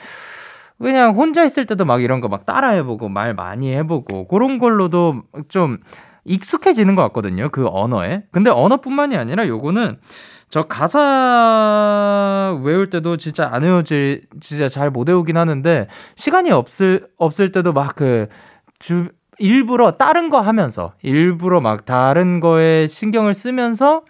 그냥 0.78 1.14
혼자 1.14 1.44
있을 1.44 1.66
때도 1.66 1.84
막 1.84 2.02
이런 2.02 2.20
거 2.20 2.28
막 2.28 2.44
따라 2.46 2.70
해보고 2.70 3.08
말 3.08 3.32
많이 3.34 3.72
해보고 3.74 4.28
그런 4.28 4.58
걸로도 4.58 5.22
좀 5.48 5.78
익숙해지는 6.24 6.94
것 6.94 7.02
같거든요. 7.02 7.48
그 7.50 7.66
언어에. 7.68 8.24
근데 8.32 8.50
언어뿐만이 8.50 9.16
아니라 9.16 9.46
요거는 9.46 9.98
저 10.50 10.62
가사 10.62 12.58
외울 12.62 12.90
때도 12.90 13.16
진짜 13.16 13.48
안 13.52 13.62
외우지, 13.64 14.22
진짜 14.40 14.68
잘 14.68 14.90
못 14.90 15.08
외우긴 15.08 15.36
하는데, 15.36 15.88
시간이 16.16 16.50
없을, 16.52 17.08
없을 17.16 17.50
때도 17.50 17.72
막 17.72 17.96
그, 17.96 18.28
주, 18.78 19.08
일부러 19.38 19.92
다른 19.96 20.30
거 20.30 20.40
하면서, 20.40 20.94
일부러 21.02 21.60
막 21.60 21.84
다른 21.84 22.38
거에 22.40 22.86
신경을 22.86 23.34
쓰면서, 23.34 24.04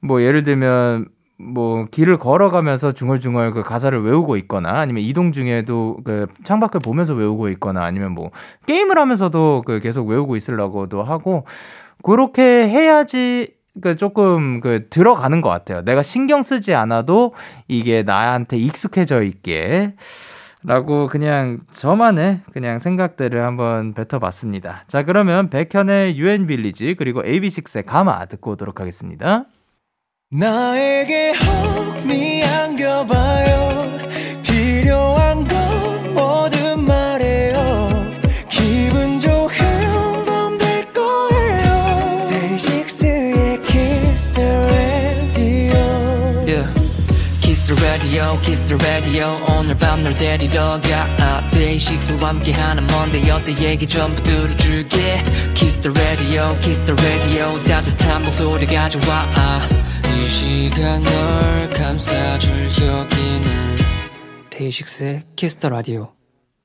뭐 0.00 0.22
예를 0.22 0.44
들면, 0.44 1.08
뭐 1.38 1.86
길을 1.90 2.18
걸어가면서 2.18 2.92
중얼중얼 2.92 3.50
그 3.52 3.62
가사를 3.62 4.00
외우고 4.02 4.36
있거나 4.38 4.78
아니면 4.78 5.02
이동 5.02 5.32
중에도 5.32 5.98
그 6.04 6.26
창밖을 6.44 6.80
보면서 6.80 7.14
외우고 7.14 7.48
있거나 7.50 7.84
아니면 7.84 8.12
뭐 8.12 8.30
게임을 8.66 8.98
하면서도 8.98 9.62
그 9.66 9.80
계속 9.80 10.06
외우고 10.08 10.36
있으려고도 10.36 11.02
하고 11.02 11.44
그렇게 12.02 12.42
해야지 12.42 13.54
그 13.80 13.96
조금 13.96 14.60
그 14.60 14.86
들어가는 14.90 15.40
것 15.40 15.48
같아요. 15.48 15.82
내가 15.82 16.02
신경 16.02 16.42
쓰지 16.42 16.74
않아도 16.74 17.32
이게 17.68 18.02
나한테 18.02 18.58
익숙해져 18.58 19.22
있게. 19.22 19.94
라고 20.64 21.08
그냥 21.08 21.58
저만의 21.72 22.40
그냥 22.52 22.78
생각들을 22.78 23.44
한번 23.44 23.94
뱉어봤습니다. 23.94 24.84
자, 24.86 25.02
그러면 25.02 25.50
백현의 25.50 26.16
유엔 26.18 26.46
빌리지 26.46 26.94
그리고 26.96 27.20
AB6IX의 27.22 27.84
가마 27.84 28.26
듣고 28.26 28.52
오도록 28.52 28.80
하겠습니다. 28.80 29.46
나에게 30.34 31.32
흥미 31.32 32.42
안겨봐요. 32.42 33.98
필요한 34.42 35.46
건 35.46 36.14
뭐든 36.14 36.84
말해요. 36.86 38.18
기분 38.48 39.20
좋은 39.20 40.24
밤 40.24 40.56
될 40.56 40.90
거예요. 40.94 42.26
데이식스의 42.30 43.62
키스 43.62 44.32
더 44.32 44.40
라디오 44.40 45.74
키스 47.42 47.62
더 47.66 47.74
라디오 47.84 48.38
키스 48.40 48.64
더 48.64 48.76
라디오 48.86 49.38
오늘 49.50 49.76
밤 49.78 50.02
널 50.02 50.14
데리러 50.14 50.80
가. 50.80 51.14
아, 51.20 51.50
데이식스와 51.50 52.30
함께하는 52.30 52.86
먼데 52.86 53.28
여태 53.28 53.52
얘기 53.58 53.86
전부 53.86 54.22
들어줄게. 54.22 55.22
키스 55.52 55.76
더 55.82 55.90
라디오 55.90 56.56
키스 56.62 56.82
더 56.86 56.94
라디오 56.94 57.62
따뜻한 57.64 58.24
목소리가 58.24 58.88
좋아 58.88 59.26
아, 59.36 59.60
시간 60.32 61.04
널 61.04 61.70
감싸줄 61.74 62.52
여기는 62.88 63.78
데이식스의 64.50 65.20
키스 65.36 65.56
더 65.56 65.68
라디오 65.68 66.12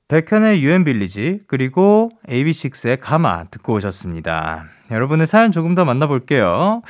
백현의 0.07 0.63
UN 0.63 0.81
Village 0.81 1.41
그리고 1.47 2.11
AB6IX의 2.29 2.99
감아 3.01 3.43
듣고 3.51 3.73
오셨습니다. 3.73 4.63
여러분의 4.89 5.27
사연 5.27 5.51
조금 5.51 5.75
더 5.75 5.83
만나볼게요. 5.83 6.81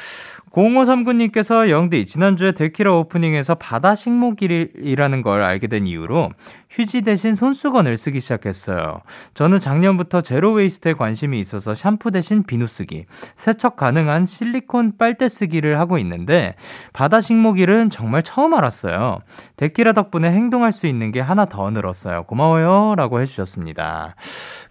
0539님께서 0.51 1.69
영디 1.69 2.05
지난주에 2.05 2.51
데키라 2.51 2.93
오프닝에서 2.93 3.55
바다 3.55 3.95
식목일이라는 3.95 5.21
걸 5.23 5.41
알게 5.41 5.67
된 5.67 5.87
이후로 5.87 6.29
휴지 6.69 7.01
대신 7.01 7.33
손수건을 7.33 7.97
쓰기 7.97 8.19
시작했어요. 8.19 9.01
저는 9.33 9.59
작년부터 9.59 10.21
zero 10.21 10.51
waste에 10.53 10.93
관심이 10.93 11.39
있어서 11.39 11.73
샴푸 11.73 12.11
대신 12.11 12.43
비누 12.43 12.67
쓰기, 12.67 13.05
세척 13.35 13.75
가능한 13.77 14.25
실리콘 14.25 14.97
빨대 14.97 15.29
쓰기를 15.29 15.79
하고 15.79 15.97
있는데 15.99 16.55
바다 16.93 17.21
식목일은 17.21 17.89
정말 17.89 18.21
처음 18.21 18.53
알았어요. 18.53 19.19
데키라 19.55 19.93
덕분에 19.93 20.29
행동할 20.31 20.71
수 20.71 20.87
있는 20.87 21.11
게 21.11 21.21
하나 21.21 21.45
더 21.45 21.69
늘었어요. 21.71 22.23
고마워요. 22.23 22.95
라고 22.95 23.21
해주셨습니다. 23.21 24.15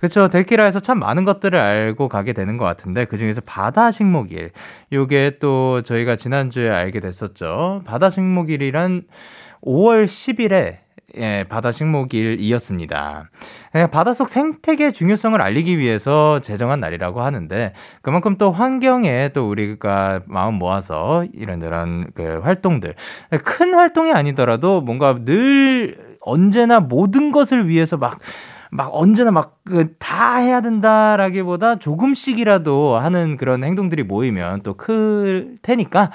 그쵸. 0.00 0.28
데키라에서 0.28 0.80
참 0.80 0.98
많은 0.98 1.24
것들을 1.24 1.58
알고 1.58 2.08
가게 2.08 2.32
되는 2.32 2.58
것 2.58 2.64
같은데 2.64 3.06
그 3.06 3.16
중에서 3.16 3.40
바다 3.40 3.90
식목일. 3.90 4.52
요게 4.92 5.38
또 5.40 5.82
저희가 5.82 6.16
지난주에 6.16 6.68
알게 6.68 7.00
됐었죠. 7.00 7.82
바다 7.86 8.10
식목일이란 8.10 9.02
5월 9.62 10.04
10일에 10.04 10.85
예, 11.14 11.44
바다 11.48 11.70
식목일이었습니다. 11.70 13.30
예, 13.76 13.86
바닷속 13.86 14.28
생태계 14.28 14.90
중요성을 14.90 15.40
알리기 15.40 15.78
위해서 15.78 16.40
제정한 16.40 16.80
날이라고 16.80 17.22
하는데 17.22 17.72
그만큼 18.02 18.36
또 18.36 18.50
환경에 18.50 19.30
또 19.32 19.48
우리가 19.48 20.22
마음 20.26 20.54
모아서 20.54 21.24
이런 21.32 21.62
이런 21.62 22.08
그 22.14 22.40
활동들 22.42 22.94
큰 23.44 23.74
활동이 23.74 24.12
아니더라도 24.12 24.80
뭔가 24.80 25.16
늘 25.24 26.16
언제나 26.20 26.80
모든 26.80 27.30
것을 27.30 27.68
위해서 27.68 27.96
막 27.96 28.18
막 28.70 28.90
언제나 28.92 29.30
막그다 29.30 30.36
해야 30.36 30.60
된다라기보다 30.60 31.76
조금씩이라도 31.78 32.96
하는 32.96 33.36
그런 33.36 33.62
행동들이 33.64 34.02
모이면 34.02 34.62
또 34.62 34.74
클 34.74 35.58
테니까 35.62 36.10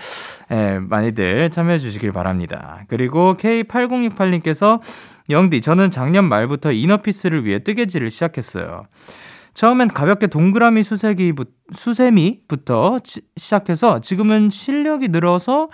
예, 0.51 0.79
많이들 0.79 1.49
참여해 1.49 1.79
주시길 1.79 2.11
바랍니다. 2.11 2.81
그리고 2.87 3.35
K8068님께서 3.37 4.79
영디 5.29 5.61
저는 5.61 5.91
작년 5.91 6.25
말부터 6.25 6.71
이너피스를 6.71 7.45
위해 7.45 7.59
뜨개질을 7.59 8.09
시작했어요. 8.09 8.83
처음엔 9.53 9.89
가볍게 9.89 10.27
동그라미 10.27 10.83
수세기 10.83 11.33
수세미부터 11.73 12.99
지- 13.03 13.21
시작해서 13.35 13.99
지금은 13.99 14.49
실력이 14.49 15.09
늘어서 15.09 15.69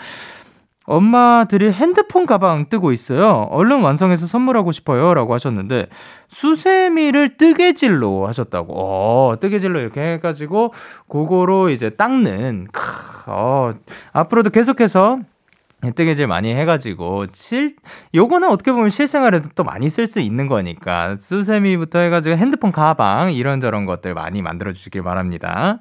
엄마들이 0.88 1.70
핸드폰 1.72 2.26
가방 2.26 2.70
뜨고 2.70 2.94
있어요. 2.94 3.48
얼른 3.52 3.82
완성해서 3.82 4.26
선물하고 4.26 4.72
싶어요. 4.72 5.14
라고 5.14 5.34
하셨는데, 5.34 5.88
수세미를 6.30 7.38
뜨개질로 7.38 8.26
하셨다고. 8.26 8.74
어, 8.74 9.36
뜨개질로 9.40 9.80
이렇게 9.82 10.02
해가지고, 10.14 10.74
그거로 11.10 11.70
이제 11.70 11.90
닦는, 11.92 12.68
크, 12.72 12.82
어, 13.28 13.74
앞으로도 14.14 14.50
계속해서 14.50 15.20
뜨개질 15.96 16.26
많이 16.26 16.54
해가지고 16.56 17.28
실 17.34 17.76
요거는 18.16 18.50
어떻게 18.50 18.72
보면 18.72 18.90
실생활에도 18.90 19.50
또 19.54 19.64
많이 19.64 19.90
쓸 19.90 20.08
수 20.08 20.20
있는 20.20 20.48
거니까 20.48 21.18
수세미부터 21.18 22.00
해가지고 22.00 22.36
핸드폰 22.36 22.72
가방 22.72 23.32
이런저런 23.32 23.86
것들 23.86 24.16
많이 24.16 24.42
만들어 24.42 24.74
주시길 24.74 25.04
바랍니다. 25.04 25.78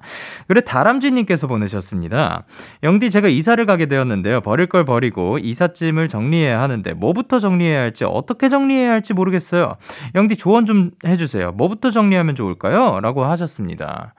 그리고 0.48 0.66
다람쥐님께서 0.66 1.46
보내셨습니다. 1.46 2.44
영디 2.82 3.10
제가 3.10 3.28
이사를 3.28 3.64
가게 3.64 3.86
되었는데요. 3.86 4.42
버릴 4.42 4.66
걸 4.66 4.84
버리고 4.84 5.38
이삿짐을 5.38 6.08
정리해야 6.08 6.60
하는데 6.60 6.92
뭐부터 6.92 7.38
정리해야 7.38 7.80
할지 7.80 8.04
어떻게 8.04 8.50
정리해야 8.50 8.90
할지 8.90 9.14
모르겠어요. 9.14 9.76
영디 10.14 10.36
조언 10.36 10.66
좀 10.66 10.90
해주세요. 11.06 11.52
뭐부터 11.52 11.90
정리하면 11.90 12.34
좋을까요? 12.34 13.00
라고 13.00 13.24
하셨습니다. 13.24 14.14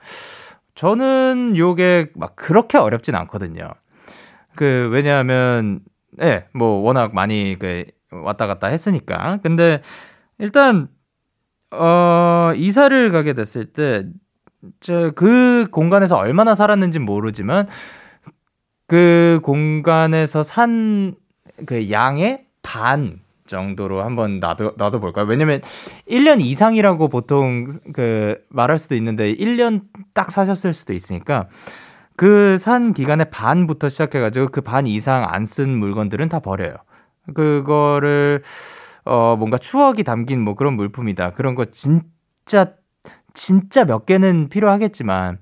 저는 0.74 1.56
요게 1.56 2.12
막 2.16 2.36
그렇게 2.36 2.80
어렵진 2.80 3.14
않거든요. 3.14 3.70
그 4.58 4.90
왜냐하면 4.92 5.82
예, 6.22 6.48
뭐 6.54 6.82
워낙 6.84 7.16
많이 7.16 7.58
그 7.60 7.86
왔다 8.12 8.48
갔다 8.48 8.68
했으니까. 8.68 9.40
근데 9.44 9.82
일단 10.40 10.90
어 11.72 12.54
이사를 12.56 13.12
가게 13.12 13.34
됐을 13.34 13.68
때 13.74 14.06
저 14.82 15.12
그 15.16 15.68
공간에서 15.72 16.16
얼마나 16.18 16.56
살았는지 16.56 17.00
모르지만 17.00 17.68
그 18.88 19.40
공간에서 19.44 20.44
산 20.44 21.16
그 21.66 21.90
양의 21.92 22.46
반 22.62 23.22
정도로 23.48 24.04
한번 24.04 24.40
놔둬, 24.40 24.74
놔둬 24.78 25.00
볼까요? 25.00 25.26
왜냐면 25.26 25.62
1년 26.08 26.40
이상이라고 26.42 27.08
보통 27.08 27.68
그 27.94 28.38
말할 28.50 28.78
수도 28.78 28.96
있는데 28.96 29.34
1년 29.34 29.82
딱 30.14 30.32
사셨을 30.32 30.74
수도 30.76 30.94
있으니까 30.94 31.48
그 32.18 32.58
산 32.60 32.94
기간의 32.94 33.30
반부터 33.32 33.90
시작해가지고 33.90 34.48
그 34.48 34.62
반 34.62 34.88
이상 34.88 35.26
안 35.30 35.46
쓴 35.46 35.78
물건들은 35.78 36.30
다 36.30 36.40
버려요. 36.40 36.76
그거를 37.36 38.44
어 39.06 39.36
뭔가 39.38 39.58
추억이 39.58 40.04
담긴 40.04 40.42
뭐 40.42 40.56
그런 40.56 40.74
물품이다. 40.76 41.34
그런 41.34 41.56
거 41.56 41.66
진짜 41.72 42.74
진짜 43.38 43.86
몇 43.86 44.06
개는 44.06 44.50
필요하겠지만 44.50 45.38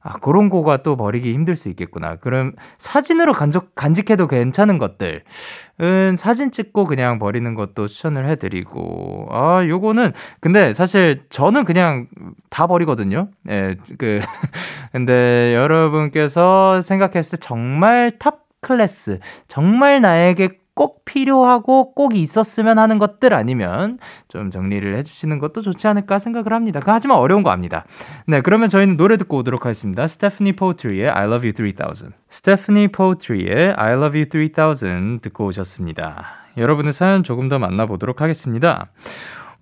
아 0.00 0.12
그런 0.20 0.48
거가 0.48 0.82
또 0.82 0.96
버리기 0.96 1.32
힘들 1.32 1.56
수 1.56 1.68
있겠구나. 1.70 2.16
그럼 2.16 2.52
사진으로 2.76 3.32
간직 3.32 3.74
간직해도 3.74 4.28
괜찮은 4.28 4.78
것들은 4.78 6.16
사진 6.16 6.52
찍고 6.52 6.84
그냥 6.84 7.18
버리는 7.18 7.52
것도 7.54 7.88
추천을 7.88 8.28
해드리고 8.28 9.28
아 9.30 9.66
요거는 9.66 10.12
근데 10.40 10.72
사실 10.74 11.24
저는 11.30 11.64
그냥 11.64 12.06
다 12.50 12.66
버리거든요. 12.66 13.28
예, 13.48 13.76
그 13.96 14.20
근데 14.92 15.54
여러분께서 15.54 16.82
생각했을 16.82 17.32
때 17.32 17.36
정말 17.40 18.12
top 18.18 18.46
class, 18.60 19.20
정말 19.46 20.00
나에게 20.00 20.58
꼭 20.78 21.04
필요하고 21.04 21.92
꼭 21.92 22.14
있었으면 22.14 22.78
하는 22.78 22.98
것들 22.98 23.34
아니면 23.34 23.98
좀 24.28 24.52
정리를 24.52 24.96
해주시는 24.98 25.40
것도 25.40 25.60
좋지 25.60 25.88
않을까 25.88 26.20
생각을 26.20 26.52
합니다. 26.52 26.78
그 26.78 26.92
하지만 26.92 27.18
어려운 27.18 27.42
거 27.42 27.50
압니다. 27.50 27.84
네, 28.28 28.40
그러면 28.42 28.68
저희는 28.68 28.96
노래 28.96 29.16
듣고 29.16 29.38
오도록 29.38 29.64
하겠습니다. 29.64 30.06
스테파니 30.06 30.52
포에트리의 30.52 31.10
I 31.10 31.24
Love 31.24 31.50
You 31.50 31.72
3000. 31.76 32.12
스테파니 32.30 32.88
포에트리의 32.92 33.74
I 33.76 33.94
Love 33.94 34.20
You 34.20 34.50
3000 34.54 35.18
듣고 35.18 35.46
오셨습니다. 35.46 36.26
여러분의 36.56 36.92
사연 36.92 37.24
조금 37.24 37.48
더 37.48 37.58
만나보도록 37.58 38.20
하겠습니다. 38.20 38.86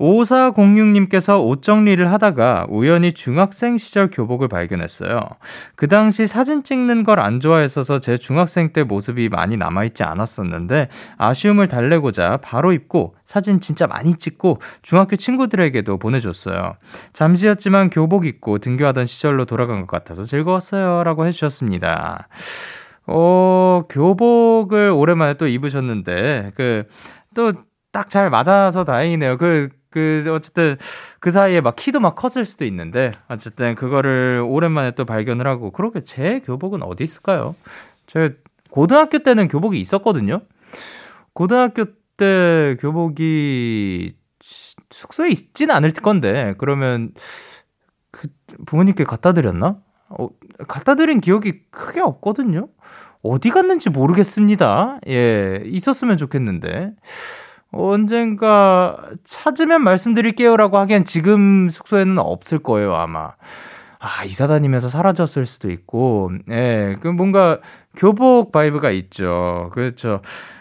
5406님께서 0.00 1.42
옷 1.44 1.62
정리를 1.62 2.10
하다가 2.12 2.66
우연히 2.68 3.12
중학생 3.12 3.78
시절 3.78 4.10
교복을 4.10 4.48
발견했어요. 4.48 5.20
그 5.74 5.88
당시 5.88 6.26
사진 6.26 6.62
찍는 6.62 7.04
걸 7.04 7.16
안 7.18 7.40
좋아했어서 7.40 7.98
제 8.00 8.16
중학생 8.18 8.72
때 8.72 8.82
모습이 8.84 9.28
많이 9.28 9.56
남아있지 9.56 10.02
않았었는데 10.04 10.88
아쉬움을 11.16 11.66
달래고자 11.68 12.38
바로 12.42 12.72
입고 12.72 13.16
사진 13.24 13.58
진짜 13.60 13.86
많이 13.86 14.14
찍고 14.14 14.60
중학교 14.82 15.16
친구들에게도 15.16 15.98
보내줬어요. 15.98 16.74
잠시였지만 17.12 17.90
교복 17.90 18.26
입고 18.26 18.58
등교하던 18.58 19.06
시절로 19.06 19.44
돌아간 19.44 19.80
것 19.80 19.86
같아서 19.88 20.24
즐거웠어요. 20.24 21.04
라고 21.04 21.26
해주셨습니다. 21.26 22.28
어, 23.06 23.82
교복을 23.88 24.90
오랜만에 24.90 25.34
또 25.34 25.46
입으셨는데, 25.46 26.52
그, 26.56 26.84
또, 27.34 27.52
딱 27.96 28.10
잘 28.10 28.28
맞아서 28.28 28.84
다행이네요. 28.84 29.38
그, 29.38 29.70
그, 29.88 30.30
어쨌든, 30.34 30.76
그 31.18 31.30
사이에 31.30 31.62
막 31.62 31.76
키도 31.76 31.98
막 31.98 32.14
컸을 32.14 32.44
수도 32.44 32.66
있는데, 32.66 33.10
어쨌든, 33.28 33.74
그거를 33.74 34.44
오랜만에 34.46 34.90
또 34.90 35.06
발견을 35.06 35.46
하고, 35.46 35.70
그렇게 35.70 36.04
제 36.04 36.40
교복은 36.44 36.82
어디 36.82 37.04
있을까요? 37.04 37.54
제 38.06 38.36
고등학교 38.70 39.20
때는 39.20 39.48
교복이 39.48 39.80
있었거든요? 39.80 40.42
고등학교 41.32 41.86
때 42.18 42.76
교복이 42.80 44.14
숙소에 44.90 45.30
있지는 45.30 45.74
않을 45.74 45.92
건데, 45.94 46.54
그러면, 46.58 47.12
그, 48.10 48.28
부모님께 48.66 49.04
갖다 49.04 49.32
드렸나? 49.32 49.78
어, 50.10 50.28
갖다 50.68 50.96
드린 50.96 51.20
기억이 51.22 51.62
크게 51.70 52.00
없거든요? 52.00 52.68
어디 53.22 53.48
갔는지 53.50 53.88
모르겠습니다. 53.90 55.00
예, 55.08 55.62
있었으면 55.64 56.18
좋겠는데. 56.18 56.92
언젠가 57.72 58.96
찾으면 59.24 59.82
말씀드릴게요라고 59.82 60.78
하기엔 60.78 61.04
지금 61.04 61.68
숙소에는 61.70 62.18
없을 62.18 62.58
거예요, 62.58 62.94
아마. 62.94 63.32
아, 63.98 64.24
이사 64.24 64.46
다니면서 64.46 64.88
사라졌을 64.88 65.46
수도 65.46 65.70
있고, 65.70 66.30
예, 66.50 66.96
그 67.00 67.08
뭔가 67.08 67.60
교복 67.96 68.52
vibe가 68.52 68.90
있죠. 68.92 69.70
그렇죠. 69.72 70.20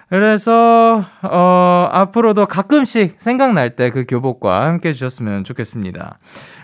그래서, 0.10 1.04
어, 1.24 1.90
앞으로도 1.92 2.46
가끔씩 2.46 3.16
생각날 3.20 3.76
때 3.76 3.90
그 3.90 4.06
교복과 4.08 4.66
함께 4.66 4.90
해주셨으면 4.90 5.44
좋겠습니다. 5.44 6.20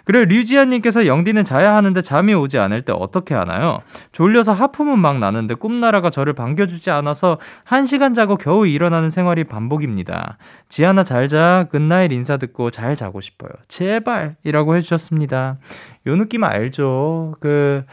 그리고 0.06 0.26
류지연님께서 0.26 1.06
영디는 1.06 1.44
자야 1.44 1.76
하는데 1.76 2.02
잠이 2.02 2.34
오지 2.34 2.58
않을 2.58 2.84
때 2.84 2.94
어떻게 2.96 3.34
하나요? 3.36 3.80
졸려서 4.12 4.54
하품은 4.54 5.00
막 5.00 5.20
나는데 5.20 5.56
꿈나라가 5.56 6.10
저를 6.10 6.34
반겨주지 6.34 6.92
않아서 6.92 7.40
한 7.64 7.86
시간 7.86 8.14
자고 8.14 8.36
겨우 8.38 8.68
일어나는 8.68 9.10
생활이 9.10 9.44
반복입니다. 9.44 10.38
지아나 10.70 11.04
잘 11.04 11.28
자. 11.28 11.68
good 11.72 11.89
night 11.89 12.12
인사 12.12 12.38
듣고 12.38 12.70
잘 12.72 12.96
자고 12.96 13.22
싶어요. 13.22 13.52
제발! 13.68 14.36
이라고 14.44 14.76
해주셨습니다. 14.76 15.58
요 16.08 16.16
느낌 16.16 16.44
알죠? 16.44 17.36
그, 17.40 17.84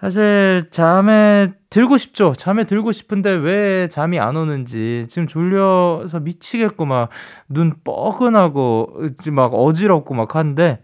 사실 0.00 0.68
잠에 0.70 1.52
들고 1.68 1.98
싶죠. 1.98 2.34
잠에 2.36 2.64
들고 2.64 2.92
싶은데 2.92 3.30
왜 3.30 3.88
잠이 3.88 4.18
안 4.18 4.34
오는지 4.36 5.06
지금 5.10 5.26
졸려서 5.26 6.20
미치겠고 6.20 6.86
막 6.86 7.10
눈 7.48 7.74
뻐근하고 7.84 8.94
막 9.32 9.52
어지럽고 9.54 10.14
막 10.14 10.36
한데 10.36 10.82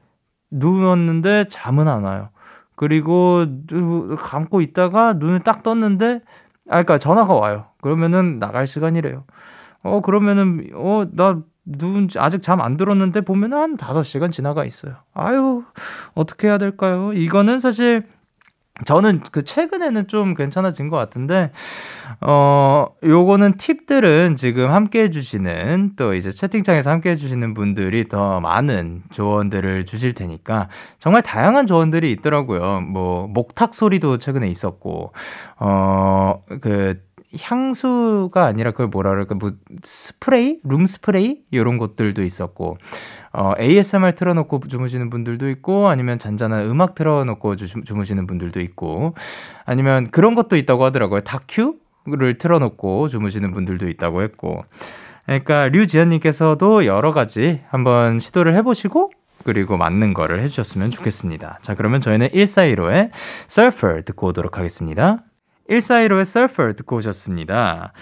누웠는데 0.58 1.46
잠은 1.50 1.88
안 1.88 2.04
와요. 2.04 2.28
그리고 2.74 3.46
누- 3.66 4.16
감고 4.18 4.60
있다가 4.60 5.14
눈을 5.14 5.40
딱 5.40 5.62
떴는데 5.62 6.20
아 6.68 6.82
그러니까 6.82 6.98
전화가 6.98 7.34
와요. 7.34 7.66
그러면은 7.80 8.38
나갈 8.38 8.66
시간이래요. 8.66 9.24
어 9.82 10.00
그러면은 10.02 10.68
어 10.74 11.06
나 11.14 11.42
눈 11.68 12.08
아직 12.18 12.42
잠 12.42 12.60
안 12.60 12.76
들었는데 12.76 13.22
보면 13.22 13.52
한 13.52 13.76
5시간 13.76 14.30
지나가 14.30 14.64
있어요. 14.64 14.94
아유 15.14 15.64
어떻게 16.14 16.46
해야 16.46 16.58
될까요? 16.58 17.12
이거는 17.12 17.58
사실 17.58 18.06
저는 18.84 19.22
그 19.32 19.42
최근에는 19.42 20.06
좀 20.08 20.34
괜찮아진 20.34 20.90
것 20.90 20.96
같은데, 20.96 21.50
어, 22.20 22.88
요거는 23.02 23.56
팁들은 23.56 24.36
지금 24.36 24.70
함께 24.70 25.04
해주시는, 25.04 25.92
또 25.96 26.12
이제 26.14 26.30
채팅창에서 26.30 26.90
함께 26.90 27.10
해주시는 27.10 27.54
분들이 27.54 28.08
더 28.08 28.40
많은 28.40 29.02
조언들을 29.12 29.86
주실 29.86 30.12
테니까, 30.12 30.68
정말 30.98 31.22
다양한 31.22 31.66
조언들이 31.66 32.12
있더라고요. 32.12 32.80
뭐, 32.82 33.26
목탁 33.28 33.74
소리도 33.74 34.18
최근에 34.18 34.48
있었고, 34.48 35.12
어, 35.58 36.42
그, 36.60 37.00
향수가 37.38 38.44
아니라 38.44 38.70
그걸 38.70 38.88
뭐라 38.88 39.10
그럴까, 39.10 39.34
뭐, 39.36 39.52
스프레이? 39.82 40.58
룸 40.64 40.86
스프레이? 40.86 41.38
요런 41.52 41.78
것들도 41.78 42.22
있었고, 42.22 42.76
어, 43.38 43.52
ASMR 43.60 44.14
틀어놓고 44.14 44.60
주무시는 44.66 45.10
분들도 45.10 45.50
있고, 45.50 45.88
아니면 45.88 46.18
잔잔한 46.18 46.70
음악 46.70 46.94
틀어놓고 46.94 47.56
주, 47.56 47.82
주무시는 47.82 48.26
분들도 48.26 48.60
있고, 48.62 49.14
아니면 49.66 50.10
그런 50.10 50.34
것도 50.34 50.56
있다고 50.56 50.86
하더라고요. 50.86 51.20
다큐를 51.20 52.38
틀어놓고 52.38 53.08
주무시는 53.08 53.52
분들도 53.52 53.90
있다고 53.90 54.22
했고. 54.22 54.62
그러니까 55.26 55.68
류지연님께서도 55.68 56.86
여러 56.86 57.12
가지 57.12 57.60
한번 57.68 58.20
시도를 58.20 58.54
해보시고, 58.56 59.10
그리고 59.44 59.76
맞는 59.76 60.14
거를 60.14 60.40
해주셨으면 60.40 60.90
좋겠습니다. 60.90 61.58
자, 61.60 61.74
그러면 61.74 62.00
저희는 62.00 62.30
1415의 62.30 63.10
Surfer 63.50 64.02
듣고 64.06 64.28
오도록 64.28 64.56
하겠습니다. 64.56 65.18
1415의 65.68 66.22
Surfer 66.22 66.74
듣고 66.74 66.96
오셨습니다. 66.96 67.92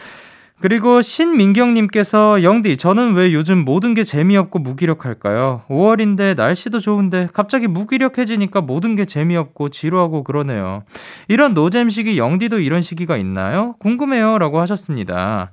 그리고 0.60 1.02
신민경님께서 1.02 2.42
영디 2.42 2.76
저는 2.76 3.14
왜 3.14 3.32
요즘 3.34 3.64
모든 3.64 3.92
게 3.92 4.02
재미없고 4.04 4.60
무기력할까요? 4.60 5.62
5월인데 5.68 6.36
날씨도 6.36 6.80
좋은데 6.80 7.28
갑자기 7.32 7.66
무기력해지니까 7.66 8.60
모든 8.60 8.94
게 8.94 9.04
재미없고 9.04 9.68
지루하고 9.70 10.22
그러네요. 10.24 10.84
이런 11.28 11.54
노잼 11.54 11.90
시기 11.90 12.16
영디도 12.16 12.60
이런 12.60 12.80
시기가 12.82 13.16
있나요? 13.16 13.74
궁금해요라고 13.80 14.60
하셨습니다. 14.60 15.50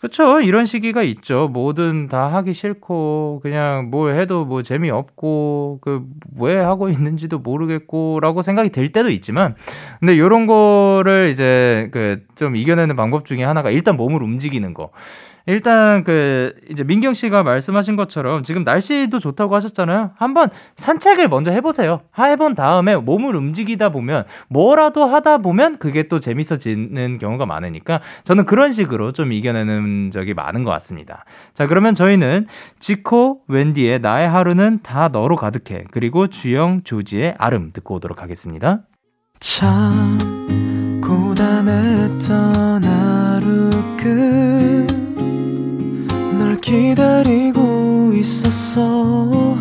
그쵸 0.00 0.40
이런 0.40 0.64
시기가 0.64 1.02
있죠. 1.02 1.48
뭐든 1.48 2.08
다 2.08 2.32
하기 2.34 2.52
싫고 2.54 3.40
그냥 3.42 3.90
뭘 3.90 4.14
해도 4.14 4.44
뭐 4.44 4.62
재미없고 4.62 5.78
그 5.80 6.02
왜 6.40 6.56
하고 6.56 6.88
있는지도 6.88 7.38
모르겠고라고 7.40 8.42
생각이 8.42 8.70
들 8.70 8.90
때도 8.90 9.10
있지만 9.10 9.56
근데 9.98 10.16
요런 10.18 10.46
거를 10.46 11.30
이제 11.32 11.88
그 11.92 12.28
좀 12.38 12.54
이겨내는 12.56 12.94
방법 12.96 13.26
중에 13.26 13.42
하나가 13.42 13.70
일단 13.70 13.96
몸을 13.96 14.22
움직이는 14.22 14.72
거. 14.72 14.90
일단 15.46 16.04
그 16.04 16.54
이제 16.70 16.84
민경 16.84 17.14
씨가 17.14 17.42
말씀하신 17.42 17.96
것처럼 17.96 18.42
지금 18.44 18.64
날씨도 18.64 19.18
좋다고 19.18 19.54
하셨잖아요. 19.56 20.10
한번 20.16 20.50
산책을 20.76 21.28
먼저 21.28 21.50
해보세요. 21.50 22.02
해본 22.18 22.54
다음에 22.54 22.96
몸을 22.96 23.34
움직이다 23.34 23.88
보면 23.88 24.24
뭐라도 24.48 25.06
하다 25.06 25.38
보면 25.38 25.78
그게 25.78 26.06
또 26.06 26.20
재밌어지는 26.20 27.16
경우가 27.18 27.46
많으니까 27.46 28.00
저는 28.24 28.44
그런 28.44 28.72
식으로 28.72 29.12
좀 29.12 29.32
이겨내는 29.32 29.87
적이 30.12 30.34
많은 30.34 30.64
것 30.64 30.70
같습니다. 30.72 31.24
자 31.54 31.66
그러면 31.66 31.94
저희는 31.94 32.46
지코 32.78 33.42
웬디의 33.48 34.00
나의 34.00 34.28
하루는 34.28 34.80
다 34.82 35.08
너로 35.08 35.36
가득해 35.36 35.84
그리고 35.90 36.26
주영 36.28 36.82
조지의 36.84 37.36
아름 37.38 37.72
듣고 37.72 37.94
오도록 37.96 38.22
하겠습니다. 38.22 38.80
참 39.40 40.18
고단했던 41.02 42.84
하루 42.84 43.70
끝널 46.36 46.60
기다리고 46.60 48.12
있었어 48.14 49.56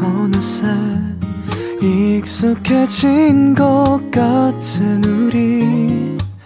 어느새 0.00 0.66
익숙해진 1.80 3.54
것 3.54 4.00
같은 4.10 5.04
우리 5.04 6.11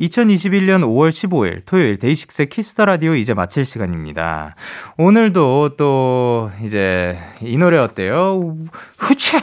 2021년 0.00 0.80
5월 0.82 1.10
15일 1.10 1.62
토요일 1.66 1.98
데이식스 1.98 2.46
키스 2.46 2.71
더 2.71 2.86
라디오 2.86 3.14
이제 3.14 3.34
마칠 3.34 3.64
시간입니다. 3.66 4.54
오늘도 4.96 5.76
또 5.76 6.50
이제 6.64 7.18
이 7.42 7.56
노래 7.58 7.78
어때요? 7.78 8.56
후차! 8.98 9.38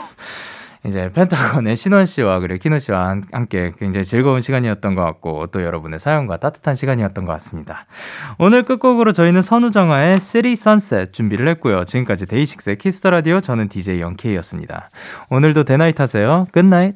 이제 0.84 1.10
펜타곤의 1.12 1.76
신원 1.76 2.06
씨와 2.06 2.38
그리고 2.40 2.60
키노 2.62 2.78
씨와 2.78 3.08
한- 3.08 3.24
함께 3.32 3.72
굉장히 3.78 4.04
즐거운 4.04 4.40
시간이었던 4.40 4.94
것 4.94 5.02
같고 5.02 5.46
또 5.48 5.62
여러분의 5.62 5.98
사연과 5.98 6.38
따뜻한 6.38 6.74
시간이었던 6.76 7.24
것 7.24 7.32
같습니다. 7.32 7.86
오늘 8.38 8.62
끝곡으로 8.62 9.12
저희는 9.12 9.42
선우정아의 9.42 10.18
City 10.20 10.54
준비를 11.12 11.46
했고요. 11.48 11.84
지금까지 11.84 12.26
데이식스의 12.26 12.78
키스 12.78 12.98
더 12.98 13.10
라디오 13.10 13.40
저는 13.40 13.68
DJ 13.68 14.00
영케이였습니다. 14.00 14.90
오늘도 15.30 15.64
데나잇 15.64 16.00
하세요. 16.00 16.46
Good 16.52 16.69
night. 16.69 16.94